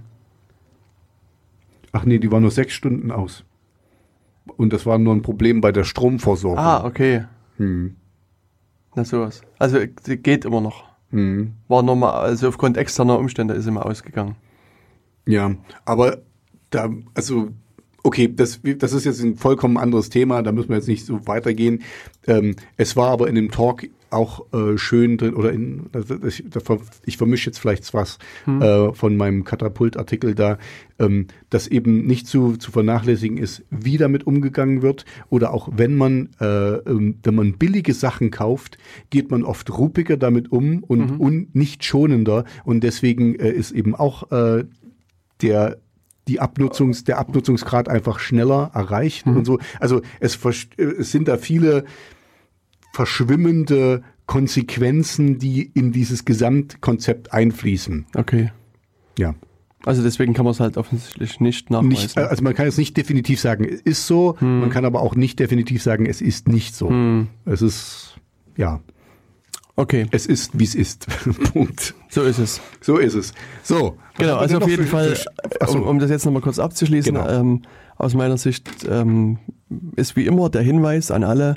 [1.92, 3.44] Ach nee, die war nur sechs Stunden aus.
[4.58, 6.58] Und das war nur ein Problem bei der Stromversorgung.
[6.60, 7.26] Ah, okay.
[7.58, 7.96] Hm.
[8.96, 9.42] Na sowas.
[9.58, 10.86] Also geht immer noch.
[11.12, 11.54] Hm.
[11.68, 14.36] War nochmal, also aufgrund externer Umstände ist immer ausgegangen.
[15.26, 16.20] Ja, aber
[16.70, 17.50] da, also
[18.04, 21.28] Okay, das, das ist jetzt ein vollkommen anderes Thema, da müssen wir jetzt nicht so
[21.28, 21.84] weitergehen.
[22.28, 25.90] Ähm, es war aber in dem Talk auch äh, schön drin, oder in,
[26.26, 26.44] ich,
[27.06, 28.62] ich vermische jetzt vielleicht was hm.
[28.62, 30.58] äh, von meinem Katapultartikel da,
[31.00, 35.96] ähm, dass eben nicht zu, zu vernachlässigen ist, wie damit umgegangen wird, oder auch wenn
[35.96, 38.78] man, äh, ähm, wenn man billige Sachen kauft,
[39.10, 41.22] geht man oft ruppiger damit um und, mhm.
[41.22, 44.66] und nicht schonender, und deswegen äh, ist eben auch äh,
[45.42, 45.78] der
[46.28, 49.38] die Abnutzungs, der Abnutzungsgrad einfach schneller erreicht mhm.
[49.38, 49.60] und so.
[49.80, 50.38] Also es,
[50.78, 51.86] es sind da viele
[52.92, 58.06] verschwimmende Konsequenzen, die in dieses Gesamtkonzept einfließen.
[58.16, 58.52] Okay.
[59.18, 59.36] Ja.
[59.86, 61.90] Also deswegen kann man es halt offensichtlich nicht nachweisen.
[61.90, 64.60] Nicht, also man kann jetzt nicht definitiv sagen, es ist so, hm.
[64.60, 66.90] man kann aber auch nicht definitiv sagen, es ist nicht so.
[66.90, 67.28] Hm.
[67.46, 68.18] Es ist,
[68.58, 68.82] ja.
[69.76, 70.08] Okay.
[70.12, 71.08] Es ist, wie es ist.
[71.54, 71.96] Punkt.
[72.10, 72.60] So ist es.
[72.82, 73.34] So ist es.
[73.64, 73.98] So.
[74.18, 75.18] Genau, also auf jeden Fall,
[75.70, 77.30] um, um, das jetzt nochmal kurz abzuschließen, genau.
[77.30, 77.62] ähm,
[77.96, 79.38] aus meiner Sicht ähm,
[79.96, 81.56] ist wie immer der Hinweis an alle,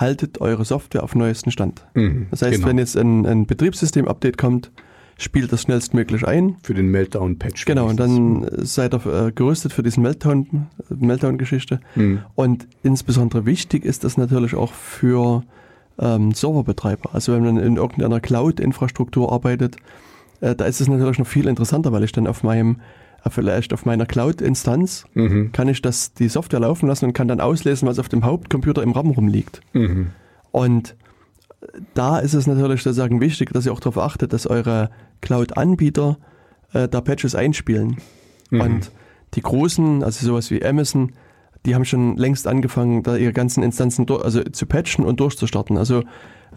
[0.00, 1.84] haltet eure Software auf neuesten Stand.
[1.94, 2.68] Mhm, das heißt, genau.
[2.68, 4.70] wenn jetzt ein, ein Betriebssystem-Update kommt,
[5.18, 6.56] spielt das schnellstmöglich ein.
[6.62, 7.66] Für den Meltdown-Patch.
[7.66, 11.80] Genau, und dann seid ihr äh, gerüstet für diesen Meltdown, Meltdown-Geschichte.
[11.94, 12.20] Mhm.
[12.34, 15.42] Und insbesondere wichtig ist das natürlich auch für
[15.98, 17.10] ähm, Serverbetreiber.
[17.12, 19.76] Also wenn man in irgendeiner Cloud-Infrastruktur arbeitet,
[20.40, 23.72] äh, da ist es natürlich noch viel interessanter, weil ich dann auf meinem äh, vielleicht
[23.72, 25.52] auf meiner Cloud-Instanz mhm.
[25.52, 28.82] kann ich das die Software laufen lassen und kann dann auslesen, was auf dem Hauptcomputer
[28.82, 29.60] im RAM rumliegt.
[29.72, 30.10] Mhm.
[30.52, 30.96] Und
[31.94, 34.90] da ist es natürlich sozusagen wichtig, dass ihr auch darauf achtet, dass eure
[35.20, 36.18] Cloud-Anbieter
[36.72, 37.98] äh, da Patches einspielen.
[38.50, 38.60] Mhm.
[38.60, 38.92] Und
[39.34, 41.12] die großen, also sowas wie Amazon,
[41.66, 45.76] die haben schon längst angefangen, da ihre ganzen Instanzen also zu patchen und durchzustarten.
[45.76, 46.02] Also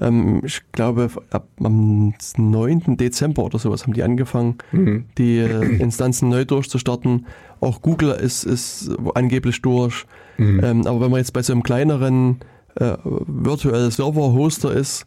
[0.01, 2.97] ähm, ich glaube, ab am 9.
[2.97, 5.05] Dezember oder sowas haben die angefangen, mhm.
[5.17, 7.25] die äh, Instanzen neu durchzustarten.
[7.59, 10.05] Auch Google ist, ist angeblich durch.
[10.37, 10.61] Mhm.
[10.63, 12.39] Ähm, aber wenn man jetzt bei so einem kleineren
[12.75, 15.05] äh, virtuellen Server-Hoster ist,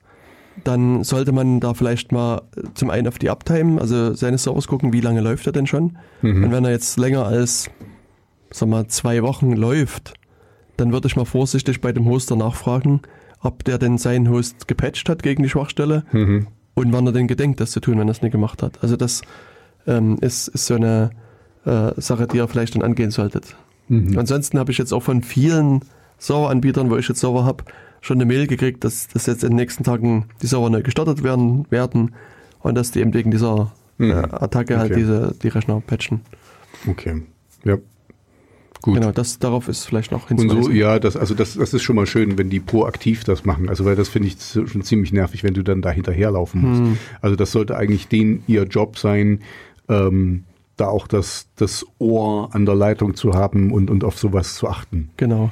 [0.65, 2.43] dann sollte man da vielleicht mal
[2.75, 5.99] zum einen auf die Uptime, also seine Servers gucken, wie lange läuft er denn schon.
[6.23, 6.45] Mhm.
[6.45, 7.71] Und wenn er jetzt länger als
[8.57, 10.15] sag mal, zwei Wochen läuft,
[10.77, 13.03] dann würde ich mal vorsichtig bei dem Hoster nachfragen,
[13.41, 16.47] ob der denn seinen Host gepatcht hat gegen die Schwachstelle mhm.
[16.75, 18.83] und wann er denn gedenkt, das zu tun, wenn er es nicht gemacht hat.
[18.83, 19.23] Also das
[19.87, 21.11] ähm, ist, ist so eine
[21.65, 23.57] äh, Sache, die ihr vielleicht dann angehen solltet.
[23.89, 24.19] Mhm.
[24.19, 25.81] Ansonsten habe ich jetzt auch von vielen
[26.19, 27.65] Serveranbietern, wo ich jetzt Server habe,
[28.01, 31.23] schon eine Mail gekriegt, dass, dass jetzt in den nächsten Tagen die Server neu gestartet
[31.23, 32.15] werden, werden
[32.61, 34.11] und dass die eben wegen dieser mhm.
[34.11, 34.95] äh, Attacke halt okay.
[34.95, 36.21] halt diese, die Rechner patchen.
[36.89, 37.23] Okay.
[37.65, 37.77] Ja.
[38.87, 38.95] Gut.
[38.95, 40.59] Genau, das, darauf ist vielleicht noch hinzuweisen.
[40.59, 43.45] Und so, ja, das, also das, das ist schon mal schön, wenn die proaktiv das
[43.45, 43.69] machen.
[43.69, 46.81] Also, weil das finde ich schon ziemlich nervig, wenn du dann da hinterherlaufen musst.
[46.81, 46.97] Hm.
[47.21, 49.41] Also, das sollte eigentlich den ihr Job sein,
[49.89, 50.45] ähm,
[50.77, 54.69] da auch das, das Ohr an der Leitung zu haben und, und auf sowas zu
[54.69, 55.11] achten.
[55.17, 55.51] Genau.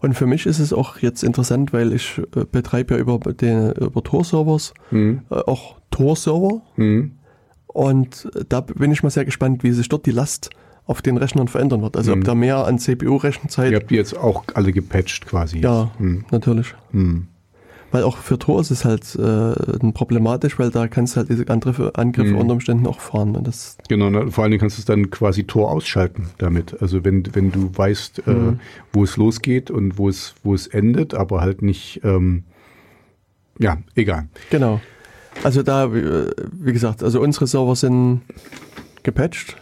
[0.00, 3.72] Und für mich ist es auch jetzt interessant, weil ich äh, betreibe ja über, den,
[3.72, 5.22] über Tor-Servers hm.
[5.30, 6.60] äh, auch Tor-Server.
[6.74, 7.12] Hm.
[7.68, 10.50] Und da bin ich mal sehr gespannt, wie sich dort die Last
[10.86, 11.96] auf den Rechnern verändern wird.
[11.96, 12.20] Also mhm.
[12.20, 13.72] ob da mehr an CPU-Rechenzeit.
[13.72, 15.58] Ihr habt die jetzt auch alle gepatcht quasi.
[15.58, 16.24] Ja, mhm.
[16.30, 16.74] natürlich.
[16.92, 17.28] Mhm.
[17.92, 21.48] Weil auch für Tor ist es halt äh, problematisch, weil da kannst du halt diese
[21.48, 22.38] Angriffe, Angriffe mhm.
[22.38, 23.36] unter Umständen auch fahren.
[23.36, 26.80] Und das genau, na, vor allen Dingen kannst du es dann quasi Tor ausschalten damit.
[26.80, 28.60] Also wenn, wenn du weißt, äh, mhm.
[28.92, 32.44] wo es losgeht und wo es, wo es endet, aber halt nicht, ähm,
[33.58, 34.28] ja, egal.
[34.50, 34.80] Genau.
[35.44, 38.22] Also da, wie gesagt, also unsere Server sind
[39.02, 39.56] gepatcht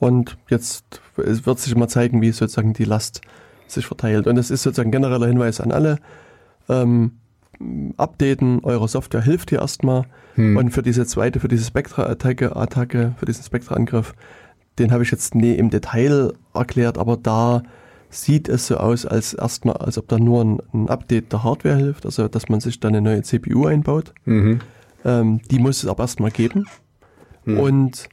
[0.00, 3.20] und jetzt wird sich mal zeigen, wie sozusagen die Last
[3.68, 4.26] sich verteilt.
[4.26, 5.98] Und das ist sozusagen ein genereller Hinweis an alle.
[6.68, 7.12] Ähm,
[7.98, 10.06] Updaten eurer Software hilft hier erstmal.
[10.36, 10.56] Hm.
[10.56, 14.14] Und für diese zweite, für diese Spectra-Attacke, Attacke, für diesen Spectra-Angriff,
[14.78, 17.62] den habe ich jetzt nie im Detail erklärt, aber da
[18.08, 21.76] sieht es so aus, als erstmal, als ob da nur ein, ein, Update der Hardware
[21.76, 24.14] hilft, also dass man sich da eine neue CPU einbaut.
[24.24, 24.60] Mhm.
[25.04, 26.66] Ähm, die muss es aber erstmal geben.
[27.44, 27.60] Mhm.
[27.60, 28.08] Und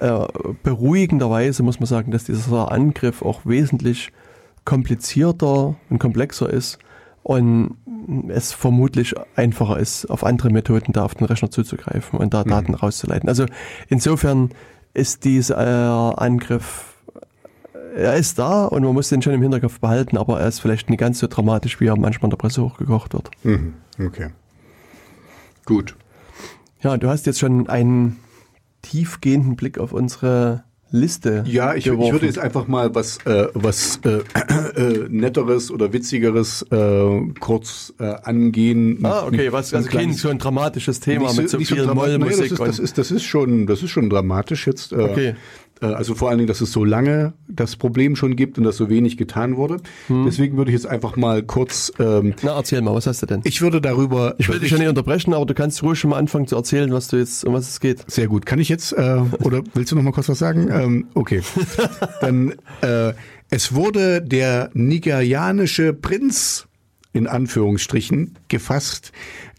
[0.00, 0.26] äh,
[0.62, 4.12] beruhigenderweise muss man sagen, dass dieser Angriff auch wesentlich
[4.64, 6.78] komplizierter und komplexer ist
[7.22, 7.76] und
[8.28, 12.48] es vermutlich einfacher ist, auf andere Methoden da auf den Rechner zuzugreifen und da mhm.
[12.48, 13.28] Daten rauszuleiten.
[13.28, 13.46] Also
[13.88, 14.50] insofern
[14.94, 16.94] ist dieser äh, Angriff,
[17.94, 20.88] er ist da und man muss den schon im Hinterkopf behalten, aber er ist vielleicht
[20.88, 23.30] nicht ganz so dramatisch, wie er manchmal in der Presse hochgekocht wird.
[23.42, 23.74] Mhm.
[23.98, 24.30] Okay.
[25.66, 25.96] Gut.
[26.82, 28.16] Ja, du hast jetzt schon einen
[28.82, 31.44] tiefgehenden Blick auf unsere Liste.
[31.46, 34.22] Ja, ich, ich würde jetzt einfach mal was, äh, was äh,
[34.76, 38.98] äh, netteres oder witzigeres äh, kurz äh, angehen.
[39.04, 42.40] Ah, okay, was also kein so ein dramatisches Thema mit so viel so Mollmusik.
[42.42, 44.92] Nee, das, ist, das, ist, das ist schon, das ist schon dramatisch jetzt.
[44.92, 45.34] Äh, okay.
[45.82, 48.76] Äh, also vor allen Dingen, dass es so lange das Problem schon gibt und dass
[48.76, 49.78] so wenig getan wurde.
[50.06, 50.24] Hm.
[50.24, 51.92] Deswegen würde ich jetzt einfach mal kurz.
[51.98, 53.40] Ähm, Na, erzähl mal, was hast du denn?
[53.44, 54.34] Ich würde darüber.
[54.38, 56.92] Ich will dich ja nicht unterbrechen, aber du kannst ruhig schon mal anfangen zu erzählen,
[56.92, 58.10] was du jetzt, um was es geht.
[58.10, 58.46] Sehr gut.
[58.46, 60.68] Kann ich jetzt äh, oder willst du noch mal kurz was sagen?
[60.70, 61.42] Ähm, okay.
[62.20, 63.12] Dann äh,
[63.50, 66.66] es wurde der nigerianische Prinz
[67.12, 69.10] in Anführungsstrichen gefasst,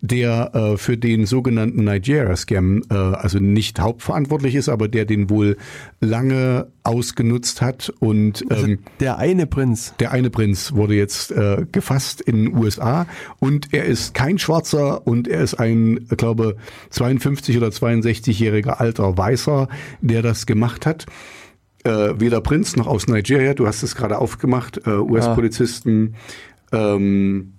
[0.01, 5.57] der äh, für den sogenannten Nigeria-Scam äh, also nicht hauptverantwortlich ist, aber der den wohl
[5.99, 9.93] lange ausgenutzt hat und also ähm, der eine Prinz.
[9.99, 13.05] Der eine Prinz wurde jetzt äh, gefasst in den USA
[13.39, 16.57] und er ist kein Schwarzer und er ist ein, glaube
[16.89, 19.67] 52 oder 62-jähriger alter Weißer,
[20.01, 21.05] der das gemacht hat.
[21.83, 26.15] Äh, weder Prinz noch aus Nigeria, du hast es gerade aufgemacht, äh, US-Polizisten.
[26.71, 27.53] Ähm,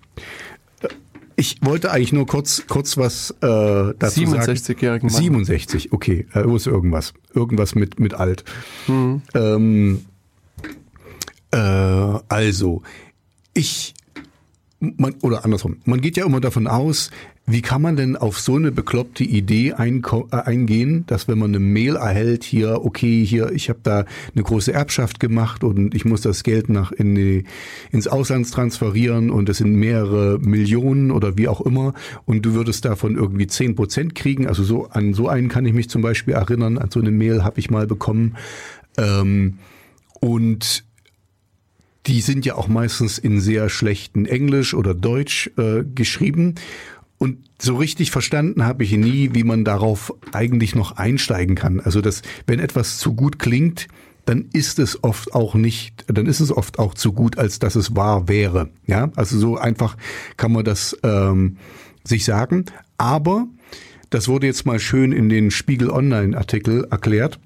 [1.43, 5.25] ich wollte eigentlich nur kurz, kurz was äh, dazu 67-jährigen sagen.
[5.25, 8.45] 67, okay, äh, muss irgendwas, irgendwas mit mit alt.
[8.87, 9.23] Mhm.
[9.35, 10.05] Ähm,
[11.51, 12.83] äh, also,
[13.55, 13.95] ich
[14.79, 17.11] man, oder andersrum, man geht ja immer davon aus,
[17.53, 21.59] wie kann man denn auf so eine bekloppte Idee äh, eingehen, dass wenn man eine
[21.59, 26.23] Mail erhält, hier, okay, hier, ich habe da eine große Erbschaft gemacht und ich muss
[26.23, 27.45] das Geld nach in die,
[27.91, 31.95] ins Ausland transferieren und es sind mehrere Millionen oder wie auch immer
[32.25, 34.47] und du würdest davon irgendwie zehn Prozent kriegen.
[34.47, 37.45] Also so an so einen kann ich mich zum Beispiel erinnern, an so eine Mail
[37.45, 38.37] habe ich mal bekommen.
[38.97, 39.59] Ähm,
[40.21, 40.85] und
[42.07, 46.57] die sind ja auch meistens in sehr schlechten Englisch oder Deutsch äh, geschrieben.
[47.23, 51.79] Und so richtig verstanden habe ich nie, wie man darauf eigentlich noch einsteigen kann.
[51.79, 53.87] Also dass, wenn etwas zu gut klingt,
[54.25, 57.77] dann ist es oft auch nicht, dann ist es oft auch zu gut, als dass
[57.77, 58.71] es wahr wäre.
[58.89, 59.97] Ja, also so einfach
[60.37, 61.59] kann man das ähm,
[62.03, 62.65] sich sagen.
[62.99, 63.47] Aber
[64.11, 67.39] das wurde jetzt mal schön in den Spiegel Online Artikel erklärt.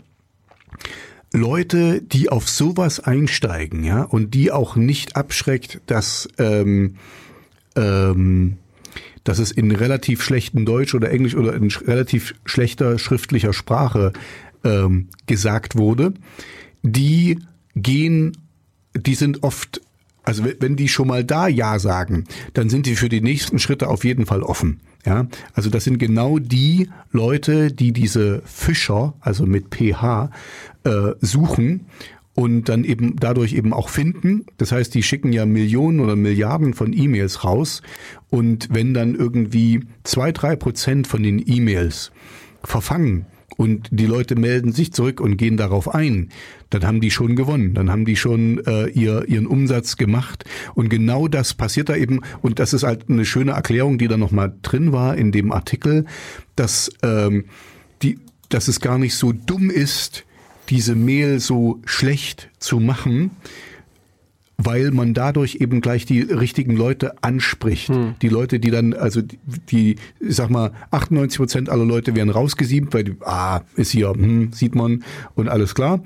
[1.34, 6.96] Leute, die auf sowas einsteigen, ja, und die auch nicht abschreckt, dass ähm,
[7.76, 8.56] ähm,
[9.26, 14.12] dass es in relativ schlechten Deutsch oder Englisch oder in relativ schlechter schriftlicher Sprache
[14.62, 16.14] ähm, gesagt wurde,
[16.82, 17.40] die
[17.74, 18.36] gehen,
[18.94, 19.80] die sind oft,
[20.22, 22.24] also wenn die schon mal da Ja sagen,
[22.54, 24.80] dann sind die für die nächsten Schritte auf jeden Fall offen.
[25.04, 30.30] Ja, also das sind genau die Leute, die diese Fischer, also mit PH,
[30.84, 31.86] äh, suchen
[32.36, 34.44] und dann eben dadurch eben auch finden.
[34.58, 37.80] Das heißt, die schicken ja Millionen oder Milliarden von E-Mails raus.
[38.28, 42.12] Und wenn dann irgendwie zwei, drei Prozent von den E-Mails
[42.62, 43.24] verfangen
[43.56, 46.28] und die Leute melden sich zurück und gehen darauf ein,
[46.68, 50.44] dann haben die schon gewonnen, dann haben die schon äh, ihr, ihren Umsatz gemacht.
[50.74, 52.20] Und genau das passiert da eben.
[52.42, 56.04] Und das ist halt eine schöne Erklärung, die da nochmal drin war in dem Artikel,
[56.54, 57.46] dass ähm,
[58.02, 58.18] die,
[58.50, 60.26] dass es gar nicht so dumm ist,
[60.68, 63.30] diese Mail so schlecht zu machen,
[64.58, 67.88] weil man dadurch eben gleich die richtigen Leute anspricht.
[67.88, 68.14] Hm.
[68.22, 69.38] Die Leute, die dann, also die,
[69.70, 74.10] die, ich sag mal, 98 Prozent aller Leute werden rausgesiebt, weil die, ah, ist hier,
[74.10, 75.04] hm, sieht man
[75.34, 76.02] und alles klar.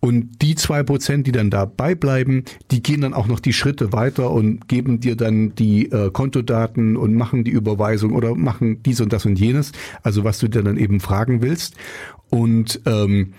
[0.00, 2.42] Und die zwei Prozent, die dann dabei bleiben,
[2.72, 6.96] die gehen dann auch noch die Schritte weiter und geben dir dann die äh, Kontodaten
[6.96, 9.70] und machen die Überweisung oder machen dies und das und jenes,
[10.02, 11.76] also was du dir dann eben fragen willst.
[12.30, 13.34] Und ähm,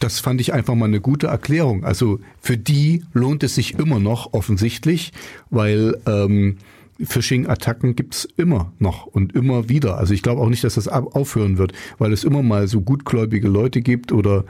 [0.00, 1.84] das fand ich einfach mal eine gute Erklärung.
[1.84, 5.12] Also für die lohnt es sich immer noch offensichtlich,
[5.50, 6.56] weil ähm,
[7.02, 9.98] Phishing-Attacken gibt's immer noch und immer wieder.
[9.98, 13.48] Also ich glaube auch nicht, dass das aufhören wird, weil es immer mal so gutgläubige
[13.48, 14.44] Leute gibt oder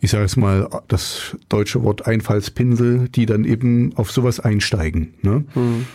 [0.00, 5.14] ich sage es mal das deutsche Wort Einfallspinsel, die dann eben auf sowas einsteigen.
[5.22, 5.44] Ne?
[5.54, 5.86] Mhm.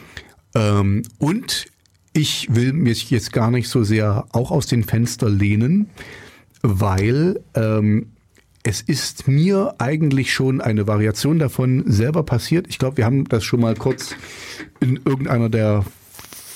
[0.56, 1.66] Ähm, und
[2.14, 5.90] ich will mich jetzt gar nicht so sehr auch aus den Fenster lehnen,
[6.62, 8.08] weil ähm,
[8.64, 12.68] es ist mir eigentlich schon eine Variation davon selber passiert.
[12.70, 14.16] Ich glaube, wir haben das schon mal kurz
[14.80, 15.84] in irgendeiner der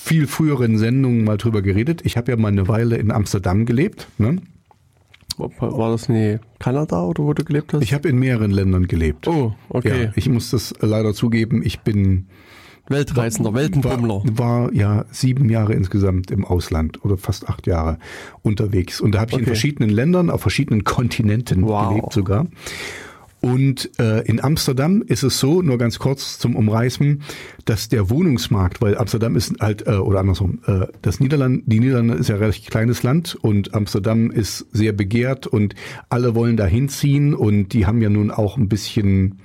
[0.05, 2.01] viel früheren Sendungen mal drüber geredet.
[2.05, 4.07] Ich habe ja mal eine Weile in Amsterdam gelebt.
[4.19, 4.37] Ne?
[5.37, 7.81] War das nie Kanada oder wo du gelebt hast?
[7.81, 9.27] Ich habe in mehreren Ländern gelebt.
[9.27, 10.03] Oh, okay.
[10.05, 12.27] Ja, ich muss das leider zugeben, ich bin
[12.87, 14.21] Weltreisender, Weltenbummler.
[14.25, 17.97] War, war, ja sieben Jahre insgesamt im Ausland oder fast acht Jahre
[18.41, 19.01] unterwegs.
[19.01, 19.43] Und da habe ich okay.
[19.43, 21.89] in verschiedenen Ländern, auf verschiedenen Kontinenten wow.
[21.89, 22.47] gelebt sogar.
[23.45, 27.21] Und äh, in Amsterdam ist es so, nur ganz kurz zum Umreißen,
[27.65, 32.15] dass der Wohnungsmarkt, weil Amsterdam ist halt, äh, oder andersrum, äh, das Niederland, die Niederlande
[32.15, 35.75] ist ja ein relativ kleines Land und Amsterdam ist sehr begehrt und
[36.09, 39.37] alle wollen da hinziehen und die haben ja nun auch ein bisschen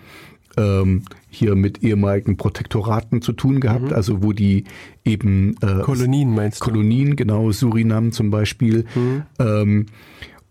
[0.57, 3.93] ähm, hier mit ehemaligen Protektoraten zu tun gehabt, mhm.
[3.93, 4.65] also wo die
[5.05, 6.65] eben äh, Kolonien meinst du?
[6.66, 8.85] Kolonien, genau, Surinam zum Beispiel.
[8.94, 9.23] Mhm.
[9.39, 9.86] Ähm,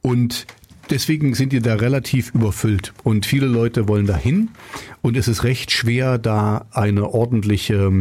[0.02, 0.48] und
[0.90, 4.50] deswegen sind die da relativ überfüllt und viele Leute wollen dahin
[5.02, 7.92] und es ist recht schwer, da eine ordentliche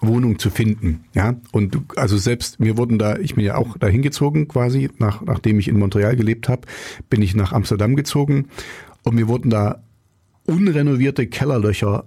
[0.00, 1.34] Wohnung zu finden, ja.
[1.50, 5.58] Und also selbst mir wurden da, ich bin ja auch dahin gezogen quasi, nach, nachdem
[5.58, 6.62] ich in Montreal gelebt habe,
[7.10, 8.48] bin ich nach Amsterdam gezogen
[9.02, 9.82] und mir wurden da
[10.48, 12.04] unrenovierte Kellerlöcher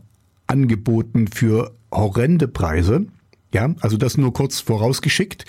[0.47, 3.05] angeboten für horrende Preise.
[3.53, 5.45] Ja, also das nur kurz vorausgeschickt.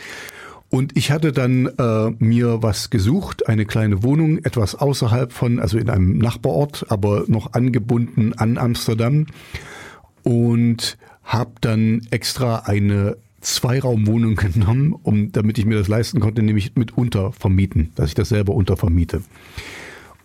[0.69, 5.79] Und ich hatte dann äh, mir was gesucht, eine kleine Wohnung, etwas außerhalb von, also
[5.79, 9.27] in einem Nachbarort, aber noch angebunden an Amsterdam.
[10.23, 16.75] Und habe dann extra eine Zweiraumwohnung genommen, um, damit ich mir das leisten konnte, nämlich
[16.75, 19.23] mit untervermieten, dass ich das selber untervermiete.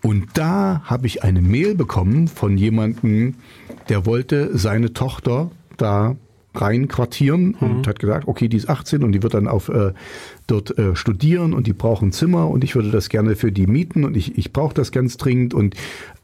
[0.07, 3.35] Und da habe ich eine Mail bekommen von jemandem,
[3.89, 6.15] der wollte seine Tochter da
[6.55, 7.69] reinquartieren mhm.
[7.69, 9.91] und hat gesagt, okay, die ist 18 und die wird dann auf äh,
[10.47, 14.05] dort äh, studieren und die brauchen Zimmer und ich würde das gerne für die mieten
[14.05, 15.75] und ich, ich brauche das ganz dringend und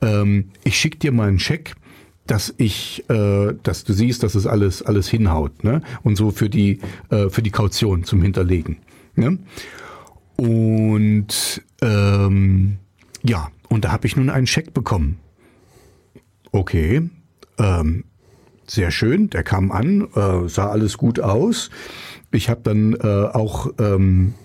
[0.02, 1.76] ähm, ich schicke dir mal einen Scheck,
[2.26, 5.82] dass ich, äh, dass du siehst, dass es alles alles hinhaut, ne?
[6.04, 6.80] Und so für die
[7.10, 8.78] äh, für die Kaution zum Hinterlegen.
[9.18, 9.40] Ne?
[10.38, 12.78] Und ähm,
[13.24, 15.18] ja, und da habe ich nun einen Scheck bekommen.
[16.52, 17.10] Okay,
[17.58, 18.04] ähm,
[18.68, 21.72] sehr schön, der kam an, äh, sah alles gut aus.
[22.32, 24.36] Ich habe dann äh, auch ähm,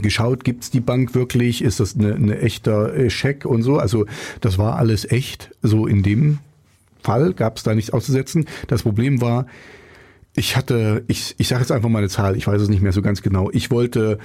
[0.00, 3.78] geschaut, gibt's die Bank wirklich, ist das eine, eine echter äh, Scheck und so.
[3.78, 4.06] Also
[4.40, 5.50] das war alles echt.
[5.62, 6.38] So in dem
[7.02, 8.46] Fall gab es da nichts auszusetzen.
[8.68, 9.46] Das Problem war,
[10.36, 12.92] ich hatte, ich, ich sage jetzt einfach mal eine Zahl, ich weiß es nicht mehr
[12.92, 13.50] so ganz genau.
[13.50, 14.20] Ich wollte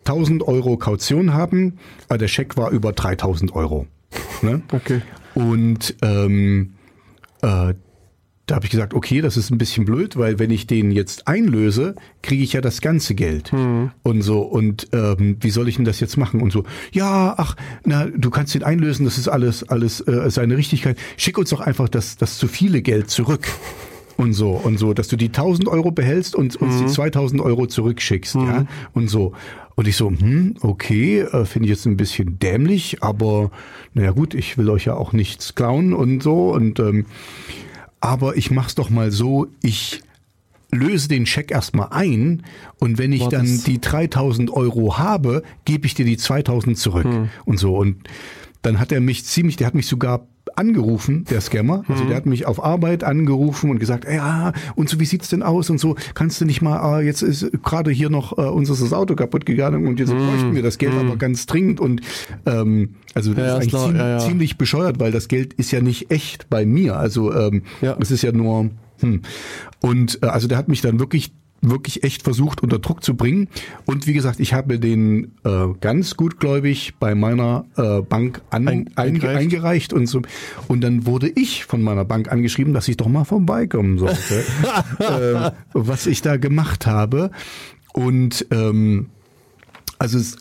[0.00, 3.86] 1000 Euro Kaution haben, aber der Scheck war über 3000 Euro.
[4.42, 4.62] Ne?
[4.72, 5.02] Okay.
[5.34, 6.74] Und ähm,
[7.42, 7.74] äh,
[8.48, 11.28] da habe ich gesagt, okay, das ist ein bisschen blöd, weil wenn ich den jetzt
[11.28, 13.90] einlöse, kriege ich ja das ganze Geld mhm.
[14.02, 14.40] und so.
[14.40, 16.40] Und ähm, wie soll ich denn das jetzt machen?
[16.40, 20.56] Und so, ja, ach, na, du kannst den einlösen, das ist alles, alles äh, seine
[20.56, 20.96] Richtigkeit.
[21.18, 23.46] Schick uns doch einfach das, das zu viele Geld zurück.
[24.18, 26.86] Und so, und so, dass du die 1000 Euro behältst und uns mhm.
[26.86, 28.46] die 2000 Euro zurückschickst, mhm.
[28.46, 29.32] ja, und so.
[29.76, 33.52] Und ich so, hm, okay, äh, finde ich jetzt ein bisschen dämlich, aber
[33.94, 36.52] naja gut, ich will euch ja auch nichts klauen und so.
[36.52, 37.06] Und ähm,
[38.00, 40.02] aber ich mach's doch mal so, ich
[40.72, 42.42] löse den Scheck erstmal ein
[42.80, 47.04] und wenn ich War dann die 3000 Euro habe, gebe ich dir die 2000 zurück
[47.04, 47.28] hm.
[47.44, 47.76] und so.
[47.76, 48.08] Und
[48.62, 50.26] dann hat er mich ziemlich, der hat mich sogar
[50.56, 51.84] angerufen, der Scammer.
[51.88, 52.08] Also mhm.
[52.08, 55.70] der hat mich auf Arbeit angerufen und gesagt, ja, und so, wie sieht's denn aus
[55.70, 58.82] und so, kannst du nicht mal, ah, jetzt ist gerade hier noch äh, uns ist
[58.82, 60.18] das Auto kaputt gegangen und jetzt mhm.
[60.18, 61.00] bräuchten wir das Geld mhm.
[61.00, 62.00] aber ganz dringend und
[62.46, 65.70] ähm, also das ja, ist eigentlich klar, ziemlich, ja, ziemlich bescheuert, weil das Geld ist
[65.70, 66.96] ja nicht echt bei mir.
[66.96, 67.96] Also ähm, ja.
[68.00, 68.70] es ist ja nur
[69.00, 69.22] hm.
[69.80, 73.48] Und äh, also der hat mich dann wirklich wirklich echt versucht unter Druck zu bringen.
[73.84, 78.90] Und wie gesagt, ich habe den äh, ganz gutgläubig bei meiner äh, Bank an, Ein,
[78.94, 79.38] eingereicht.
[79.38, 80.22] eingereicht und so.
[80.68, 84.44] Und dann wurde ich von meiner Bank angeschrieben, dass ich doch mal vorbeikommen sollte,
[84.98, 87.30] äh, was ich da gemacht habe.
[87.92, 89.06] Und ähm,
[89.98, 90.36] also es,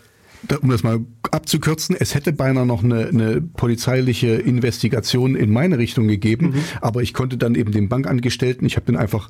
[0.62, 1.00] um das mal
[1.32, 6.64] abzukürzen, es hätte beinahe noch eine, eine polizeiliche Investigation in meine Richtung gegeben, mhm.
[6.80, 9.30] aber ich konnte dann eben den Bankangestellten, ich habe den einfach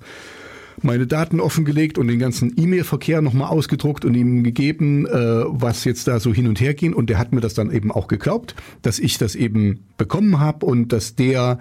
[0.81, 6.07] meine Daten offengelegt und den ganzen E-Mail-Verkehr nochmal ausgedruckt und ihm gegeben, äh, was jetzt
[6.07, 6.93] da so hin und her ging.
[6.93, 10.65] Und der hat mir das dann eben auch geglaubt, dass ich das eben bekommen habe
[10.65, 11.59] und dass der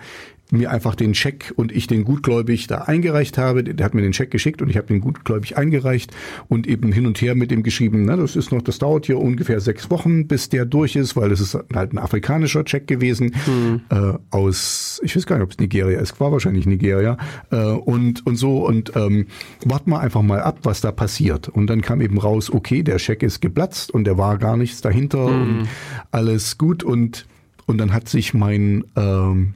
[0.51, 3.65] mir einfach den Scheck und ich den gutgläubig da eingereicht habe.
[3.65, 6.15] Der hat mir den Scheck geschickt und ich habe den gutgläubig eingereicht
[6.49, 9.19] und eben hin und her mit dem geschrieben, na, das ist noch, das dauert hier
[9.19, 13.35] ungefähr sechs Wochen, bis der durch ist, weil das ist halt ein afrikanischer Check gewesen
[13.47, 13.81] mhm.
[13.91, 17.17] äh, aus, ich weiß gar nicht, ob es Nigeria ist, war wahrscheinlich Nigeria
[17.51, 19.27] äh, und und so und ähm,
[19.65, 21.49] warten wir einfach mal ab, was da passiert.
[21.49, 24.81] Und dann kam eben raus, okay, der Scheck ist geplatzt und der war gar nichts
[24.81, 25.43] dahinter mhm.
[25.61, 25.69] und
[26.13, 27.27] alles gut und
[27.67, 29.55] und dann hat sich mein ähm,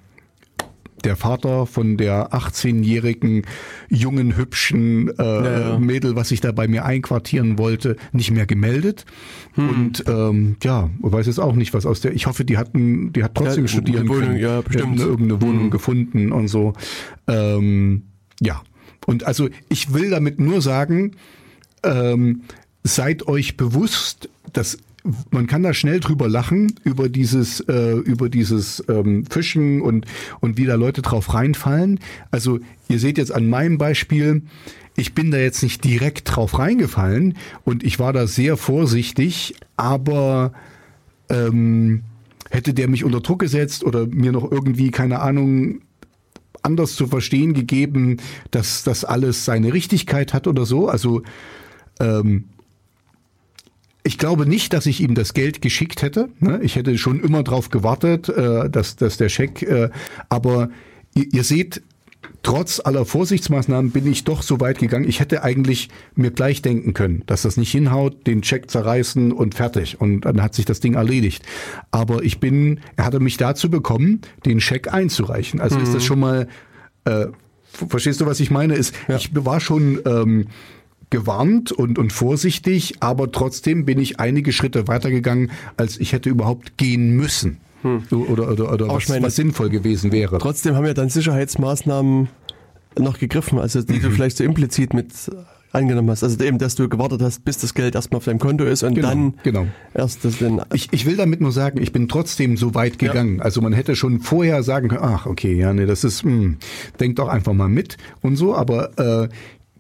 [1.05, 3.43] der Vater von der 18-jährigen
[3.89, 5.79] jungen, hübschen äh, ja, ja.
[5.79, 9.05] Mädel, was sich da bei mir einquartieren wollte, nicht mehr gemeldet.
[9.55, 9.69] Hm.
[9.69, 12.13] Und ähm, ja, weiß jetzt auch nicht, was aus der.
[12.13, 14.39] Ich hoffe, die hatten, die hat trotzdem ja, studieren Wohnung, können.
[14.39, 15.01] Ja, bestimmt.
[15.01, 15.71] Irgendeine Wohnung hm.
[15.71, 16.75] gefunden und so.
[17.27, 18.03] Ähm,
[18.41, 18.63] ja.
[19.07, 21.13] Und also ich will damit nur sagen,
[21.83, 22.43] ähm,
[22.83, 24.79] seid euch bewusst, dass
[25.31, 30.07] man kann da schnell drüber lachen über dieses äh, über dieses ähm, Fischen und
[30.41, 32.01] und wie da Leute drauf reinfallen.
[32.31, 34.43] Also ihr seht jetzt an meinem Beispiel,
[34.97, 40.53] ich bin da jetzt nicht direkt drauf reingefallen und ich war da sehr vorsichtig, aber
[41.31, 42.03] ähm,
[42.51, 45.81] hätte der mich unter Druck gesetzt oder mir noch irgendwie keine Ahnung
[46.63, 48.19] anders zu verstehen gegeben,
[48.51, 50.89] dass das alles seine Richtigkeit hat oder so.
[50.89, 51.23] Also
[52.01, 52.45] ähm,
[54.11, 56.31] ich glaube nicht, dass ich ihm das Geld geschickt hätte.
[56.41, 56.59] Ne?
[56.65, 59.63] Ich hätte schon immer darauf gewartet, äh, dass, dass der Scheck.
[59.63, 59.91] Äh,
[60.29, 60.71] aber
[61.15, 61.81] ihr, ihr seht,
[62.43, 65.09] trotz aller Vorsichtsmaßnahmen bin ich doch so weit gegangen.
[65.09, 69.55] Ich hätte eigentlich mir gleich denken können, dass das nicht hinhaut, den Check zerreißen und
[69.55, 70.01] fertig.
[70.01, 71.47] Und dann hat sich das Ding erledigt.
[71.93, 75.61] Aber ich bin, er hatte mich dazu bekommen, den Scheck einzureichen.
[75.61, 75.85] Also mhm.
[75.85, 76.07] ist das mhm.
[76.09, 76.49] schon mal,
[77.05, 77.27] äh,
[77.89, 78.75] verstehst du, was ich meine?
[78.75, 79.15] Ist, ja.
[79.15, 80.47] ich war schon ähm,
[81.11, 86.79] gewarnt und, und vorsichtig, aber trotzdem bin ich einige Schritte weitergegangen, als ich hätte überhaupt
[86.79, 87.59] gehen müssen.
[87.83, 88.03] Hm.
[88.11, 90.39] Oder, oder, oder was, meine, was sinnvoll gewesen wäre.
[90.39, 92.29] Trotzdem haben ja dann Sicherheitsmaßnahmen
[92.99, 94.03] noch gegriffen, also die mhm.
[94.03, 95.13] du vielleicht so implizit mit
[95.73, 96.23] angenommen hast.
[96.23, 98.95] Also eben, dass du gewartet hast, bis das Geld erstmal auf deinem Konto ist und
[98.95, 99.67] genau, dann genau.
[99.95, 100.63] erst das dann.
[100.75, 103.39] Ich, ich will damit nur sagen, ich bin trotzdem so weit gegangen.
[103.39, 103.45] Ja.
[103.45, 106.57] Also man hätte schon vorher sagen können, ach okay, ja, nee, das ist, mh, hm,
[106.99, 109.29] denk doch einfach mal mit und so, aber äh,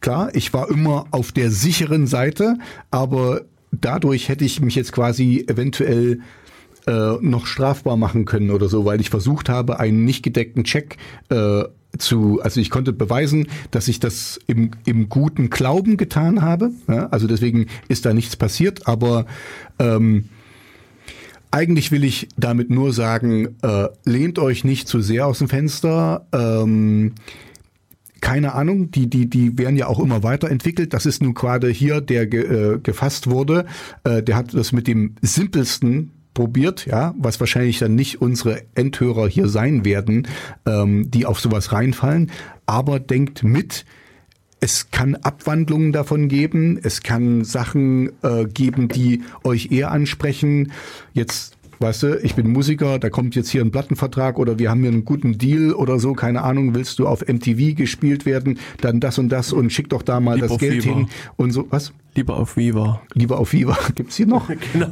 [0.00, 2.56] Klar, ich war immer auf der sicheren Seite,
[2.90, 6.20] aber dadurch hätte ich mich jetzt quasi eventuell
[6.86, 10.96] äh, noch strafbar machen können oder so, weil ich versucht habe, einen nicht gedeckten Check
[11.28, 11.64] äh,
[11.98, 16.70] zu, also ich konnte beweisen, dass ich das im, im guten Glauben getan habe.
[16.88, 19.26] Ja, also deswegen ist da nichts passiert, aber
[19.78, 20.26] ähm,
[21.50, 26.26] eigentlich will ich damit nur sagen, äh, lehnt euch nicht zu sehr aus dem Fenster.
[26.32, 27.14] Ähm,
[28.20, 30.92] keine Ahnung, die, die, die werden ja auch immer weiterentwickelt.
[30.92, 33.66] Das ist nun gerade hier, der ge, äh, gefasst wurde.
[34.04, 39.28] Äh, der hat das mit dem simpelsten probiert, ja, was wahrscheinlich dann nicht unsere Endhörer
[39.28, 40.28] hier sein werden,
[40.66, 42.30] ähm, die auf sowas reinfallen.
[42.66, 43.84] Aber denkt mit,
[44.60, 50.72] es kann Abwandlungen davon geben, es kann Sachen äh, geben, die euch eher ansprechen.
[51.14, 54.82] Jetzt Weißt du, ich bin Musiker, da kommt jetzt hier ein Plattenvertrag oder wir haben
[54.82, 59.00] hier einen guten Deal oder so, keine Ahnung, willst du auf MTV gespielt werden, dann
[59.00, 60.94] das und das und schick doch da mal Lieber das Geld Viva.
[60.94, 61.94] hin und so, was?
[62.14, 63.00] Lieber auf Viva.
[63.14, 64.50] Lieber auf Viva, gibt's hier noch?
[64.72, 64.88] genau.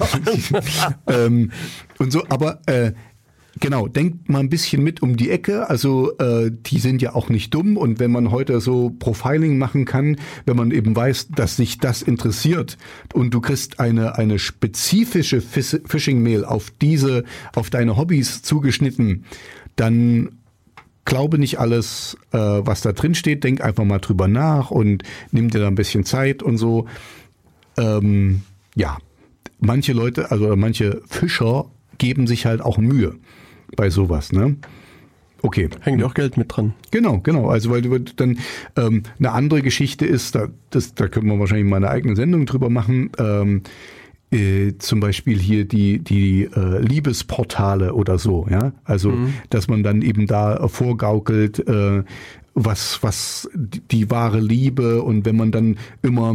[1.09, 1.51] ähm,
[1.99, 2.93] und so, aber äh,
[3.61, 5.69] Genau, denkt mal ein bisschen mit um die Ecke.
[5.69, 9.85] Also äh, die sind ja auch nicht dumm und wenn man heute so Profiling machen
[9.85, 10.17] kann,
[10.47, 12.79] wenn man eben weiß, dass sich das interessiert
[13.15, 17.25] und du kriegst eine eine spezifische Phishing-Mail auf diese,
[17.55, 19.25] auf deine Hobbys zugeschnitten,
[19.77, 20.31] dann
[21.05, 23.43] glaube nicht alles, äh, was da drin steht.
[23.43, 25.03] Denk einfach mal drüber nach und
[25.33, 26.87] nimm dir da ein bisschen Zeit und so.
[27.77, 28.43] Ähm,
[28.77, 28.99] ja,
[29.59, 33.17] manche Leute, also manche Fischer geben sich halt auch Mühe
[33.77, 34.57] bei sowas, ne?
[35.43, 35.69] Okay.
[35.81, 36.75] Hängt auch Geld mit dran.
[36.91, 37.49] Genau, genau.
[37.49, 38.39] Also weil du dann
[38.77, 42.45] ähm, eine andere Geschichte ist, da, das, da können wir wahrscheinlich mal eine eigene Sendung
[42.45, 43.11] drüber machen.
[43.19, 43.63] Ähm,
[44.31, 48.73] äh, zum Beispiel hier die die äh, Liebesportale oder so, ja.
[48.85, 49.35] Also mhm.
[49.49, 52.03] dass man dann eben da vorgaukelt, äh,
[52.55, 56.35] was was die wahre Liebe und wenn man dann immer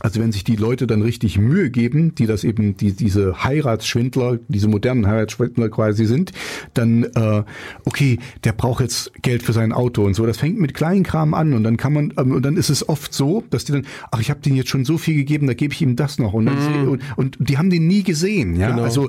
[0.00, 4.38] also wenn sich die Leute dann richtig Mühe geben, die das eben, die diese Heiratsschwindler,
[4.48, 6.32] diese modernen Heiratsschwindler quasi sind,
[6.74, 7.42] dann äh,
[7.84, 10.26] okay, der braucht jetzt Geld für sein Auto und so.
[10.26, 13.12] Das fängt mit Kleinkram an und dann kann man ähm, und dann ist es oft
[13.12, 15.74] so, dass die dann, ach, ich habe denen jetzt schon so viel gegeben, da gebe
[15.74, 16.88] ich ihm das noch und, mhm.
[16.88, 18.56] und, und die haben den nie gesehen.
[18.56, 18.82] Ja, genau.
[18.82, 19.08] also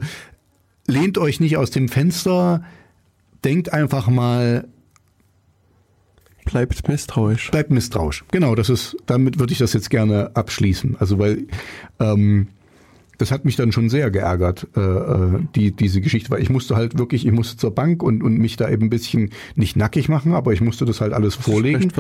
[0.88, 2.64] lehnt euch nicht aus dem Fenster,
[3.44, 4.68] denkt einfach mal
[6.54, 7.50] Bleibt misstrauisch.
[7.50, 8.24] Bleibt misstrauisch.
[8.32, 10.98] Genau, das ist, damit würde ich das jetzt gerne abschließen.
[11.00, 11.48] Also weil
[12.00, 12.48] ähm,
[13.18, 16.76] das hat mich dann schon sehr geärgert, äh, äh, die, diese Geschichte, weil ich musste
[16.76, 20.10] halt wirklich, ich musste zur Bank und, und mich da eben ein bisschen nicht nackig
[20.10, 21.92] machen, aber ich musste das halt alles vorlegen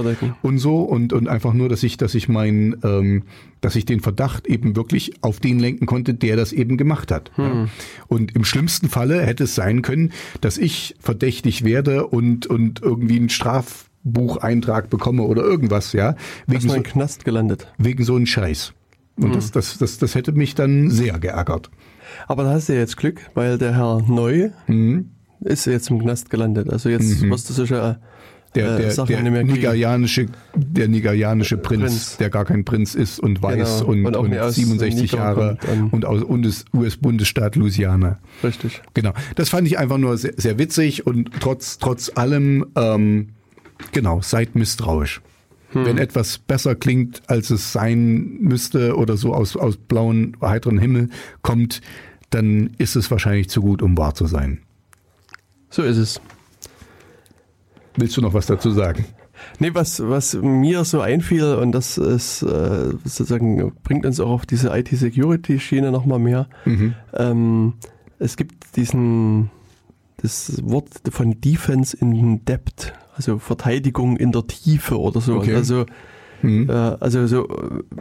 [0.43, 3.23] und so und, und einfach nur, dass ich, dass ich mein, ähm,
[3.61, 7.31] dass ich den Verdacht eben wirklich auf den lenken konnte, der das eben gemacht hat.
[7.37, 7.45] Hm.
[7.45, 7.67] Ja.
[8.07, 10.11] Und im schlimmsten Falle hätte es sein können,
[10.41, 16.15] dass ich verdächtig werde und, und irgendwie ein Straf Bucheintrag bekomme oder irgendwas, ja.
[16.47, 17.67] Wegen so, Knast gelandet.
[17.77, 18.73] Wegen so einen Scheiß.
[19.15, 19.33] Und mhm.
[19.33, 21.69] das, das, das, das hätte mich dann sehr geärgert.
[22.27, 25.11] Aber da hast du ja jetzt Glück, weil der Herr Neu mhm.
[25.41, 26.69] ist jetzt im Knast gelandet.
[26.69, 27.29] Also jetzt mhm.
[27.29, 27.99] wirst du sicher
[28.55, 33.41] der, der, äh, der nigerianische, der nigerianische Prinz, Prinz, der gar kein Prinz ist und
[33.41, 33.91] weiß genau.
[33.91, 35.57] und, und, und 67 Jahre
[35.91, 38.19] und aus und des US-Bundesstaat Louisiana.
[38.43, 38.81] Richtig.
[38.93, 39.13] Genau.
[39.35, 43.29] Das fand ich einfach nur sehr, sehr witzig und trotz, trotz allem, ähm,
[43.91, 45.21] Genau, seid misstrauisch.
[45.71, 45.85] Hm.
[45.85, 51.09] Wenn etwas besser klingt, als es sein müsste oder so aus, aus blauen, heiteren Himmel
[51.41, 51.81] kommt,
[52.29, 54.59] dann ist es wahrscheinlich zu gut, um wahr zu sein.
[55.69, 56.21] So ist es.
[57.95, 59.05] Willst du noch was dazu sagen?
[59.59, 64.45] Nee, was, was mir so einfiel, und das ist äh, sozusagen, bringt uns auch auf
[64.45, 66.47] diese IT-Security-Schiene nochmal mehr.
[66.65, 66.95] Mhm.
[67.13, 67.73] Ähm,
[68.19, 69.49] es gibt diesen,
[70.17, 75.35] das Wort von Defense in Depth, also Verteidigung in der Tiefe oder so.
[75.35, 75.55] Okay.
[75.55, 75.85] Also
[76.43, 76.69] Mhm.
[76.69, 77.47] Äh, also so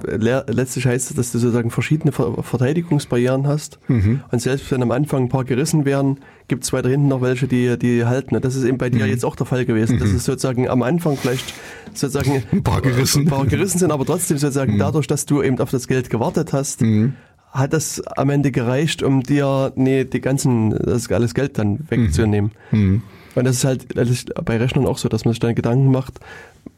[0.07, 3.79] äh, letztlich heißt es, dass du sozusagen verschiedene Verteidigungsbarrieren hast.
[3.89, 4.21] Mhm.
[4.31, 6.19] Und selbst wenn am Anfang ein paar gerissen werden,
[6.49, 8.39] gibt es weiter hinten noch welche, die, die halten.
[8.41, 9.11] Das ist eben bei dir mhm.
[9.11, 9.99] jetzt auch der Fall gewesen.
[9.99, 10.17] Das mhm.
[10.17, 11.55] ist sozusagen am Anfang vielleicht
[11.95, 14.79] sozusagen ein paar gerissen, ein paar gerissen sind, aber trotzdem sozusagen mhm.
[14.79, 17.15] dadurch, dass du eben auf das Geld gewartet hast, mhm.
[17.53, 22.51] hat das am Ende gereicht, um dir nee, die ganzen, das alles Geld dann wegzunehmen.
[22.73, 23.03] Mhm.
[23.35, 25.91] Und das ist halt das ist bei Rechnern auch so, dass man sich dann Gedanken
[25.91, 26.21] macht,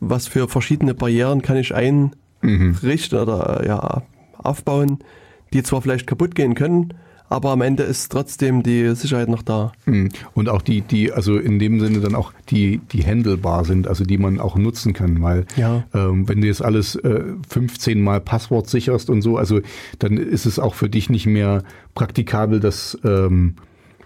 [0.01, 3.23] was für verschiedene Barrieren kann ich einrichten mhm.
[3.23, 4.03] oder ja,
[4.39, 4.99] aufbauen,
[5.53, 6.95] die zwar vielleicht kaputt gehen können,
[7.29, 9.73] aber am Ende ist trotzdem die Sicherheit noch da.
[9.87, 10.11] Mhm.
[10.35, 14.05] Und auch die, die, also in dem Sinne dann auch die, die handelbar sind, also
[14.05, 15.85] die man auch nutzen kann, weil ja.
[15.95, 19.61] ähm, wenn du jetzt alles äh, 15 Mal Passwort sicherst und so, also
[19.99, 21.63] dann ist es auch für dich nicht mehr
[21.95, 23.57] praktikabel, dass ähm,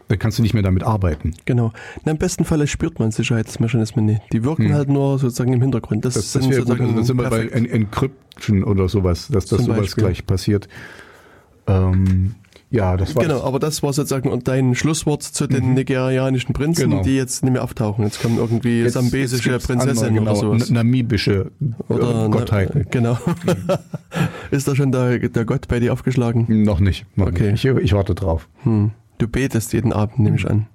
[0.08, 1.34] dann kannst du nicht mehr damit arbeiten.
[1.44, 1.72] Genau.
[2.04, 4.22] Na, Im besten Falle spürt man Sicherheitsmechanismen nicht.
[4.32, 4.74] Die wirken hm.
[4.74, 6.04] halt nur sozusagen im Hintergrund.
[6.04, 6.96] Das, das, das sind sozusagen gut.
[6.96, 10.68] Also sind wir bei Encryption oder sowas, dass das sowas gleich passiert.
[11.66, 12.34] Ähm,
[12.70, 15.74] ja, das war Genau, aber das war sozusagen dein Schlusswort zu den mhm.
[15.74, 17.02] nigerianischen Prinzen, genau.
[17.02, 18.04] die jetzt nicht mehr auftauchen.
[18.04, 20.70] Jetzt kommen irgendwie jetzt, sambesische jetzt Prinzessin andere, genau, oder sowas.
[20.70, 21.50] Namibische
[21.88, 22.82] oder äh, Gottheiten.
[22.84, 23.18] Na, genau.
[23.44, 23.56] Mhm.
[24.50, 26.46] Ist da schon der, der Gott bei dir aufgeschlagen?
[26.64, 27.06] Noch nicht.
[27.16, 27.52] Noch okay.
[27.52, 27.64] Nicht.
[27.64, 28.48] Ich, ich, warte drauf.
[28.64, 28.90] Hm.
[29.18, 30.66] Du betest jeden Abend, nehme ich an.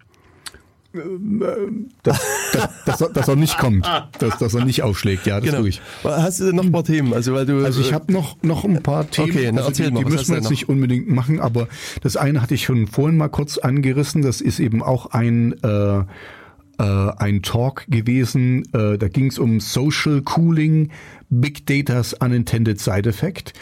[2.04, 2.22] Dass,
[2.54, 3.84] dass, dass, dass, er nicht kommt,
[4.20, 5.62] dass, dass er nicht aufschlägt, ja, das genau.
[5.62, 5.82] tue ich.
[6.04, 7.16] Hast du denn noch ein paar Themen?
[7.16, 9.92] Also, weil du, also ich habe noch, noch ein paar Themen, okay, na, also die,
[9.92, 11.68] die müssen wir jetzt nicht unbedingt machen, aber
[12.02, 15.98] das eine hatte ich schon vorhin mal kurz angerissen, das ist eben auch ein, äh,
[15.98, 16.04] äh,
[16.78, 20.92] ein Talk gewesen, äh, da ging es um Social Cooling,
[21.32, 23.54] Big Data's Unintended Side Effect.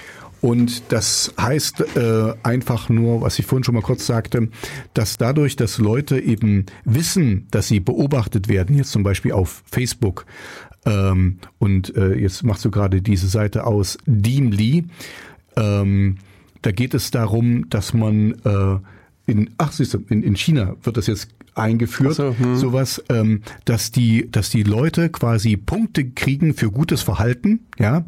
[0.42, 4.50] Und das heißt äh, einfach nur, was ich vorhin schon mal kurz sagte,
[4.96, 10.26] dass dadurch, dass Leute eben wissen, dass sie beobachtet werden, jetzt zum Beispiel auf Facebook,
[10.86, 14.86] ähm, und äh, jetzt machst du gerade diese Seite aus Deemly,
[15.56, 16.18] ähm,
[16.64, 18.80] da geht es darum, dass man äh,
[19.28, 22.56] in, ach siehst du, in, in China wird das jetzt eingeführt, so, hm.
[22.56, 28.06] sowas, ähm, dass die, dass die Leute quasi Punkte kriegen für gutes Verhalten, ja,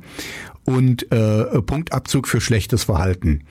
[0.66, 3.42] und äh, Punktabzug für schlechtes Verhalten.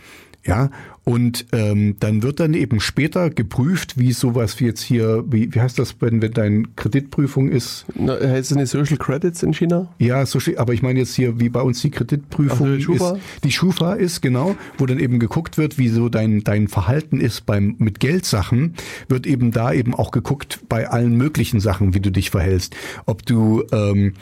[0.44, 0.70] Ja,
[1.04, 5.60] und ähm, dann wird dann eben später geprüft, wie sowas wie jetzt hier, wie, wie
[5.60, 7.84] heißt das, wenn, wenn deine Kreditprüfung ist?
[7.94, 9.88] Na, heißt es nicht Social Credits in China?
[9.98, 13.12] Ja, Social, aber ich meine jetzt hier, wie bei uns die Kreditprüfung Ach, die Schufa?
[13.12, 13.44] ist.
[13.44, 17.46] Die Schufa ist, genau, wo dann eben geguckt wird, wie so dein, dein Verhalten ist
[17.46, 18.74] beim mit Geldsachen,
[19.08, 22.74] wird eben da eben auch geguckt bei allen möglichen Sachen, wie du dich verhältst.
[23.06, 24.14] Ob du ähm,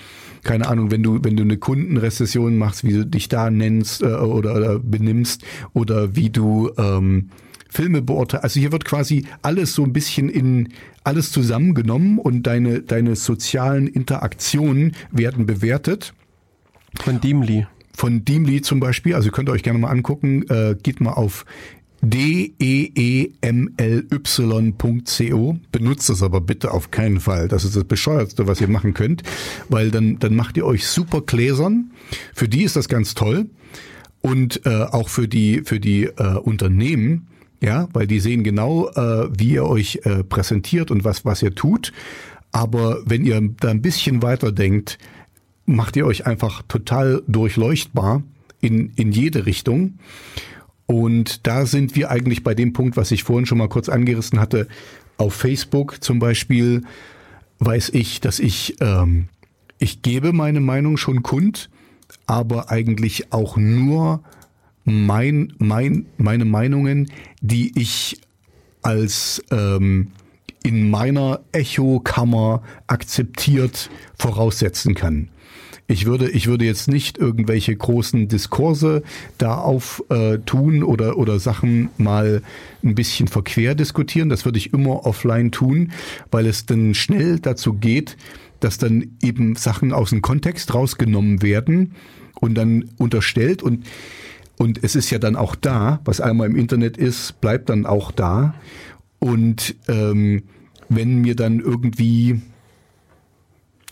[0.43, 4.07] keine Ahnung, wenn du, wenn du eine Kundenrezession machst, wie du dich da nennst äh,
[4.07, 5.43] oder, oder benimmst
[5.73, 7.31] oder wie du ähm,
[7.69, 8.45] Filme beurteilst.
[8.45, 10.71] Also hier wird quasi alles so ein bisschen in
[11.05, 16.13] alles zusammengenommen und deine, deine sozialen Interaktionen werden bewertet.
[17.01, 17.67] Von Deemly.
[17.95, 21.45] Von Deemly zum Beispiel, also könnt ihr euch gerne mal angucken, äh, geht mal auf
[22.03, 23.37] D-E-E-M-L-Y.co.
[25.71, 27.49] Benutzt das aber bitte auf keinen Fall.
[27.49, 29.23] Das ist das Bescheuertste, was ihr machen könnt,
[29.69, 31.91] weil dann, dann macht ihr euch super Gläsern.
[32.35, 33.51] Für die ist das ganz toll.
[34.23, 37.29] Und äh, auch für die, für die äh, Unternehmen,
[37.63, 41.55] ja, weil die sehen genau, äh, wie ihr euch äh, präsentiert und was, was ihr
[41.55, 41.93] tut.
[42.53, 44.99] Aber wenn ihr da ein bisschen weiter denkt,
[45.67, 48.23] macht ihr euch einfach total durchleuchtbar
[48.61, 49.99] in, in jede Richtung.
[50.91, 54.41] Und da sind wir eigentlich bei dem Punkt, was ich vorhin schon mal kurz angerissen
[54.41, 54.67] hatte.
[55.19, 56.83] Auf Facebook zum Beispiel
[57.61, 59.29] weiß ich, dass ich, ähm,
[59.79, 61.71] ich gebe meine Meinung schon kund,
[62.27, 64.25] aber eigentlich auch nur
[64.85, 68.21] mein, mein, meine Meinungen, die ich
[68.83, 70.09] als ähm,
[70.65, 75.29] in meiner Echokammer akzeptiert voraussetzen kann.
[75.91, 79.03] Ich würde, ich würde jetzt nicht irgendwelche großen Diskurse
[79.39, 82.43] da auf äh, tun oder, oder Sachen mal
[82.85, 84.29] ein bisschen verquer diskutieren.
[84.29, 85.91] Das würde ich immer offline tun,
[86.31, 88.17] weil es dann schnell dazu geht,
[88.61, 91.97] dass dann eben Sachen aus dem Kontext rausgenommen werden
[92.39, 93.85] und dann unterstellt und
[94.59, 98.13] und es ist ja dann auch da, was einmal im Internet ist, bleibt dann auch
[98.13, 98.55] da.
[99.19, 100.43] Und ähm,
[100.91, 102.43] wenn mir dann irgendwie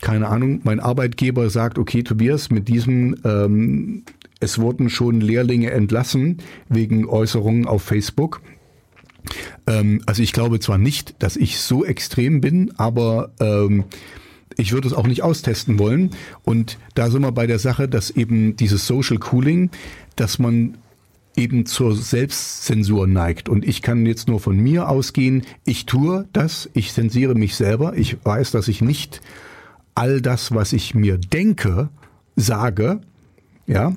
[0.01, 4.03] keine Ahnung, mein Arbeitgeber sagt, okay, Tobias, mit diesem, ähm,
[4.39, 6.37] es wurden schon Lehrlinge entlassen
[6.69, 8.41] wegen Äußerungen auf Facebook.
[9.67, 13.85] Ähm, also ich glaube zwar nicht, dass ich so extrem bin, aber ähm,
[14.57, 16.11] ich würde es auch nicht austesten wollen.
[16.43, 19.69] Und da sind wir bei der Sache, dass eben dieses Social Cooling,
[20.15, 20.77] dass man
[21.35, 23.49] eben zur Selbstzensur neigt.
[23.49, 27.95] Und ich kann jetzt nur von mir ausgehen, ich tue das, ich zensiere mich selber,
[27.95, 29.21] ich weiß, dass ich nicht
[29.99, 31.89] all das, was ich mir denke,
[32.37, 33.01] sage,
[33.67, 33.93] ja.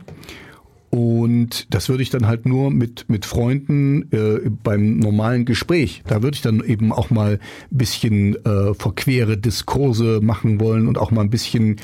[0.90, 6.02] Und das würde ich dann halt nur mit, mit Freunden äh, beim normalen Gespräch.
[6.06, 7.38] Da würde ich dann eben auch mal
[7.70, 11.76] ein bisschen äh, verquere Diskurse machen wollen und auch mal ein bisschen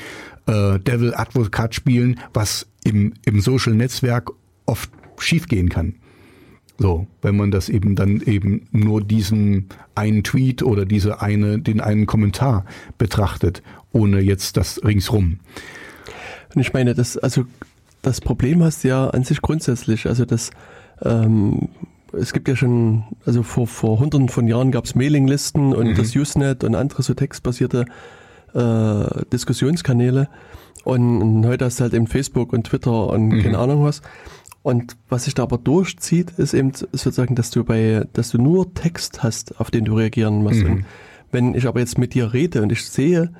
[0.45, 4.29] äh, Devil Advocate spielen, was im, im Social Netzwerk
[4.65, 5.95] oft schiefgehen kann.
[6.77, 11.81] So, wenn man das eben dann eben nur diesen einen Tweet oder diese eine, den
[11.81, 12.65] einen Kommentar
[12.97, 15.39] betrachtet, ohne jetzt das ringsrum.
[16.53, 17.45] Und ich meine, das, also
[18.01, 20.07] das Problem hast du ja an sich grundsätzlich.
[20.07, 20.51] Also das,
[21.03, 21.69] ähm,
[22.13, 25.95] es gibt ja schon, also vor, vor hunderten von Jahren gab es Mailinglisten und mhm.
[25.95, 27.85] das Usenet und andere so textbasierte
[28.53, 30.29] äh, Diskussionskanäle.
[30.83, 33.43] Und, und heute hast du halt eben Facebook und Twitter und mhm.
[33.43, 34.01] keine Ahnung was.
[34.61, 38.73] Und was sich da aber durchzieht, ist eben sozusagen, dass du bei, dass du nur
[38.73, 40.63] Text hast, auf den du reagieren musst.
[40.63, 40.71] Mhm.
[40.71, 40.85] Und
[41.31, 43.31] wenn ich aber jetzt mit dir rede und ich sehe,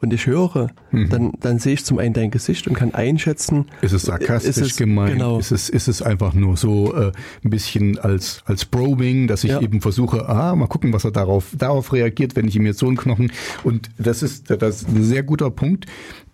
[0.00, 1.08] und ich höre, mhm.
[1.08, 3.66] dann, dann sehe ich zum einen dein Gesicht und kann einschätzen.
[3.82, 5.14] Ist es sarkastisch ist es, gemeint?
[5.14, 5.38] Genau.
[5.38, 7.12] Ist, es, ist es einfach nur so äh,
[7.44, 9.60] ein bisschen als, als Probing, dass ich ja.
[9.60, 12.86] eben versuche, ah, mal gucken, was er darauf, darauf reagiert, wenn ich ihm jetzt so
[12.86, 13.32] einen Knochen.
[13.64, 15.86] Und das ist, das ist ein sehr guter Punkt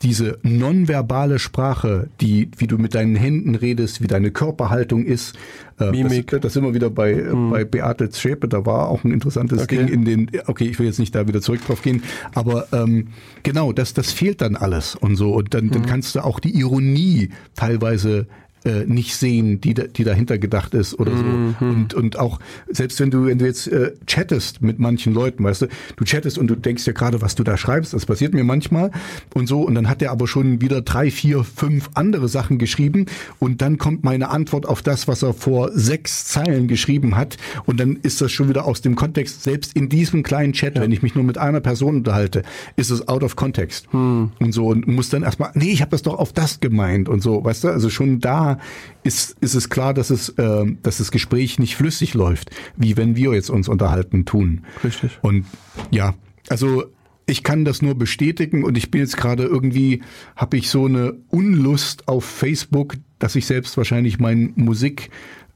[0.04, 5.34] diese nonverbale Sprache, die, wie du mit deinen Händen redest, wie deine Körperhaltung ist,
[5.80, 6.28] äh, Mimik.
[6.28, 7.50] Das, das sind wir wieder bei, hm.
[7.50, 9.78] bei Beate Schäpe, da war auch ein interessantes okay.
[9.78, 12.02] Ding in den, okay, ich will jetzt nicht da wieder zurück drauf gehen,
[12.34, 13.08] aber ähm,
[13.42, 15.32] genau, das, das fehlt dann alles und so.
[15.32, 15.70] Und dann, hm.
[15.70, 18.26] dann kannst du auch die Ironie teilweise
[18.64, 21.22] äh, nicht sehen, die, die dahinter gedacht ist oder so.
[21.22, 21.54] Mhm.
[21.60, 25.62] Und, und auch, selbst wenn du, wenn du jetzt äh, chattest mit manchen Leuten, weißt
[25.62, 25.66] du,
[25.96, 28.90] du chattest und du denkst ja gerade, was du da schreibst, das passiert mir manchmal
[29.34, 33.06] und so, und dann hat er aber schon wieder drei, vier, fünf andere Sachen geschrieben
[33.38, 37.36] und dann kommt meine Antwort auf das, was er vor sechs Zeilen geschrieben hat
[37.66, 40.82] und dann ist das schon wieder aus dem Kontext, selbst in diesem kleinen Chat, ja.
[40.82, 42.42] wenn ich mich nur mit einer Person unterhalte,
[42.76, 43.92] ist es out of context.
[43.92, 44.30] Hm.
[44.40, 47.22] Und so, und muss dann erstmal, nee, ich habe das doch auf das gemeint und
[47.22, 48.53] so, weißt du, also schon da
[49.02, 53.16] ist, ist es klar, dass es, äh, dass das Gespräch nicht flüssig läuft, wie wenn
[53.16, 54.64] wir jetzt uns unterhalten tun.
[54.82, 55.18] Richtig.
[55.22, 55.46] Und
[55.90, 56.14] ja,
[56.48, 56.84] also
[57.26, 60.02] ich kann das nur bestätigen und ich bin jetzt gerade irgendwie,
[60.36, 65.10] habe ich so eine Unlust auf Facebook, dass ich selbst wahrscheinlich mein Musik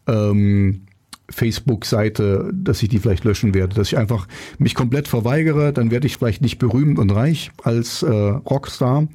[0.07, 0.83] ähm,
[1.31, 4.27] Facebook-Seite, dass ich die vielleicht löschen werde, dass ich einfach
[4.59, 9.09] mich komplett verweigere, dann werde ich vielleicht nicht berühmt und reich als äh, Rockstar,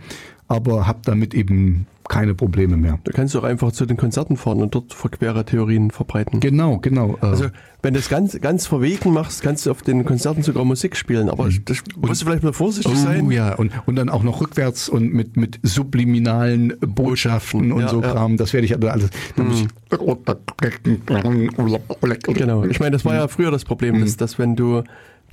[0.47, 2.99] aber habe damit eben keine Probleme mehr.
[3.03, 6.39] Du kannst auch einfach zu den Konzerten fahren und dort verquere Theorien verbreiten.
[6.39, 7.17] Genau, genau.
[7.21, 7.25] Äh.
[7.25, 7.45] Also
[7.81, 11.29] wenn du das ganz, ganz verwegen machst, kannst du auf den Konzerten sogar Musik spielen,
[11.29, 11.65] aber mhm.
[11.65, 13.29] das musst du vielleicht mal vorsichtig oh, sein.
[13.31, 17.99] Ja, und, und dann auch noch rückwärts und mit, mit subliminalen Botschaften und ja, so
[17.99, 18.37] Kram, ja.
[18.37, 19.09] das werde ich alles.
[19.35, 19.67] Mhm.
[22.33, 22.63] Genau.
[22.63, 24.17] Ich meine, das war ja früher das Problem, dass, mhm.
[24.17, 24.83] dass wenn du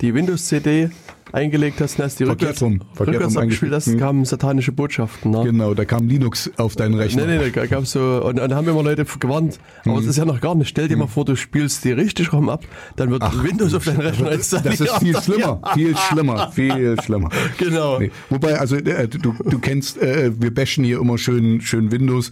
[0.01, 0.89] die Windows-CD
[1.31, 5.31] eingelegt hast und hast die rückwärts, rum, rückwärts abgespielt hast, kamen satanische Botschaften.
[5.31, 5.43] Ne?
[5.45, 7.25] Genau, da kam Linux auf deinen Rechner.
[7.25, 9.97] Nee, nee, da gab so, und dann haben immer Leute gewarnt, aber mhm.
[9.97, 10.67] das ist ja noch gar nicht.
[10.67, 11.03] Stell dir mhm.
[11.03, 12.65] mal vor, du spielst die richtig rum ab,
[12.95, 14.79] dann wird Ach, Windows auf deinen Rechner installiert.
[14.79, 17.29] Das ist viel schlimmer, viel schlimmer, viel schlimmer.
[17.57, 17.99] Genau.
[17.99, 18.11] Nee.
[18.29, 22.31] Wobei, also äh, du, du kennst, äh, wir bashen hier immer schön, schön Windows.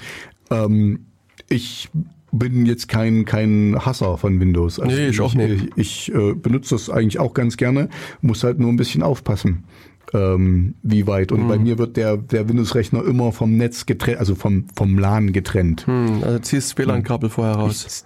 [0.52, 1.06] Ähm,
[1.48, 1.90] ich
[2.32, 4.80] bin jetzt kein, kein Hasser von Windows.
[4.80, 5.70] Also nee, ich, ich auch nicht.
[5.76, 7.90] Ich, ich äh, benutze das eigentlich auch ganz gerne,
[8.22, 9.64] muss halt nur ein bisschen aufpassen.
[10.12, 11.32] Ähm, wie weit.
[11.32, 11.48] Und hm.
[11.48, 15.86] bei mir wird der, der Windows-Rechner immer vom Netz getrennt, also vom, vom LAN getrennt.
[15.86, 18.06] Hm, also ziehst WLAN-Kabel vorher raus.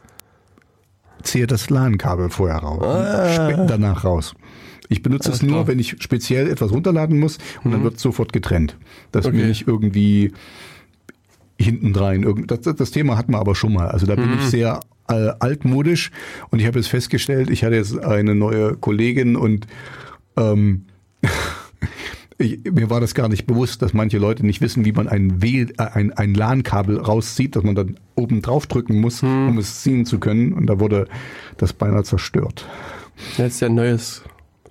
[1.20, 2.84] Ich ziehe das LAN-Kabel vorher raus.
[2.84, 3.66] Ah.
[3.66, 4.34] danach raus.
[4.90, 5.68] Ich benutze Alles es nur, klar.
[5.70, 7.72] wenn ich speziell etwas runterladen muss und hm.
[7.72, 8.78] dann wird es sofort getrennt.
[9.14, 9.38] Dass okay.
[9.38, 10.34] mir nicht irgendwie
[11.64, 12.45] hintendrein.
[12.48, 13.88] Das, das Thema hatten wir aber schon mal.
[13.88, 14.40] Also da bin mhm.
[14.40, 16.11] ich sehr äh, altmodisch
[16.49, 19.68] und ich habe jetzt festgestellt, ich hatte jetzt eine neue Kollegin und
[20.38, 20.85] ähm,
[22.38, 25.41] ich, mir war das gar nicht bewusst, dass manche Leute nicht wissen, wie man ein,
[25.41, 29.49] w äh, ein, ein LAN-Kabel rauszieht, dass man dann oben drauf drücken muss, mhm.
[29.49, 30.53] um es ziehen zu können.
[30.53, 31.07] Und da wurde
[31.57, 32.68] das beinahe zerstört.
[33.38, 34.23] Jetzt ja ein neues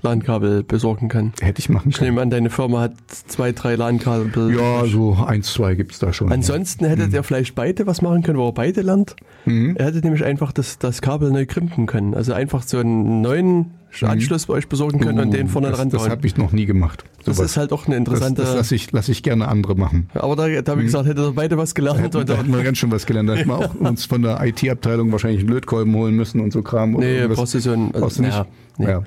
[0.02, 1.32] LAN-Kabel besorgen kann.
[1.40, 1.92] Hätte ich machen können.
[1.92, 4.54] Ich nehme an, deine Firma hat zwei, drei LAN-Kabel.
[4.54, 6.32] Ja, so eins, zwei gibt's da schon.
[6.32, 7.14] Ansonsten hättet mhm.
[7.14, 9.16] ihr vielleicht beide was machen können, wo er beide lernt.
[9.44, 9.76] Mhm.
[9.76, 12.14] Er hätte nämlich einfach das, das Kabel neu krimpen können.
[12.14, 15.90] Also einfach so einen neuen Anschluss bei euch besorgen können und den vorne das, dran
[15.90, 17.04] Das habe ich noch nie gemacht.
[17.24, 17.52] Das Sowas.
[17.52, 18.42] ist halt auch eine das, interessante.
[18.42, 20.08] das lasse ich, lass ich gerne andere machen.
[20.14, 22.00] aber da, da wie gesagt, hätte ihr beide was Da gelernt.
[22.00, 23.28] hätten, und da hätten wir ganz schön was gelernt.
[23.28, 26.62] Da hätten wir auch uns von der IT-Abteilung wahrscheinlich einen Lötkolben holen müssen und so
[26.62, 26.94] Kram.
[26.94, 27.92] oder nee, brauchst du so ein.
[27.92, 28.34] Brauchst du nicht?
[28.34, 28.46] Ja,
[28.78, 28.86] nee.
[28.88, 29.02] Ja.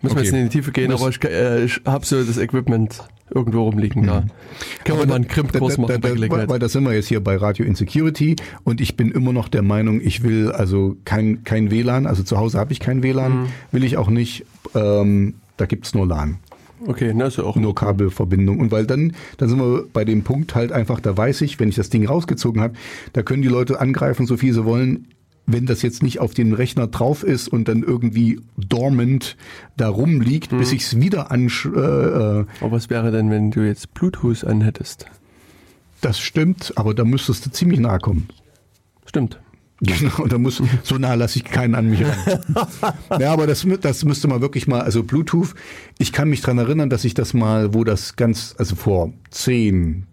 [0.00, 0.24] Müssen wir Okay.
[0.30, 3.02] jetzt in die Tiefe gehen, Muss- aber ich, äh, ich habe so das Equipment
[3.34, 4.24] irgendwo rumliegen da.
[4.84, 6.48] Können wir mal einen da, machen da, bei da, Gelegenheit.
[6.48, 9.62] weil da sind wir jetzt hier bei Radio Insecurity und ich bin immer noch der
[9.62, 13.46] Meinung, ich will also kein, kein WLAN, also zu Hause habe ich kein WLAN, Mhm.
[13.72, 14.46] will ich auch nicht.
[14.74, 16.38] Ähm, da gibt's nur LAN,
[16.86, 17.56] Okay, na, ist ja auch.
[17.56, 18.60] nur Kabelverbindung.
[18.60, 21.68] Und weil dann, dann sind wir bei dem Punkt halt einfach, da weiß ich, wenn
[21.68, 22.74] ich das Ding rausgezogen habe,
[23.12, 25.06] da können die Leute angreifen, so viel sie wollen.
[25.50, 29.36] Wenn das jetzt nicht auf dem Rechner drauf ist und dann irgendwie dormant
[29.78, 30.58] da rumliegt, Mhm.
[30.58, 34.44] bis ich es wieder ansch äh, äh, Aber was wäre denn, wenn du jetzt Bluetooth
[34.44, 35.06] anhättest?
[36.00, 38.28] das stimmt, aber da müsstest du ziemlich nahe kommen.
[39.06, 39.40] Stimmt.
[39.80, 42.40] Genau, da muss, so nah lasse ich keinen an mich ran.
[43.20, 45.54] ja, aber das, das müsste man wirklich mal, also Bluetooth,
[45.98, 50.06] ich kann mich dran erinnern, dass ich das mal, wo das ganz, also vor zehn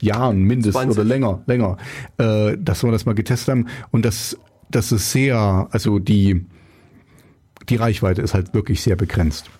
[0.00, 0.90] Jahren mindestens 20.
[0.98, 1.76] oder länger, länger,
[2.18, 4.36] äh, dass wir das mal getestet haben und das,
[4.74, 6.44] das ist sehr, also die,
[7.68, 9.50] die Reichweite ist halt wirklich sehr begrenzt.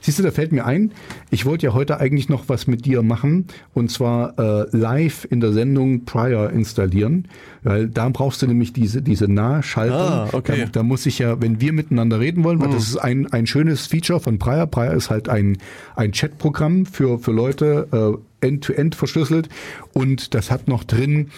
[0.00, 0.92] Siehst du, da fällt mir ein,
[1.30, 5.40] ich wollte ja heute eigentlich noch was mit dir machen und zwar äh, live in
[5.40, 7.28] der Sendung Prior installieren,
[7.62, 9.96] weil da brauchst du nämlich diese, diese Nahschaltung.
[9.98, 10.62] Ah, okay.
[10.66, 13.46] Da, da muss ich ja, wenn wir miteinander reden wollen, weil das ist ein, ein
[13.46, 14.66] schönes Feature von Prior.
[14.66, 15.58] Prior ist halt ein,
[15.96, 19.48] ein Chatprogramm für, für Leute, äh, end-to-end verschlüsselt
[19.92, 21.30] und das hat noch drin,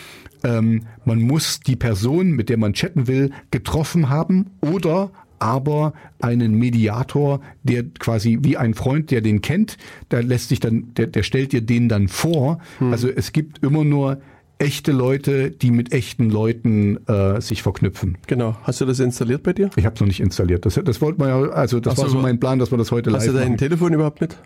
[0.45, 6.55] ähm, man muss die Person, mit der man chatten will, getroffen haben oder aber einen
[6.55, 9.77] Mediator, der quasi wie ein Freund, der den kennt,
[10.09, 12.61] da lässt sich dann, der, der stellt dir den dann vor.
[12.79, 14.19] Also es gibt immer nur
[14.59, 18.19] echte Leute, die mit echten Leuten äh, sich verknüpfen.
[18.29, 18.57] Genau.
[18.63, 19.71] Hast du das installiert bei dir?
[19.75, 20.65] Ich habe es noch nicht installiert.
[20.65, 22.93] Das, das wollten wir ja, also das so, war so mein Plan, dass wir das
[22.93, 23.59] heute Hast du live dein machen.
[23.59, 24.37] Telefon überhaupt mit?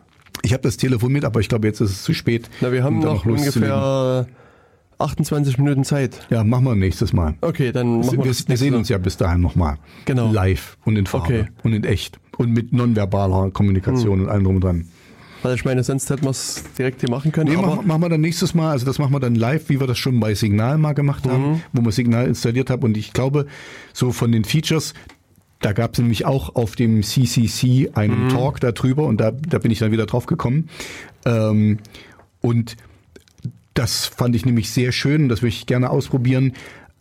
[0.43, 2.49] Ich habe das Telefon mit, aber ich glaube, jetzt ist es zu spät.
[2.63, 3.75] Na, wir haben um noch loszulegen.
[3.75, 4.27] ungefähr
[4.99, 6.27] 28 Minuten Zeit.
[6.31, 7.35] Ja, machen wir nächstes Mal.
[7.41, 9.77] Okay, dann machen wir, wir, das wir sehen uns ja bis dahin nochmal.
[10.07, 10.31] Genau.
[10.33, 11.45] Live und in Farbe Okay.
[11.63, 12.19] und in echt.
[12.39, 14.87] Und mit nonverbaler Kommunikation und allem drum und dran.
[15.43, 17.51] Weil ich meine, sonst hätten wir es direkt hier machen können.
[17.51, 19.87] Nee, machen, machen wir dann nächstes Mal, also das machen wir dann live, wie wir
[19.87, 21.63] das schon bei Signal mal gemacht haben, Mhm.
[21.73, 22.83] wo wir Signal installiert haben.
[22.83, 23.47] Und ich glaube,
[23.93, 24.93] so von den Features,
[25.61, 28.29] da gab es nämlich auch auf dem CCC einen Mhm.
[28.31, 30.69] Talk darüber und da, da bin ich dann wieder drauf gekommen.
[31.25, 31.79] Ähm,
[32.41, 32.77] und
[33.77, 36.53] das fand ich nämlich sehr schön, das würde ich gerne ausprobieren.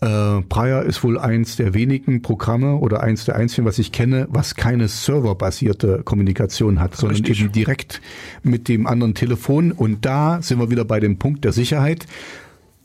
[0.02, 4.28] Äh, Prior ist wohl eins der wenigen Programme oder eins der einzigen, was ich kenne,
[4.30, 7.42] was keine serverbasierte Kommunikation hat, sondern Richtig.
[7.42, 8.02] eben direkt
[8.44, 9.72] mit dem anderen Telefon.
[9.72, 12.08] Und da sind wir wieder bei dem Punkt der Sicherheit.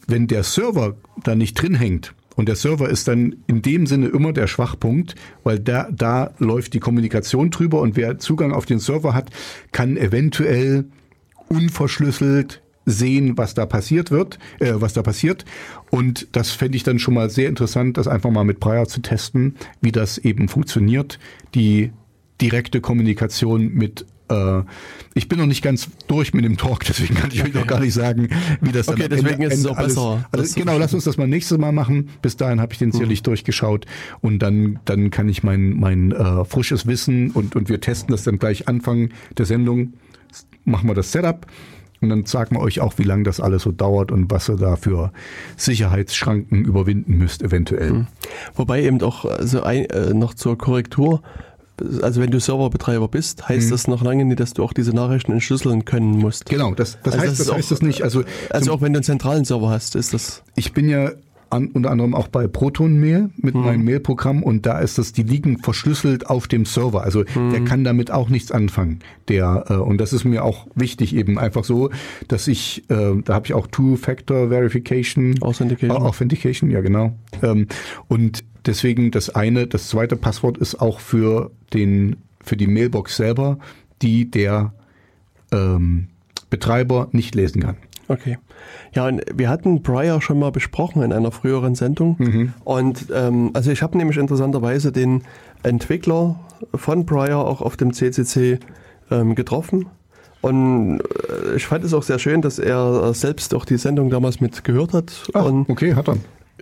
[0.06, 0.94] Wenn der Server
[1.24, 5.14] da nicht drin hängt, und der Server ist dann in dem Sinne immer der Schwachpunkt,
[5.42, 9.30] weil da, da läuft die Kommunikation drüber und wer Zugang auf den Server hat,
[9.72, 10.86] kann eventuell
[11.48, 15.44] unverschlüsselt sehen, was da passiert wird, äh, was da passiert.
[15.90, 19.00] Und das fände ich dann schon mal sehr interessant, das einfach mal mit Prior zu
[19.00, 21.18] testen, wie das eben funktioniert,
[21.54, 21.92] die
[22.40, 24.62] direkte Kommunikation mit äh,
[25.14, 27.80] ich bin noch nicht ganz durch mit dem Talk, deswegen kann ich euch noch gar
[27.80, 28.28] nicht sagen,
[28.60, 31.16] wie das dann Okay, deswegen Ende- ist es auch besser, Also genau, lass uns das
[31.16, 32.10] mal nächstes Mal machen.
[32.22, 33.86] Bis dahin habe ich den sicherlich durchgeschaut
[34.20, 38.22] und dann dann kann ich mein mein äh, frisches Wissen und und wir testen das
[38.22, 39.94] dann gleich Anfang der Sendung.
[40.64, 41.46] Machen wir das Setup
[42.00, 44.56] und dann sagen wir euch auch, wie lange das alles so dauert und was ihr
[44.56, 45.12] da für
[45.56, 48.06] Sicherheitsschranken überwinden müsst eventuell.
[48.54, 51.22] Wobei eben auch also ein, äh, noch zur Korrektur,
[52.02, 53.70] also wenn du Serverbetreiber bist, heißt Mhm.
[53.70, 56.46] das noch lange nicht, dass du auch diese Nachrichten entschlüsseln können musst.
[56.46, 58.02] Genau, das, das Also heißt, das heißt auch- das nicht.
[58.02, 60.42] Also, Also auch wenn du einen zentralen Server hast, ist das.
[60.56, 61.12] ich bin ja
[61.50, 63.60] an, unter anderem auch bei Proton Mail mit Mhm.
[63.62, 67.02] meinem Mailprogramm und da ist das, die liegen verschlüsselt auf dem Server.
[67.02, 67.50] Also Mhm.
[67.50, 69.00] der kann damit auch nichts anfangen.
[69.28, 71.90] Der äh, und das ist mir auch wichtig eben einfach so,
[72.28, 75.90] dass ich, äh, da habe ich auch Two-Factor Verification, Authentication.
[75.96, 77.14] Au- Authentication, ja genau.
[77.42, 77.66] Ähm,
[78.08, 83.58] und deswegen das eine, das zweite Passwort ist auch für den für die Mailbox selber,
[84.02, 84.72] die der
[85.52, 86.06] ähm,
[86.48, 87.76] Betreiber nicht lesen kann.
[88.10, 88.38] Okay.
[88.92, 92.16] Ja, und wir hatten Briar schon mal besprochen in einer früheren Sendung.
[92.64, 95.22] Und ähm, also ich habe nämlich interessanterweise den
[95.62, 96.40] Entwickler
[96.74, 98.58] von Briar auch auf dem CCC
[99.12, 99.86] ähm, getroffen.
[100.40, 104.40] Und äh, ich fand es auch sehr schön, dass er selbst auch die Sendung damals
[104.40, 105.12] mit gehört hat.
[105.32, 106.16] Ah, okay, hat er.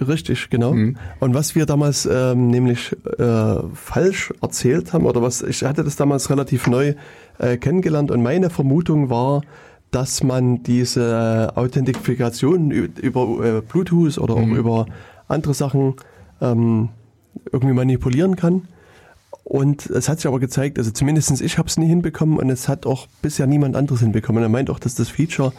[0.06, 0.74] Richtig, genau.
[0.74, 0.96] Mhm.
[1.18, 5.96] Und was wir damals ähm, nämlich äh, falsch erzählt haben, oder was, ich hatte das
[5.96, 6.92] damals relativ neu
[7.38, 9.40] äh, kennengelernt und meine Vermutung war,
[9.90, 14.86] dass man diese Authentifikation ü- über äh, Bluetooth oder auch über
[15.28, 15.94] andere Sachen
[16.40, 16.90] ähm,
[17.52, 18.68] irgendwie manipulieren kann.
[19.44, 22.68] Und es hat sich aber gezeigt, also zumindest ich habe es nie hinbekommen und es
[22.68, 24.42] hat auch bisher niemand anderes hinbekommen.
[24.42, 25.52] Er meint auch, dass das Feature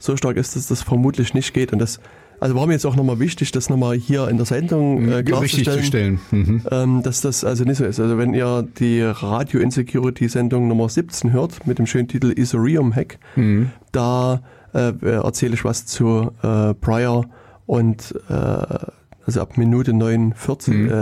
[0.00, 1.72] so stark ist, dass das vermutlich nicht geht.
[1.72, 2.00] Und das
[2.40, 5.64] also war mir jetzt auch nochmal wichtig, das nochmal hier in der Sendung äh, Richtig
[5.68, 6.62] zu stellen, mhm.
[6.70, 8.00] ähm, dass das also nicht so ist.
[8.00, 12.94] Also wenn ihr die Radio Insecurity Sendung Nummer 17 hört mit dem schönen Titel Isorium
[12.94, 13.70] Hack, mhm.
[13.92, 14.42] da
[14.74, 17.26] äh, erzähle ich was zu äh, Prior
[17.66, 20.90] und äh, also ab Minute 49, mhm.
[20.90, 20.92] äh,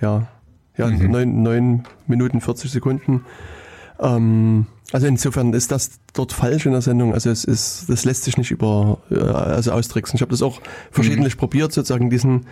[0.00, 0.28] ja,
[0.76, 1.10] ja, mhm.
[1.10, 3.24] 9, 9 Minuten 40 Sekunden.
[4.02, 7.14] Ähm, also insofern ist das dort falsch in der Sendung.
[7.14, 10.16] Also es ist, das lässt sich nicht über, äh, also austricksen.
[10.16, 10.60] Ich habe das auch
[10.90, 11.40] verschiedentlich mhm.
[11.40, 12.46] probiert, sozusagen diesen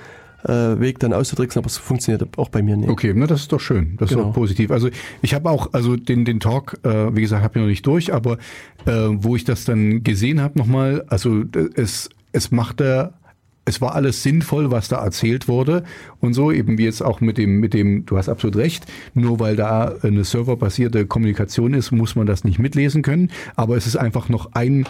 [0.44, 2.88] äh, Weg dann auszutricksen, aber es funktioniert auch bei mir nicht.
[2.88, 4.22] Okay, na das ist doch schön, das genau.
[4.22, 4.70] ist doch positiv.
[4.70, 4.88] Also
[5.20, 8.14] ich habe auch, also den den Talk, äh, wie gesagt, habe ich noch nicht durch,
[8.14, 8.38] aber
[8.86, 11.44] äh, wo ich das dann gesehen habe nochmal, also
[11.74, 13.19] es es macht er
[13.64, 15.84] es war alles sinnvoll, was da erzählt wurde
[16.20, 19.38] und so, eben wie jetzt auch mit dem, mit dem, du hast absolut recht, nur
[19.38, 23.96] weil da eine serverbasierte Kommunikation ist, muss man das nicht mitlesen können, aber es ist
[23.96, 24.86] einfach noch ein,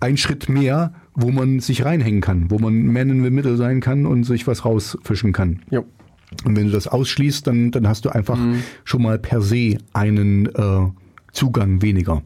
[0.00, 3.80] ein Schritt mehr, wo man sich reinhängen kann, wo man Man in the Middle sein
[3.80, 5.60] kann und sich was rausfischen kann.
[5.70, 5.82] Ja.
[6.44, 8.62] Und wenn du das ausschließt, dann, dann hast du einfach mhm.
[8.84, 10.86] schon mal per se einen äh,
[11.32, 12.22] Zugang weniger.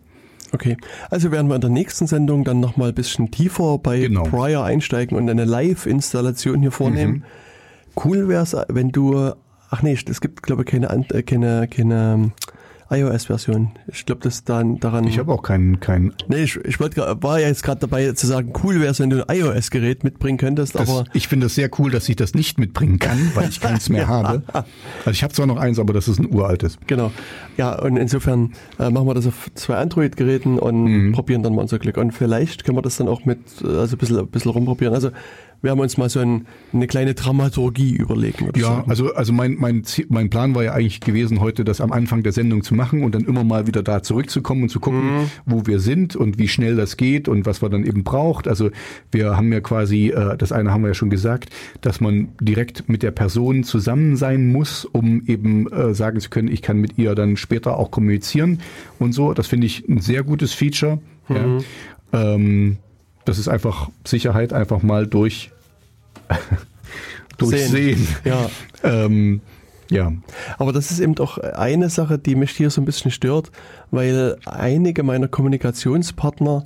[0.54, 0.76] Okay,
[1.10, 4.22] also werden wir in der nächsten Sendung dann nochmal ein bisschen tiefer bei genau.
[4.22, 7.12] Prior einsteigen und eine Live-Installation hier vornehmen.
[7.12, 8.00] Mhm.
[8.04, 9.32] Cool wäre es, wenn du,
[9.70, 12.30] ach nee, es gibt glaube ich keine, äh, keine, keine
[12.90, 13.72] iOS-Version.
[13.86, 15.04] Ich glaube, das dann daran.
[15.04, 15.80] Ich habe auch keinen.
[15.80, 19.00] Kein nee, ich, ich wollte war ja jetzt gerade dabei zu sagen, cool wäre es,
[19.00, 20.74] wenn du ein iOS-Gerät mitbringen könntest.
[20.74, 23.60] Das, aber ich finde es sehr cool, dass ich das nicht mitbringen kann, weil ich
[23.60, 24.42] keins mehr habe.
[24.52, 26.78] Also ich habe zwar noch eins, aber das ist ein uraltes.
[26.86, 27.10] Genau.
[27.56, 31.12] Ja, und insofern äh, machen wir das auf zwei Android-Geräten und mhm.
[31.12, 31.96] probieren dann mal unser Glück.
[31.96, 34.94] Und vielleicht können wir das dann auch mit, äh, also ein bisschen, ein bisschen rumprobieren.
[34.94, 35.10] Also
[35.64, 38.42] wir haben uns mal so ein, eine kleine Dramaturgie überlegt.
[38.54, 38.90] Ja, sagen.
[38.90, 42.32] also, also mein, mein, mein Plan war ja eigentlich gewesen, heute das am Anfang der
[42.32, 45.30] Sendung zu machen und dann immer mal wieder da zurückzukommen und zu gucken, mhm.
[45.46, 48.46] wo wir sind und wie schnell das geht und was man dann eben braucht.
[48.46, 48.70] Also
[49.10, 51.48] wir haben ja quasi, äh, das eine haben wir ja schon gesagt,
[51.80, 56.48] dass man direkt mit der Person zusammen sein muss, um eben äh, sagen zu können,
[56.48, 58.60] ich kann mit ihr dann später auch kommunizieren
[58.98, 59.32] und so.
[59.32, 60.98] Das finde ich ein sehr gutes Feature.
[61.28, 61.64] Mhm.
[62.12, 62.34] Ja.
[62.34, 62.76] Ähm,
[63.24, 65.50] das ist einfach Sicherheit einfach mal durch
[67.38, 68.06] durchsehen.
[68.24, 68.50] Ja.
[68.82, 69.40] ähm,
[69.90, 70.12] ja.
[70.58, 73.50] Aber das ist eben doch eine Sache, die mich hier so ein bisschen stört,
[73.90, 76.64] weil einige meiner Kommunikationspartner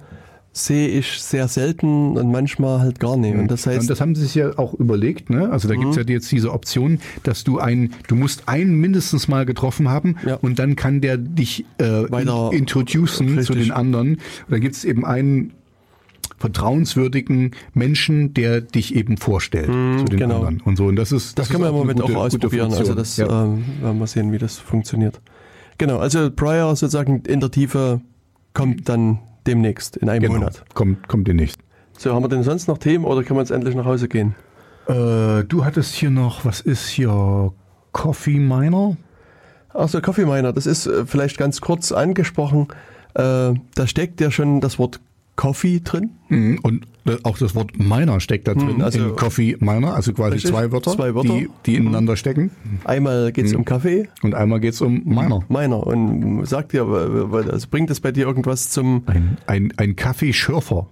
[0.53, 3.37] sehe ich sehr selten und manchmal halt gar nicht.
[3.37, 5.51] Und das heißt, und das haben sie sich ja auch überlegt, ne?
[5.51, 5.81] Also da mhm.
[5.81, 9.89] gibt es ja jetzt diese Option, dass du ein, du musst einen mindestens mal getroffen
[9.89, 10.35] haben ja.
[10.37, 14.15] und dann kann der dich äh, Weiter, introducen zu den anderen.
[14.15, 15.53] Und dann gibt es eben einen
[16.39, 20.37] vertrauenswürdigen Menschen, der dich eben vorstellt mm, zu den genau.
[20.37, 20.87] anderen und so.
[20.87, 22.73] Und das ist das, das können wir im Moment gute, auch ausprobieren.
[22.73, 23.27] Also das ja.
[23.45, 25.21] ähm, werden wir sehen, wie das funktioniert.
[25.79, 25.99] Genau.
[25.99, 28.01] Also Prior sozusagen in der Tiefe
[28.55, 30.35] kommt dann demnächst in einem genau.
[30.35, 30.65] Monat.
[30.75, 31.59] Kommt kommt demnächst.
[31.97, 34.35] So haben wir denn sonst noch Themen oder können wir jetzt endlich nach Hause gehen?
[34.87, 37.53] Äh, du hattest hier noch, was ist hier
[37.93, 38.97] Coffee Miner?
[39.71, 42.69] Achso, Coffee Miner, das ist äh, vielleicht ganz kurz angesprochen.
[43.15, 45.01] Äh, da steckt ja schon das Wort
[45.39, 46.11] Coffee drin.
[46.29, 46.59] Mhm.
[46.63, 48.79] Und äh, auch das Wort Miner steckt da drin.
[48.79, 51.33] Mhm, also Coffee Miner, also quasi richtig, zwei Wörter, zwei Wörter.
[51.33, 52.51] Die, die ineinander stecken.
[52.85, 54.09] Einmal geht es um Kaffee.
[54.23, 55.45] Und einmal geht es um Miner.
[55.49, 55.87] Miner.
[55.87, 59.05] Und sagt dir, also bringt das bei dir irgendwas zum...
[59.07, 60.89] Ein, ein, ein Kaffeeschürfer.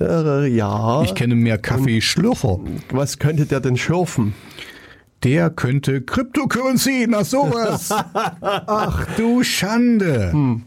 [0.00, 1.02] Äh, ja.
[1.04, 2.58] Ich kenne mehr Kaffeeschlürfer.
[2.90, 4.34] Was könnte der denn schürfen?
[5.22, 7.88] der könnte Cryptocurrency, nach sowas.
[8.40, 10.32] Ach du Schande.
[10.32, 10.62] Hm.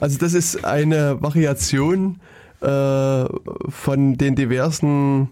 [0.00, 2.20] Also das ist eine Variation
[2.60, 3.24] äh,
[3.68, 5.30] von den diversen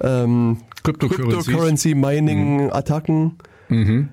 [0.00, 2.72] ähm, Cryptocurrency Mining mhm.
[2.72, 3.36] Attacken.
[3.68, 4.08] Mhm.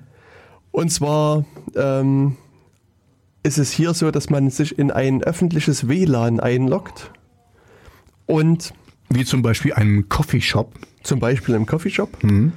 [0.70, 1.44] Und zwar
[1.74, 2.36] ähm,
[3.42, 7.10] ist es hier so, dass man sich in ein öffentliches WLAN einloggt
[8.26, 8.74] und
[9.10, 10.74] wie zum Beispiel einem Coffeeshop.
[11.02, 12.22] Zum Beispiel im Coffeeshop.
[12.22, 12.52] Mhm.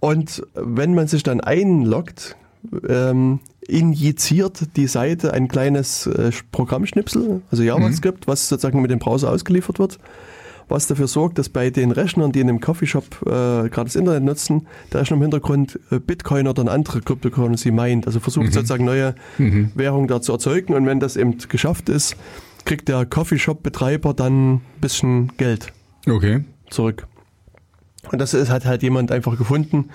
[0.00, 2.36] Und wenn man sich dann einloggt,
[2.88, 8.30] ähm, injiziert die Seite ein kleines äh, Programmschnipsel, also JavaScript, mhm.
[8.30, 9.98] was sozusagen mit dem Browser ausgeliefert wird,
[10.68, 14.24] was dafür sorgt, dass bei den Rechnern, die in dem Coffeeshop äh, gerade das Internet
[14.24, 18.52] nutzen, der Rechner im Hintergrund äh, Bitcoin oder eine andere Cryptocurrency meint, also versucht mhm.
[18.52, 19.70] sozusagen neue mhm.
[19.74, 22.16] Währungen da zu erzeugen und wenn das eben geschafft ist,
[22.64, 25.72] kriegt der Coffeeshop-Betreiber dann ein bisschen Geld
[26.08, 26.44] okay.
[26.70, 27.06] zurück.
[28.10, 29.90] Und das ist, hat halt jemand einfach gefunden,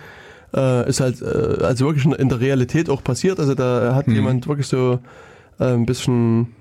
[0.55, 3.39] äh, ist halt äh, also wirklich in der Realität auch passiert.
[3.39, 4.15] Also da hat mhm.
[4.15, 4.99] jemand wirklich so
[5.59, 6.55] äh, ein bisschen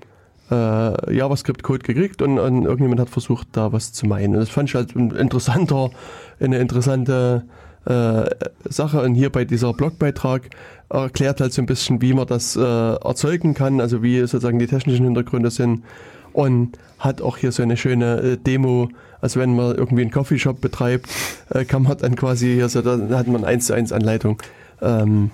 [0.49, 4.33] äh, JavaScript-Code gekriegt und, und, irgendjemand hat versucht, da was zu meinen.
[4.33, 5.91] Und das fand ich halt ein interessanter,
[6.39, 7.45] eine interessante
[7.85, 8.23] äh,
[8.69, 9.01] Sache.
[9.01, 10.49] Und hier bei dieser Blogbeitrag
[10.89, 14.67] erklärt halt so ein bisschen, wie man das äh, erzeugen kann, also wie sozusagen die
[14.67, 15.83] technischen Hintergründe sind.
[16.33, 18.89] Und hat auch hier so eine schöne äh, Demo.
[19.27, 21.09] Also wenn man irgendwie einen Coffeeshop betreibt,
[21.49, 24.41] äh, kann man dann quasi hier so, da hat man eins zu eins Anleitung.
[24.81, 25.31] Ähm,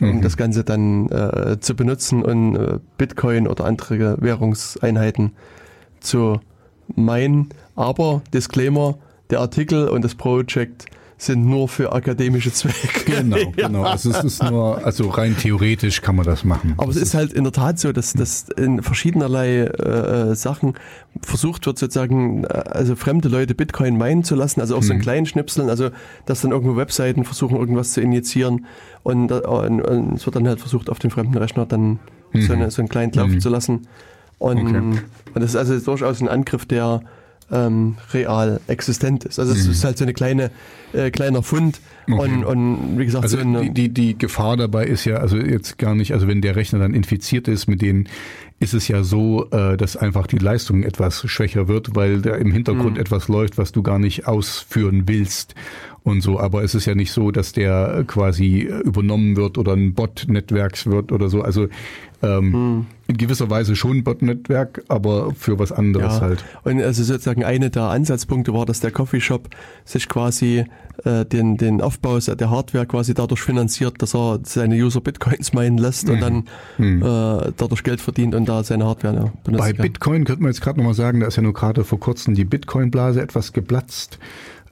[0.00, 0.20] um Mhm.
[0.22, 5.30] das Ganze dann äh, zu benutzen und äh, Bitcoin oder andere Währungseinheiten
[6.00, 6.40] zu
[6.96, 7.50] meinen.
[7.76, 8.98] Aber Disclaimer,
[9.30, 10.86] der Artikel und das Project
[11.18, 13.04] sind nur für akademische Zwecke.
[13.06, 13.84] Genau, genau.
[13.84, 16.74] Also es ist nur, also rein theoretisch kann man das machen.
[16.76, 20.74] Aber es ist halt in der Tat so, dass, dass in verschiedenerlei äh, Sachen
[21.22, 25.00] versucht wird, sozusagen, äh, also fremde Leute Bitcoin meinen zu lassen, also auch so einen
[25.00, 25.88] kleinen Schnipseln, also
[26.26, 28.66] dass dann irgendwo Webseiten versuchen, irgendwas zu injizieren
[29.02, 31.98] und, äh, und, und es wird dann halt versucht, auf dem fremden Rechner dann
[32.34, 33.86] so, eine, so einen Client laufen zu lassen.
[34.38, 34.76] Und, Okay.
[34.76, 35.00] und
[35.34, 37.00] das ist also durchaus ein Angriff, der
[37.50, 39.38] ähm, real existent ist.
[39.38, 40.50] Also es ist halt so eine kleine,
[40.92, 44.86] äh, kleiner Fund und, und wie gesagt, Also so eine, die, die, die Gefahr dabei
[44.86, 48.08] ist ja, also jetzt gar nicht, also wenn der Rechner dann infiziert ist mit denen,
[48.58, 52.52] ist es ja so, äh, dass einfach die Leistung etwas schwächer wird, weil da im
[52.52, 55.54] Hintergrund etwas läuft, was du gar nicht ausführen willst
[56.06, 56.38] und so.
[56.38, 61.10] Aber es ist ja nicht so, dass der quasi übernommen wird oder ein Bot-Netzwerks wird
[61.10, 61.42] oder so.
[61.42, 61.66] Also
[62.22, 66.44] ähm, in gewisser Weise schon ein Bot-Netzwerk, aber für was anderes Ja, halt.
[66.62, 69.50] und also sozusagen eine der Ansatzpunkte war, dass der Coffeeshop
[69.84, 70.64] sich quasi
[71.04, 75.76] äh, den, den Aufbau der Hardware quasi dadurch finanziert, dass er seine User Bitcoins meinen
[75.76, 76.44] lässt und dann
[76.78, 79.60] äh, dadurch Geld verdient und da seine Hardware ja, benutzt.
[79.60, 79.82] Bei ja.
[79.82, 82.44] Bitcoin könnte man jetzt gerade nochmal sagen, da ist ja nur gerade vor kurzem die
[82.44, 84.20] Bitcoin-Blase etwas geplatzt.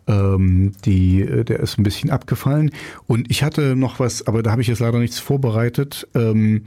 [0.07, 2.71] Ähm, die, äh, der ist ein bisschen abgefallen.
[3.07, 6.65] Und ich hatte noch was, aber da habe ich jetzt leider nichts vorbereitet, ähm,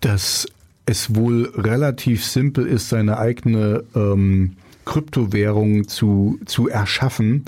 [0.00, 0.46] dass
[0.86, 7.44] es wohl relativ simpel ist, seine eigene ähm, Kryptowährung zu, zu erschaffen.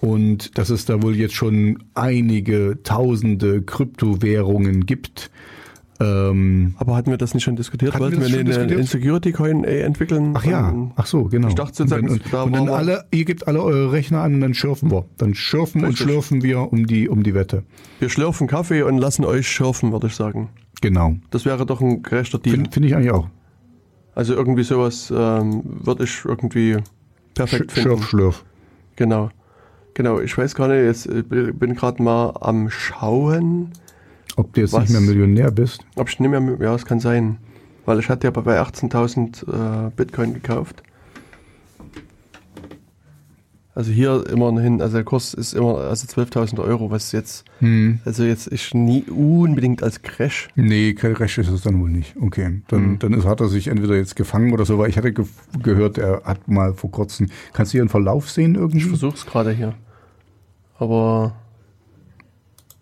[0.00, 5.30] Und dass es da wohl jetzt schon einige tausende Kryptowährungen gibt.
[6.00, 7.92] Ähm, Aber hatten wir das nicht schon diskutiert?
[7.92, 8.80] Hatten wir Wollten das wir schon eine diskutiert?
[8.80, 10.32] Insecurity Coin äh, entwickeln?
[10.34, 11.48] Ach ja, Und- ach so, genau.
[11.48, 14.34] Ich dachte sozusagen, und, da dann- und dann alle, ihr gebt alle eure Rechner an
[14.34, 15.04] und dann schürfen wir.
[15.18, 16.00] Dann schürfen Richtig.
[16.00, 17.64] und schlürfen wir um die, um die Wette.
[17.98, 20.48] Wir schlürfen Kaffee und lassen euch schürfen, würde ich sagen.
[20.80, 21.16] Genau.
[21.30, 22.56] Das wäre doch ein gerechter Deal.
[22.56, 23.28] Finde find ich eigentlich auch.
[24.14, 26.78] Also irgendwie sowas ähm, würde ich irgendwie
[27.34, 27.90] perfekt Sch finden.
[27.98, 28.44] Schürf, schlürf.
[28.96, 29.28] Genau.
[29.94, 33.70] Genau, ich weiß gar nicht, jetzt bin gerade mal am Schauen,
[34.40, 34.82] Ob du jetzt Was?
[34.82, 35.84] nicht mehr Millionär bist.
[35.96, 37.38] ob ich nicht mehr, ja, es kann sein,
[37.86, 40.82] weil ich hatte ja bei 18.000 äh, Bitcoin gekauft.
[43.72, 48.00] Also hier immerhin, also der Kurs ist immer, also 12.000 Euro, was jetzt, Hm.
[48.04, 50.48] also jetzt ich nie unbedingt als Crash.
[50.56, 52.14] Nee, kein Recht ist es dann wohl nicht.
[52.20, 52.62] Okay.
[52.68, 52.98] Dann, Hm.
[52.98, 55.24] dann ist, hat er sich entweder jetzt gefangen oder so, weil ich hatte ge
[55.62, 57.28] gehört, er hat mal vor kurzem.
[57.52, 58.78] Kannst du hier einen Verlauf sehen irgendwie?
[58.78, 59.74] Ich versuch's gerade hier.
[60.78, 61.36] Aber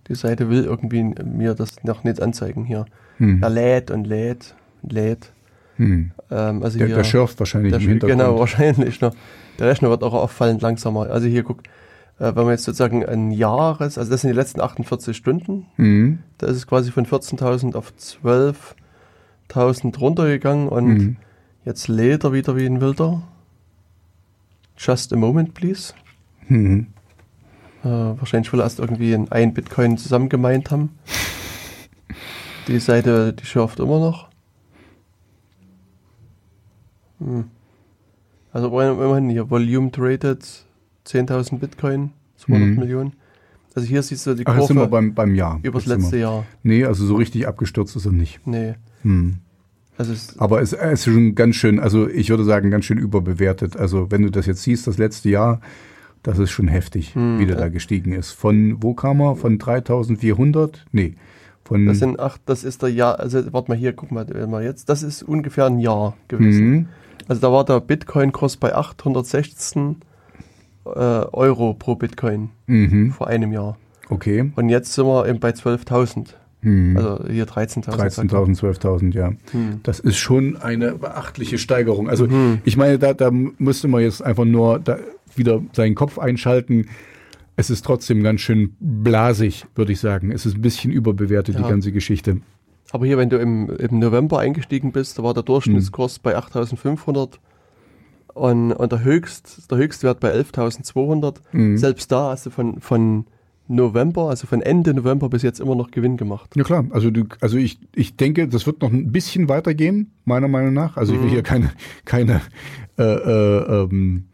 [0.08, 2.86] die Seite will irgendwie mir das noch nicht anzeigen hier.
[3.18, 3.42] Hm.
[3.42, 5.32] Er lädt und lädt und lädt.
[5.76, 6.10] Hm.
[6.30, 8.20] Ähm, also Der, hier, der schürft wahrscheinlich der im Sch- Hintergrund.
[8.20, 9.00] Genau, wahrscheinlich.
[9.00, 9.10] Ne?
[9.58, 11.10] Der Rechner wird auch auffallend langsamer.
[11.10, 11.62] Also hier guck,
[12.18, 16.18] äh, wenn man jetzt sozusagen ein Jahres, also das sind die letzten 48 Stunden, Mhm.
[16.38, 17.92] da ist es quasi von 14.000 auf
[19.48, 21.16] 12.000 runtergegangen und Mhm.
[21.64, 23.22] jetzt lädt er wieder wie ein Wilder.
[24.76, 25.92] Just a moment, please.
[26.48, 26.86] Mhm.
[27.84, 30.90] Äh, wahrscheinlich will er erst irgendwie in ein Bitcoin zusammen gemeint haben.
[32.68, 34.28] Die Seite, die schürft immer noch.
[37.18, 37.44] Hm.
[38.52, 40.44] Also immerhin hier, Volume traded
[41.06, 42.76] 10.000 Bitcoin, 200 Mhm.
[42.76, 43.12] Millionen.
[43.74, 45.60] Also hier siehst du die Ach, jetzt sind wir Kurve beim, beim Jahr.
[45.62, 46.18] übers letzte wir.
[46.20, 46.46] Jahr.
[46.62, 48.40] Nee, also so richtig abgestürzt ist er nicht.
[48.46, 48.74] Nee.
[49.02, 49.36] Hm.
[49.96, 52.98] Also es, Aber es es ist schon ganz schön, also ich würde sagen, ganz schön
[52.98, 53.76] überbewertet.
[53.76, 55.60] Also wenn du das jetzt siehst, das letzte Jahr,
[56.28, 58.32] das ist schon heftig, Hm, wie der da gestiegen ist.
[58.32, 59.34] Von, wo kam er?
[59.34, 60.84] Von 3400?
[60.92, 61.14] Nee.
[61.64, 64.62] Von, das sind acht, das ist der Jahr, also warte mal hier, guck mal, mal
[64.64, 66.68] jetzt, das ist ungefähr ein Jahr gewesen.
[66.70, 66.86] Mhm.
[67.28, 69.96] Also da war der Bitcoin-Kurs bei 816
[70.86, 73.10] äh, Euro pro Bitcoin Mhm.
[73.12, 73.76] vor einem Jahr.
[74.08, 74.50] Okay.
[74.56, 76.28] Und jetzt sind wir eben bei 12.000.
[76.60, 76.96] Mhm.
[76.96, 77.88] Also hier 13.000.
[78.30, 79.28] 13.000, 12.000, ja.
[79.52, 79.80] Hm.
[79.84, 82.08] Das ist schon eine beachtliche Steigerung.
[82.08, 82.58] Also Mhm.
[82.64, 84.82] ich meine, da, da müsste man jetzt einfach nur
[85.36, 86.86] wieder seinen Kopf einschalten.
[87.56, 90.30] Es ist trotzdem ganz schön blasig, würde ich sagen.
[90.32, 91.68] Es ist ein bisschen überbewertet, die Ja.
[91.68, 92.40] ganze Geschichte.
[92.90, 96.20] Aber hier, wenn du im, im November eingestiegen bist, da war der Durchschnittskurs Hm.
[96.22, 97.38] bei 8.500
[98.34, 101.36] und, und der, Höchst, der Höchstwert bei 11.200.
[101.52, 101.76] Mhm.
[101.76, 103.26] Selbst da hast du von, von
[103.68, 106.54] November, also von Ende November bis jetzt immer noch Gewinn gemacht.
[106.56, 110.48] Ja klar, also du, also ich, ich denke, das wird noch ein bisschen weitergehen, meiner
[110.48, 110.96] Meinung nach.
[110.96, 111.32] Also ich will Mhm.
[111.32, 111.70] hier keine,
[112.04, 112.40] keine
[112.98, 114.24] äh, äh, ähm,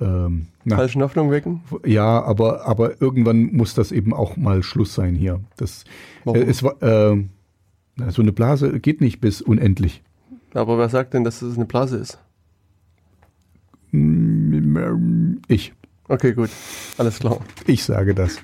[0.00, 1.62] ähm, Falschen Hoffnung wecken?
[1.86, 5.40] ja, aber, aber irgendwann muss das eben auch mal Schluss sein hier.
[5.56, 5.84] Das,
[6.24, 6.40] Warum?
[6.40, 7.24] äh, es war, äh,
[8.10, 10.02] so eine Blase geht nicht bis unendlich.
[10.54, 12.18] Aber wer sagt denn, dass es eine Blase ist?
[15.48, 15.72] Ich,
[16.08, 16.50] Okay, gut.
[16.96, 17.38] Alles klar.
[17.66, 18.38] ich sage das.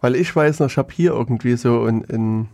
[0.00, 2.48] Weil ich weiß noch, ich habe hier irgendwie so in, in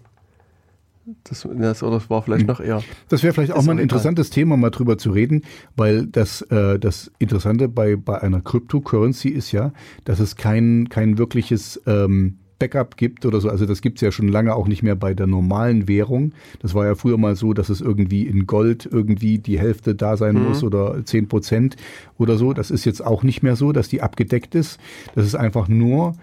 [1.24, 2.82] das, das, oder das war vielleicht noch eher.
[3.09, 5.42] Das wäre vielleicht auch mal ein interessantes Thema, mal drüber zu reden,
[5.76, 9.72] weil das, äh, das Interessante bei, bei einer Cryptocurrency ist ja,
[10.05, 13.51] dass es kein, kein wirkliches ähm, Backup gibt oder so.
[13.51, 16.32] Also das gibt's ja schon lange auch nicht mehr bei der normalen Währung.
[16.61, 20.16] Das war ja früher mal so, dass es irgendwie in Gold irgendwie die Hälfte da
[20.16, 21.77] sein muss oder zehn Prozent
[22.16, 22.53] oder so.
[22.55, 24.81] Das ist jetzt auch nicht mehr so, dass die abgedeckt ist.
[25.15, 26.15] Das ist einfach nur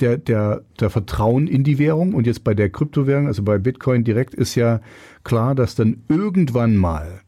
[0.00, 4.02] der, der, der Vertrauen in die Währung und jetzt bei der Kryptowährung, also bei Bitcoin
[4.02, 4.80] direkt, ist ja
[5.24, 7.20] klar, dass dann irgendwann mal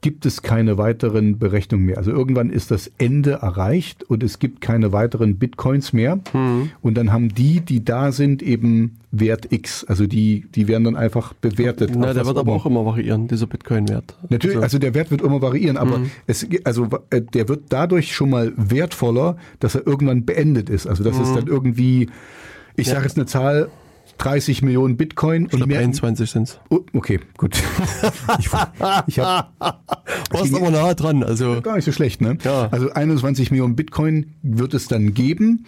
[0.00, 1.98] gibt es keine weiteren Berechnungen mehr.
[1.98, 6.20] Also irgendwann ist das Ende erreicht und es gibt keine weiteren Bitcoins mehr.
[6.82, 9.84] Und dann haben die, die da sind, eben Wert X.
[9.84, 11.90] Also die, die werden dann einfach bewertet.
[11.96, 14.16] Na, der wird aber auch immer variieren, dieser Bitcoin-Wert.
[14.28, 18.14] Natürlich, Also, also der Wert wird immer variieren, aber es, also äh, der wird dadurch
[18.14, 20.86] schon mal wertvoller, dass er irgendwann beendet ist.
[20.86, 22.08] Also das ist dann irgendwie,
[22.76, 22.94] ich Ja.
[22.94, 23.68] sage jetzt eine Zahl,
[24.18, 26.60] 30 Millionen Bitcoin ich glaube, 21 sind es.
[26.70, 27.56] Oh, okay, gut.
[28.38, 28.48] ich
[29.06, 29.48] ich habe
[30.30, 31.22] Warst aber nah dran.
[31.22, 32.36] Also, gar nicht so schlecht, ne?
[32.44, 32.68] Ja.
[32.70, 35.64] Also 21 Millionen Bitcoin wird es dann geben.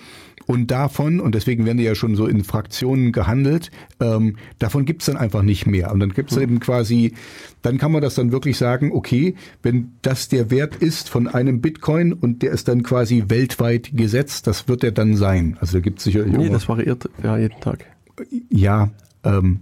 [0.47, 3.71] Und davon, und deswegen werden die ja schon so in Fraktionen gehandelt,
[4.01, 5.93] ähm, davon gibt's dann einfach nicht mehr.
[5.93, 6.43] Und dann gibt's Hm.
[6.43, 7.13] eben quasi,
[7.63, 11.61] dann kann man das dann wirklich sagen, okay, wenn das der Wert ist von einem
[11.61, 15.57] Bitcoin und der ist dann quasi weltweit gesetzt, das wird er dann sein.
[15.61, 17.87] Also da gibt's sicherlich nee, das variiert ja jeden Tag.
[18.51, 18.91] Ja,
[19.25, 19.61] ähm,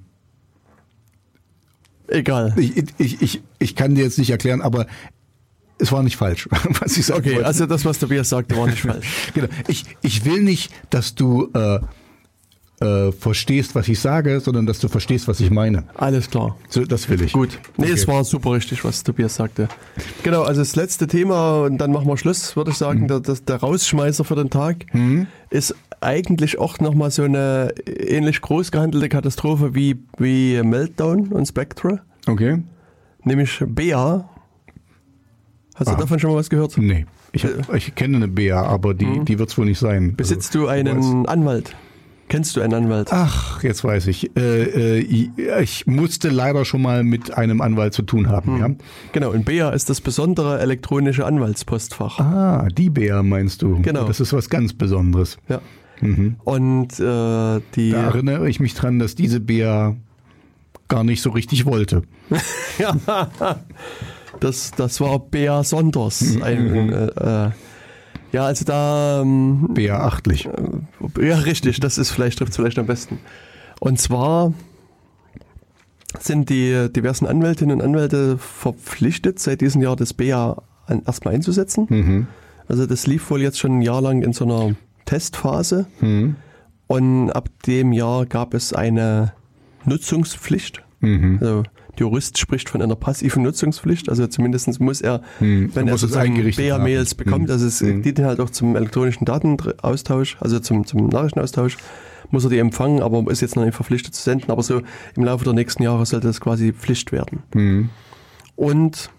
[2.08, 2.54] Egal.
[2.56, 4.86] ich, ich, ich, ich kann dir jetzt nicht erklären, aber
[5.78, 6.48] es war nicht falsch,
[6.80, 7.46] was ich sagen Okay, wollte.
[7.46, 9.06] also das, was Tobias sagte, war nicht falsch.
[9.34, 9.48] Genau.
[9.68, 11.80] Ich, ich will nicht, dass du äh,
[12.80, 15.84] äh, verstehst, was ich sage, sondern dass du verstehst, was ich meine.
[15.94, 16.56] Alles klar.
[16.70, 17.32] So, das will ich.
[17.32, 17.58] Gut.
[17.76, 17.92] Nee, Okay.
[17.92, 19.68] es war super richtig, was Tobias sagte.
[20.22, 23.02] Genau, also das letzte Thema und dann machen wir Schluss, würde ich sagen.
[23.02, 23.08] Mhm.
[23.08, 24.86] Der, der, der Rausschmeißer für den Tag
[25.50, 32.00] ist eigentlich auch nochmal so eine ähnlich groß gehandelte Katastrophe wie, wie Meltdown und Spectre,
[32.26, 32.62] Okay.
[33.24, 34.28] nämlich BA.
[35.74, 35.98] Hast du Ah.
[35.98, 36.76] davon schon mal was gehört?
[36.78, 37.06] Nee.
[37.32, 40.02] Ich, hab, ich kenne eine Bea, aber die, die wird's wohl nicht sein.
[40.08, 40.16] Mhm.
[40.16, 41.74] Besitzt Also, du einen Anwalt?
[42.28, 43.08] Kennst du einen Anwalt?
[43.10, 44.36] Ach, jetzt weiß ich.
[44.36, 45.86] Äh, äh, ich.
[45.86, 48.58] Musste leider schon mal mit einem Anwalt zu tun haben.
[48.58, 48.68] Ja?
[49.12, 52.18] Genau, und BA ist das besondere elektronische Anwaltspostfach.
[52.20, 53.80] Ah, die Bea meinst du.
[53.80, 54.04] Genau.
[54.04, 55.38] Das ist was ganz Besonderes.
[55.48, 55.60] Ja.
[56.44, 57.90] Und äh, die.
[57.90, 59.96] Da erinnere ich mich dran, dass diese Bea
[60.88, 62.02] gar nicht so richtig wollte.
[64.40, 66.20] Das, das war Bea Sonders.
[66.20, 66.42] Mhm.
[66.42, 67.50] Ein, äh, äh,
[68.32, 70.48] ja, also da, ähm, Bea achtlich.
[71.20, 73.18] ja, richtig, das ist vielleicht, trifft vielleicht am besten.
[73.80, 74.52] Und zwar
[76.20, 81.86] sind die diversen Anwältinnen und Anwälte verpflichtet, seit diesem Jahr das BA an, erstmal einzusetzen.
[81.88, 82.26] Mhm.
[82.66, 84.74] Also das lief wohl jetzt schon ein Jahr lang in so einer
[85.08, 85.86] Testphase.
[86.00, 86.36] Mhm.
[86.86, 89.32] Und ab dem Jahr gab es eine
[89.84, 90.82] Nutzungspflicht.
[91.00, 91.38] Mhm.
[91.40, 94.08] Also der Jurist spricht von einer passiven Nutzungspflicht.
[94.08, 96.34] Also zumindest muss er, Hm, wenn er er muss es sozusagen
[97.14, 97.16] haben.
[97.16, 97.52] bekommt, Hm.
[97.52, 98.02] also es Hm.
[98.02, 101.76] dient halt auch zum elektronischen Datenaustausch, also zum, zum Nachrichtenaustausch,
[102.30, 104.50] muss er die empfangen, aber ist jetzt noch nicht verpflichtet zu senden.
[104.50, 104.82] Aber so
[105.16, 107.42] im Laufe der nächsten Jahre sollte das quasi Pflicht werden.
[107.54, 107.88] Mhm.
[108.56, 109.10] Und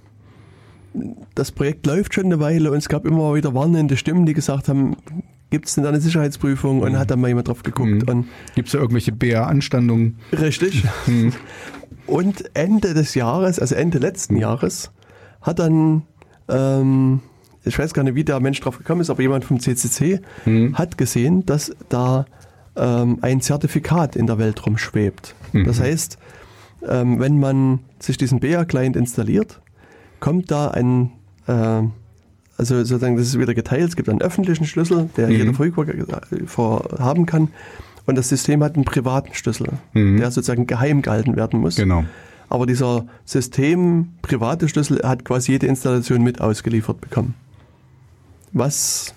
[1.36, 4.68] das Projekt läuft schon eine Weile und es gab immer wieder warnende Stimmen, die gesagt
[4.70, 4.96] haben,
[5.50, 6.82] gibt es denn da eine Sicherheitsprüfung?
[6.82, 8.10] Und hat dann mal jemand drauf geguckt.
[8.10, 10.18] Und Gibt es da irgendwelche Bea-Anstandungen?
[10.32, 10.84] Richtig.
[12.08, 14.92] Und Ende des Jahres, also Ende letzten Jahres,
[15.42, 16.04] hat dann,
[16.48, 17.20] ähm,
[17.64, 20.22] ich weiß gar nicht, wie der Mensch drauf gekommen ist, aber jemand vom CCC
[20.74, 22.26] hat gesehen, dass da
[22.76, 25.36] ähm, ein Zertifikat in der Welt rumschwebt.
[25.66, 26.18] Das heißt,
[26.88, 29.62] ähm, wenn man sich diesen BA-Client installiert,
[30.20, 31.12] kommt da ein,
[31.48, 31.82] äh,
[32.60, 35.88] also sozusagen, das ist wieder geteilt, es gibt einen öffentlichen Schlüssel, der jeder verfügbar
[37.00, 37.48] haben kann.
[38.06, 41.76] Und das System hat einen privaten Schlüssel, der sozusagen geheim gehalten werden muss.
[41.76, 42.04] Genau.
[42.50, 47.36] Aber dieser System private Schlüssel hat quasi jede Installation mit ausgeliefert bekommen.
[48.52, 49.14] Was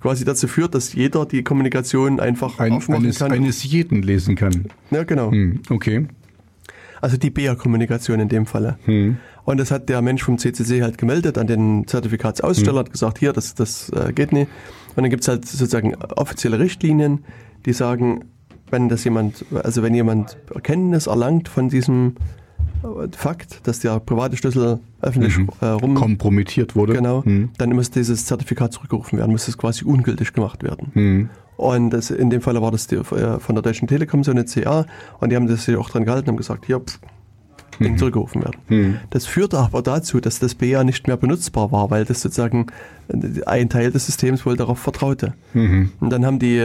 [0.00, 3.32] quasi dazu führt, dass jeder die Kommunikation einfach Ein, aufmachen eines, kann.
[3.32, 4.66] eines jeden lesen kann.
[4.90, 5.30] ja, genau.
[5.30, 6.06] Hm, okay.
[7.00, 8.78] Also die BEA-Kommunikation in dem Falle.
[9.44, 13.32] Und das hat der Mensch vom CCC halt gemeldet an den Zertifikatsaussteller, hat gesagt, hier,
[13.32, 14.50] das, das äh, geht nicht.
[14.94, 17.24] Und dann gibt's halt sozusagen offizielle Richtlinien,
[17.64, 18.24] die sagen,
[18.70, 22.16] wenn das jemand, also wenn jemand Erkenntnis erlangt von diesem
[23.16, 25.48] Fakt, dass der private Schlüssel öffentlich Mhm.
[25.60, 26.92] äh, rum Kompromittiert wurde.
[26.94, 27.50] Genau, Mhm.
[27.58, 30.90] dann muss dieses Zertifikat zurückgerufen werden, muss es quasi ungültig gemacht werden.
[30.94, 31.30] Mhm.
[31.56, 34.44] Und das, in dem Fall war das die, äh, von der Deutschen Telekom so eine
[34.44, 34.86] CA
[35.20, 37.00] und die haben das sich auch dran gehalten und haben gesagt, hier, pff,
[37.80, 38.56] Ding zurückgerufen werden.
[38.68, 38.96] Mhm.
[39.10, 42.66] Das führte aber dazu, dass das BA nicht mehr benutzbar war, weil das sozusagen
[43.08, 45.34] äh, ein Teil des Systems wohl darauf vertraute.
[45.54, 45.92] Mhm.
[46.00, 46.58] Und dann haben die,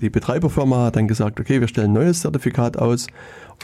[0.00, 3.06] die Betreiberfirma dann gesagt, okay, wir stellen ein neues Zertifikat aus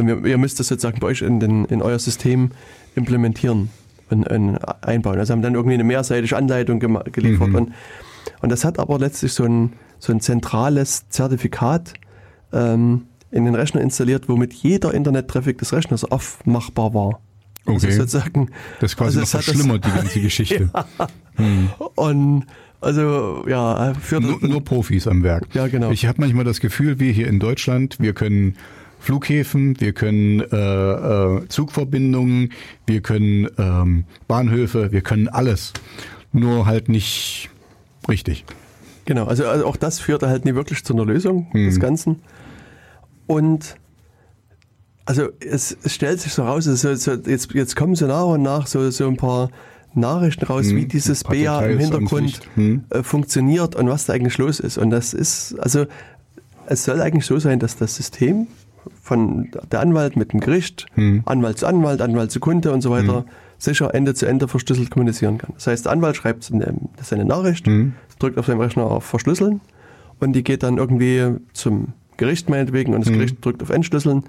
[0.00, 2.50] und wir, ihr müsst das sozusagen bei euch in, den, in euer System
[2.94, 3.70] implementieren
[4.10, 5.18] und, und einbauen.
[5.18, 7.48] Also haben dann irgendwie eine mehrseitige Anleitung geliefert.
[7.48, 7.54] Mhm.
[7.54, 7.72] Und,
[8.40, 11.94] und das hat aber letztlich so ein, so ein zentrales Zertifikat
[12.52, 17.20] ähm, in den Rechner installiert, womit jeder Internet-Traffic des Rechners aufmachbar war.
[17.66, 17.96] Also Okay.
[17.96, 18.50] sozusagen,
[18.80, 20.70] Das ist quasi also noch verschlimmert, die ganze Geschichte.
[21.96, 22.46] und
[22.80, 25.48] also ja, für Nur, nur Profis am Werk.
[25.52, 25.90] Ja, genau.
[25.90, 28.56] Ich habe manchmal das Gefühl, wir hier in Deutschland, wir können
[29.00, 32.52] Flughäfen, wir können äh, äh, Zugverbindungen,
[32.86, 35.72] wir können ähm, Bahnhöfe, wir können alles.
[36.32, 37.48] Nur halt nicht
[38.08, 38.44] richtig.
[39.04, 41.66] Genau, also, also auch das führte halt nie wirklich zu einer Lösung Mhm.
[41.66, 42.20] des Ganzen.
[43.26, 43.76] Und
[45.06, 48.42] also es, es stellt sich so raus, also so, jetzt, jetzt kommen so nach und
[48.42, 49.48] nach so, so ein paar
[49.94, 52.40] Nachrichten raus, Mhm, wie dieses ein paar BA im Hintergrund.
[52.56, 52.84] Mhm.
[52.90, 54.76] äh, funktioniert und was da eigentlich los ist.
[54.76, 55.86] Und das ist, also
[56.66, 58.48] es soll eigentlich so sein, dass das System
[59.02, 61.22] von der Anwalt mit dem Gericht, Mhm.
[61.26, 63.24] Anwalt zu Anwalt, Anwalt zu Kunde und so weiter,
[63.58, 65.50] sicher Ende zu Ende verschlüsselt kommunizieren kann.
[65.54, 67.94] Das heißt, der Anwalt schreibt seine, Nachricht, Mhm.
[68.18, 69.60] drückt auf seinem Rechner auf Verschlüsseln
[70.20, 74.24] und die geht dann irgendwie zum Gericht meinetwegen und das Gericht drückt auf Entschlüsseln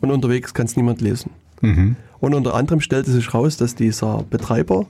[0.00, 1.30] und unterwegs kann es niemand lesen.
[1.60, 1.96] Mhm.
[2.20, 4.86] Und unter anderem stellte sich raus, dass dieser Betreiber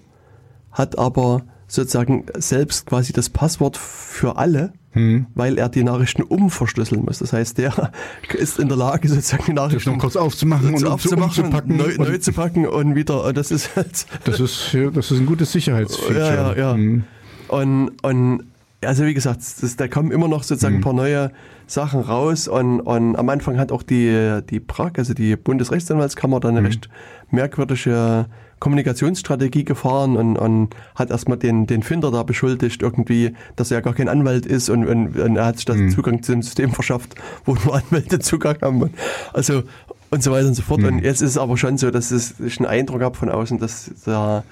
[0.70, 1.42] hat aber
[1.72, 5.24] sozusagen selbst quasi das Passwort für alle, Mhm.
[5.34, 7.20] weil er die Nachrichten umverschlüsseln muss.
[7.20, 7.92] Das heißt, der
[8.38, 11.44] ist in der Lage, sozusagen die Das Nachrichten noch kurz aufzumachen und zu um, aufzumachen,
[11.46, 11.76] umzupacken.
[11.78, 13.24] neu, neu zu packen und wieder.
[13.24, 16.18] Und das ist halt das, ist, ja, das ist ein gutes Sicherheitsfeature.
[16.18, 16.74] Ja, ja, ja.
[16.74, 17.04] Mhm.
[17.48, 18.42] Und, und
[18.84, 20.84] also wie gesagt, das, da kommen immer noch sozusagen ein Mhm.
[20.84, 21.30] paar neue
[21.66, 26.48] Sachen raus und, und am Anfang hat auch die, die PRAG, also die Bundesrechtsanwaltskammer, da
[26.50, 26.66] eine Mhm.
[26.66, 26.88] recht
[27.30, 28.26] merkwürdige
[28.62, 33.80] Kommunikationsstrategie gefahren und, und hat erstmal den, den Finder da beschuldigt, irgendwie, dass er ja
[33.80, 35.90] gar kein Anwalt ist und, und, und er hat sich da Mhm.
[35.90, 38.82] Zugang zu dem System verschafft, wo nur Anwälte Zugang haben.
[38.82, 38.94] Und,
[39.32, 39.64] also
[40.10, 40.80] und so weiter und so fort.
[40.80, 40.86] Mhm.
[40.86, 43.58] Und jetzt ist es aber schon so, dass es, ich einen Eindruck habe von außen,
[43.58, 44.44] dass da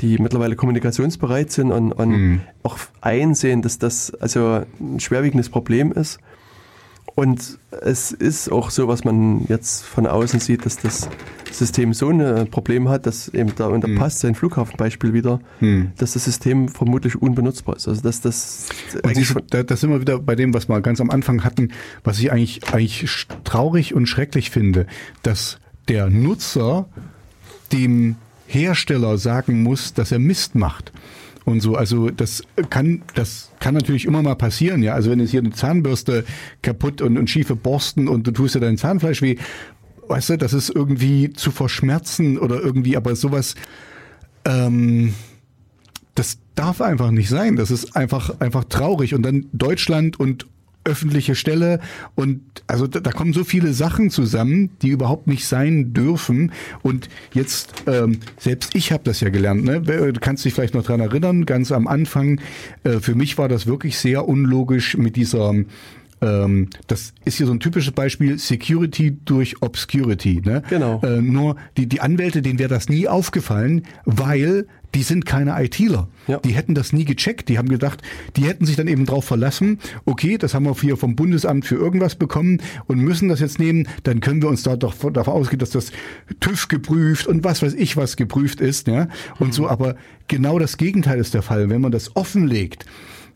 [0.00, 2.40] die mittlerweile kommunikationsbereit sind und, und Mhm.
[2.64, 6.18] auch einsehen, dass das also ein schwerwiegendes Problem ist.
[7.14, 11.08] Und es ist auch so, was man jetzt von außen sieht, dass das
[11.50, 15.92] System so ein Problem hat, dass eben da, und da passt sein Flughafenbeispiel wieder, Mhm.
[15.98, 17.86] dass das System vermutlich unbenutzbar ist.
[17.86, 20.80] Also dass das Und eigentlich siehst da, da sind wir wieder bei dem, was wir
[20.80, 21.72] ganz am Anfang hatten,
[22.02, 24.86] was ich eigentlich, eigentlich traurig und schrecklich finde,
[25.22, 25.58] dass
[25.88, 26.86] der Nutzer
[27.72, 28.16] dem
[28.46, 30.92] Hersteller sagen muss, dass er Mist macht.
[31.44, 34.94] Und so, also das kann, das kann natürlich immer mal passieren, ja.
[34.94, 36.24] Also wenn jetzt hier eine Zahnbürste
[36.62, 39.36] kaputt und, und schiefe Borsten und du tust dir dein Zahnfleisch weh,
[40.08, 43.54] weißt du, das ist irgendwie zu verschmerzen oder irgendwie, aber sowas,
[44.44, 45.14] ähm,
[46.14, 47.56] das darf einfach nicht sein.
[47.56, 49.14] Das ist einfach, einfach traurig.
[49.14, 50.46] Und dann Deutschland und
[50.84, 51.80] öffentliche Stelle
[52.14, 56.52] und also da, da kommen so viele Sachen zusammen, die überhaupt nicht sein dürfen.
[56.82, 59.80] Und jetzt, ähm, selbst ich habe das ja gelernt, ne?
[59.80, 62.40] Du kannst dich vielleicht noch dran erinnern, ganz am Anfang,
[62.84, 65.54] äh, für mich war das wirklich sehr unlogisch mit dieser
[66.22, 70.40] ähm, das ist hier so ein typisches Beispiel, Security durch Obscurity.
[70.44, 70.62] Ne?
[70.70, 71.00] Genau.
[71.02, 76.08] Äh, nur die, die Anwälte, denen wäre das nie aufgefallen, weil die sind keine ITler.
[76.26, 76.38] Ja.
[76.38, 77.48] Die hätten das nie gecheckt.
[77.48, 78.02] Die haben gedacht,
[78.36, 81.76] die hätten sich dann eben drauf verlassen, okay, das haben wir hier vom Bundesamt für
[81.76, 85.58] irgendwas bekommen und müssen das jetzt nehmen, dann können wir uns da doch davon ausgehen,
[85.58, 85.92] dass das
[86.40, 88.86] TÜV geprüft und was weiß ich was geprüft ist.
[88.86, 89.08] Ja?
[89.38, 89.96] Und so, aber
[90.28, 91.70] genau das Gegenteil ist der Fall.
[91.70, 92.86] Wenn man das offenlegt,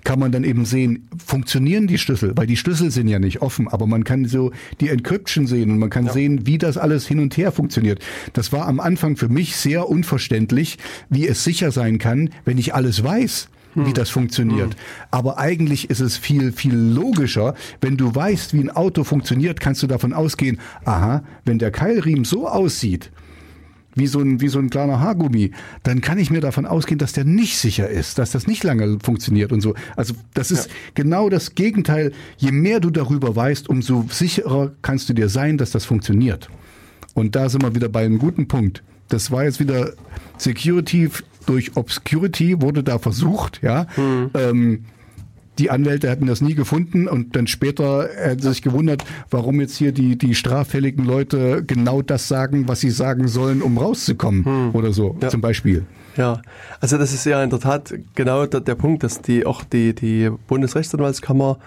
[0.06, 3.66] kann man dann eben sehen, funktionieren die Schlüssel, weil die Schlüssel sind ja nicht offen,
[3.66, 7.18] aber man kann so die Encryption sehen und man kann sehen, wie das alles hin
[7.18, 7.98] und her funktioniert.
[8.32, 10.78] Das war am Anfang für mich sehr unverständlich,
[11.10, 14.74] wie es sicher sein kann, wenn ich alles weiß wie das funktioniert.
[15.10, 19.82] Aber eigentlich ist es viel, viel logischer, wenn du weißt, wie ein Auto funktioniert, kannst
[19.82, 23.10] du davon ausgehen, aha, wenn der Keilriemen so aussieht,
[23.96, 25.50] wie so ein, wie so ein kleiner Haargummi,
[25.82, 28.98] dann kann ich mir davon ausgehen, dass der nicht sicher ist, dass das nicht lange
[29.02, 29.74] funktioniert und so.
[29.96, 32.12] Also das ist genau das Gegenteil.
[32.36, 36.48] Je mehr du darüber weißt, umso sicherer kannst du dir sein, dass das funktioniert.
[37.14, 38.84] Und da sind wir wieder bei einem guten Punkt.
[39.08, 39.94] Das war jetzt wieder
[40.36, 41.10] Security
[41.46, 43.86] durch Obscurity wurde da versucht, ja.
[44.34, 44.84] Ähm,
[45.58, 49.76] die Anwälte hatten das nie gefunden und dann später hätten sie sich gewundert, warum jetzt
[49.76, 54.70] hier die, die straffälligen Leute genau das sagen, was sie sagen sollen, um rauszukommen hm.
[54.74, 55.28] oder so, ja.
[55.28, 55.86] zum Beispiel.
[56.16, 56.40] Ja,
[56.80, 59.94] also das ist ja in der Tat genau der, der Punkt, dass die auch die,
[59.94, 61.58] die Bundesrechtsanwaltskammer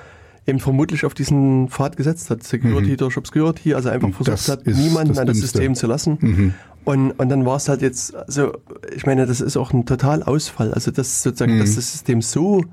[0.47, 2.43] eben vermutlich auf diesen Pfad gesetzt hat.
[2.43, 2.97] Security mhm.
[2.97, 6.17] durch Obscurity, also einfach versucht das hat, niemanden das an das System zu lassen.
[6.19, 6.53] Mhm.
[6.85, 8.53] Und, und dann war es halt jetzt, also
[8.95, 10.73] ich meine, das ist auch ein Totalausfall.
[10.73, 11.59] Also dass sozusagen, mhm.
[11.59, 12.63] dass das System so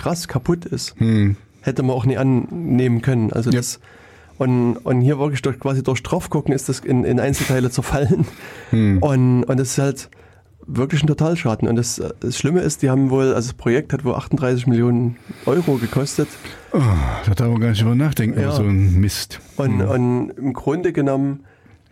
[0.00, 1.36] krass kaputt ist, mhm.
[1.60, 3.32] hätte man auch nie annehmen können.
[3.32, 3.58] Also ja.
[3.58, 3.80] das
[4.38, 8.24] und, und hier wirklich durch, quasi durch draufgucken ist das in, in Einzelteile zerfallen.
[8.70, 8.98] Mhm.
[9.02, 10.10] Und, und das ist halt
[10.66, 11.68] wirklich ein Totalschaden.
[11.68, 15.16] Und das, das Schlimme ist, die haben wohl, also das Projekt hat wohl 38 Millionen
[15.44, 16.28] Euro gekostet.
[16.72, 16.80] Oh,
[17.26, 18.52] da darf man gar nicht drüber nachdenken, ja.
[18.52, 19.40] so ein Mist.
[19.56, 19.90] Und, mhm.
[19.90, 21.44] und im Grunde genommen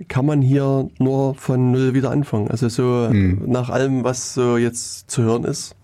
[0.06, 2.50] kann man hier nur von null wieder anfangen.
[2.50, 3.42] Also so hm.
[3.46, 5.74] nach allem, was so jetzt zu hören ist,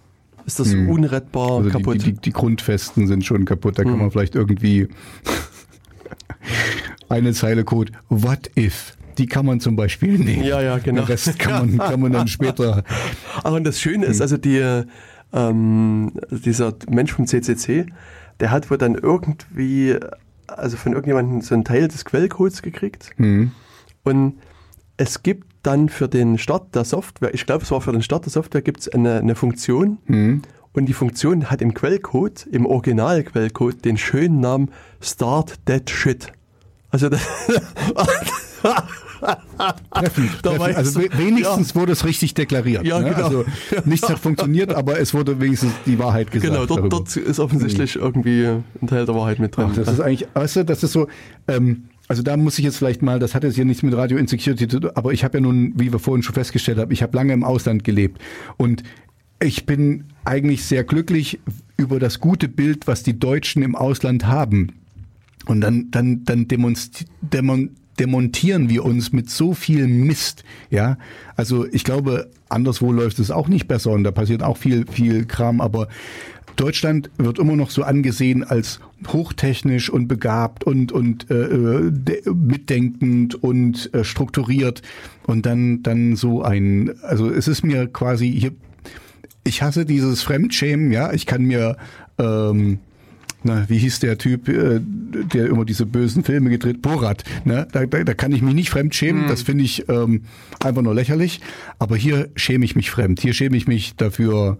[0.46, 0.88] ist das hm.
[0.88, 1.96] unrettbar also kaputt.
[1.96, 3.78] Die, die, die, Grundfesten sind schon kaputt.
[3.78, 3.90] Da hm.
[3.90, 4.88] kann man vielleicht irgendwie
[7.08, 8.96] eine Zeile Code What if?
[9.18, 10.44] Die kann man zum Beispiel nehmen.
[10.44, 11.02] Ja, ja, genau.
[11.02, 12.82] Den Rest kann man, kann man dann später.
[13.44, 14.82] Aber das Schöne ist, also die,
[15.32, 17.86] ähm, dieser Mensch vom CCC,
[18.40, 19.96] der hat wohl dann irgendwie,
[20.48, 23.12] also von irgendjemandem so einen Teil des Quellcodes gekriegt.
[23.16, 23.52] Mhm
[24.04, 24.38] und
[24.96, 28.24] es gibt dann für den Start der Software, ich glaube, es war für den Start
[28.24, 29.98] der Software, gibt es eine, eine Funktion.
[30.06, 30.42] Mhm.
[30.72, 34.70] Und die Funktion hat im Quellcode, im Original-Quellcode, den schönen Namen
[35.00, 36.32] Start That Shit.
[36.90, 37.20] Also das
[39.90, 40.76] treffend, treffend.
[40.76, 41.74] Also wenigstens ja.
[41.76, 42.84] wurde es richtig deklariert.
[42.84, 43.10] Ja, ne?
[43.10, 43.24] genau.
[43.24, 43.44] Also
[43.84, 46.52] nichts hat funktioniert, aber es wurde wenigstens die Wahrheit gesagt.
[46.52, 48.02] Genau, dort, dort ist offensichtlich mhm.
[48.02, 48.46] irgendwie
[48.82, 49.68] ein Teil der Wahrheit mit drin.
[49.70, 51.08] Ach, das ist eigentlich, weißt du, das ist so,
[51.48, 54.18] ähm, also da muss ich jetzt vielleicht mal, das hat jetzt hier nichts mit Radio
[54.18, 57.02] Insecurity zu tun, aber ich habe ja nun, wie wir vorhin schon festgestellt haben, ich
[57.02, 58.20] habe lange im Ausland gelebt
[58.56, 58.82] und
[59.40, 61.40] ich bin eigentlich sehr glücklich
[61.76, 64.72] über das gute Bild, was die Deutschen im Ausland haben.
[65.46, 66.48] Und dann, dann, dann
[67.98, 70.96] demontieren wir uns mit so viel Mist, ja.
[71.36, 75.26] Also ich glaube, anderswo läuft es auch nicht besser und da passiert auch viel, viel
[75.26, 75.88] Kram, aber
[76.56, 81.92] Deutschland wird immer noch so angesehen als hochtechnisch und begabt und und äh, äh
[82.32, 84.82] mitdenkend und äh, strukturiert.
[85.26, 88.52] Und dann dann so ein also es ist mir quasi hier
[89.44, 91.12] ich hasse dieses Fremdschämen ja.
[91.12, 91.76] Ich kann mir
[92.18, 92.78] ähm,
[93.44, 97.68] na, wie hieß der Typ, äh, der immer diese bösen Filme gedreht, Borat, ne?
[97.72, 99.28] da, da, da kann ich mich nicht fremd schämen, mhm.
[99.28, 100.22] das finde ich ähm,
[100.60, 101.40] einfach nur lächerlich,
[101.78, 104.56] aber hier schäme ich mich fremd, hier schäme ich mich dafür,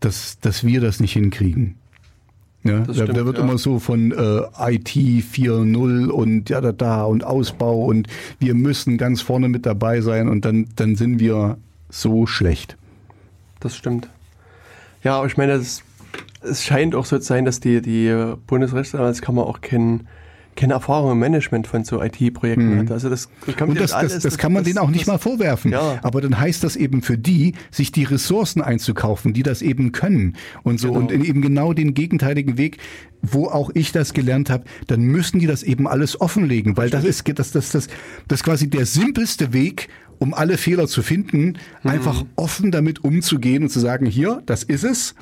[0.00, 1.76] dass, dass wir das nicht hinkriegen.
[2.62, 3.44] Ja, da, stimmt, da, wird ja.
[3.44, 8.06] immer so von äh, IT 4.0 und ja da da und Ausbau und
[8.38, 11.56] wir müssen ganz vorne mit dabei sein und dann, dann sind wir
[11.88, 12.76] so schlecht.
[13.60, 14.10] Das stimmt.
[15.02, 15.82] Ja, aber ich meine, es,
[16.42, 20.06] es scheint auch so zu sein, dass die, die Bundesrechtsanwaltskammer auch kennen
[20.56, 22.78] keine Erfahrung im Management von so IT-Projekten mhm.
[22.80, 22.90] hat.
[22.90, 25.18] Also das, kommt Und das, alles, das, das, kann man das, denen auch nicht mal
[25.18, 25.72] vorwerfen.
[25.72, 25.98] Ja.
[26.02, 30.36] Aber dann heißt das eben für die, sich die Ressourcen einzukaufen, die das eben können
[30.62, 31.00] und so genau.
[31.00, 32.78] und in eben genau den gegenteiligen Weg,
[33.22, 37.04] wo auch ich das gelernt habe, dann müssen die das eben alles offenlegen, weil das
[37.04, 37.88] ist das das das
[38.28, 41.90] das quasi der simpelste Weg, um alle Fehler zu finden, mhm.
[41.90, 45.14] einfach offen damit umzugehen und zu sagen, hier, das ist es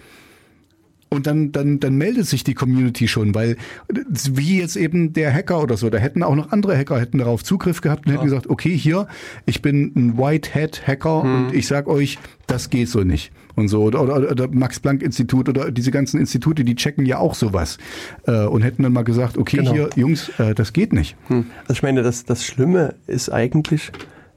[1.10, 3.56] und dann, dann, dann meldet sich die Community schon, weil
[3.89, 7.43] wie jetzt eben der Hacker oder so, da hätten auch noch andere Hacker hätten darauf
[7.43, 8.18] Zugriff gehabt und ja.
[8.18, 9.06] hätten gesagt, okay, hier,
[9.47, 11.47] ich bin ein White Hat Hacker hm.
[11.47, 15.02] und ich sag euch, das geht so nicht und so oder, oder, oder Max Planck
[15.02, 17.78] Institut oder diese ganzen Institute, die checken ja auch sowas
[18.26, 19.72] äh, und hätten dann mal gesagt, okay, genau.
[19.72, 21.16] hier Jungs, äh, das geht nicht.
[21.28, 21.47] Hm.
[21.62, 23.93] Also ich meine, das, das Schlimme ist eigentlich,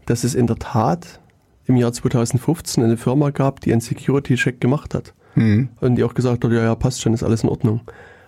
[0.05, 1.19] dass es in der Tat
[1.67, 5.13] im Jahr 2015 eine Firma gab, die einen Security Check gemacht hat.
[5.35, 5.69] Mhm.
[5.79, 7.81] Und die auch gesagt hat, ja, ja, passt schon, ist alles in Ordnung.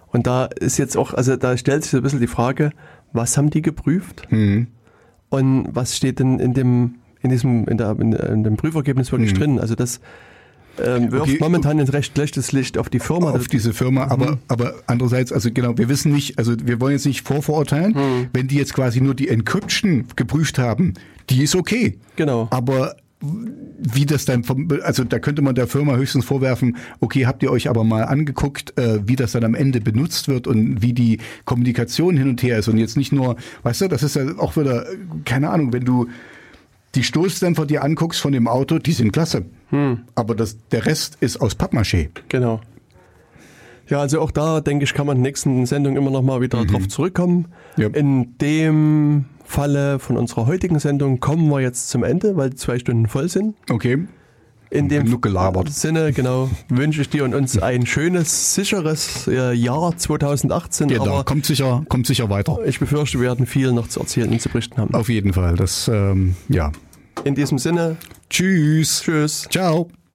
[0.07, 2.71] Und da ist jetzt auch, also da stellt sich so ein bisschen die Frage,
[3.13, 4.27] was haben die geprüft?
[4.29, 4.67] Mhm.
[5.29, 9.37] Und was steht denn in dem, in diesem, in, der, in dem Prüfergebnis wirklich mhm.
[9.37, 9.59] drin?
[9.59, 9.99] Also das
[10.79, 11.37] ähm, wirft okay.
[11.39, 13.31] momentan ein recht schlechtes Licht auf die Firma.
[13.31, 14.37] Auf diese Firma, aber, mhm.
[14.47, 18.27] aber andererseits, also genau, wir wissen nicht, also wir wollen jetzt nicht vorverurteilen, mhm.
[18.33, 20.93] wenn die jetzt quasi nur die Encryption geprüft haben,
[21.29, 21.99] die ist okay.
[22.15, 22.47] Genau.
[22.49, 27.43] Aber wie das dann, vom, also da könnte man der Firma höchstens vorwerfen, okay, habt
[27.43, 30.93] ihr euch aber mal angeguckt, äh, wie das dann am Ende benutzt wird und wie
[30.93, 34.37] die Kommunikation hin und her ist und jetzt nicht nur, weißt du, das ist ja
[34.37, 34.85] auch wieder,
[35.25, 36.07] keine Ahnung, wenn du
[36.95, 40.01] die Stoßdämpfer dir anguckst von dem Auto, die sind klasse, hm.
[40.15, 42.09] aber das, der Rest ist aus Pappmaché.
[42.29, 42.61] Genau.
[43.89, 46.41] Ja, also auch da, denke ich, kann man in der nächsten Sendung immer noch mal
[46.41, 46.67] wieder mhm.
[46.67, 47.47] drauf zurückkommen.
[47.77, 47.87] Ja.
[47.87, 52.79] In dem Falle von unserer heutigen Sendung kommen wir jetzt zum Ende, weil die zwei
[52.79, 53.55] Stunden voll sind.
[53.69, 54.07] Okay.
[54.71, 55.19] In dem.
[55.67, 60.87] Sinne, genau, wünsche ich dir und uns ein schönes, sicheres äh, Jahr 2018.
[60.87, 62.57] Genau, Aber kommt sicher, kommt sicher weiter.
[62.65, 64.95] ich befürchte, wir werden viel noch zu erzählen und zu berichten haben.
[64.95, 65.55] Auf jeden Fall.
[65.55, 66.71] Das, ähm, ja.
[67.23, 67.97] In diesem Sinne,
[68.31, 69.03] Tschüss.
[69.03, 69.47] tschüss.
[69.51, 69.87] Ciao.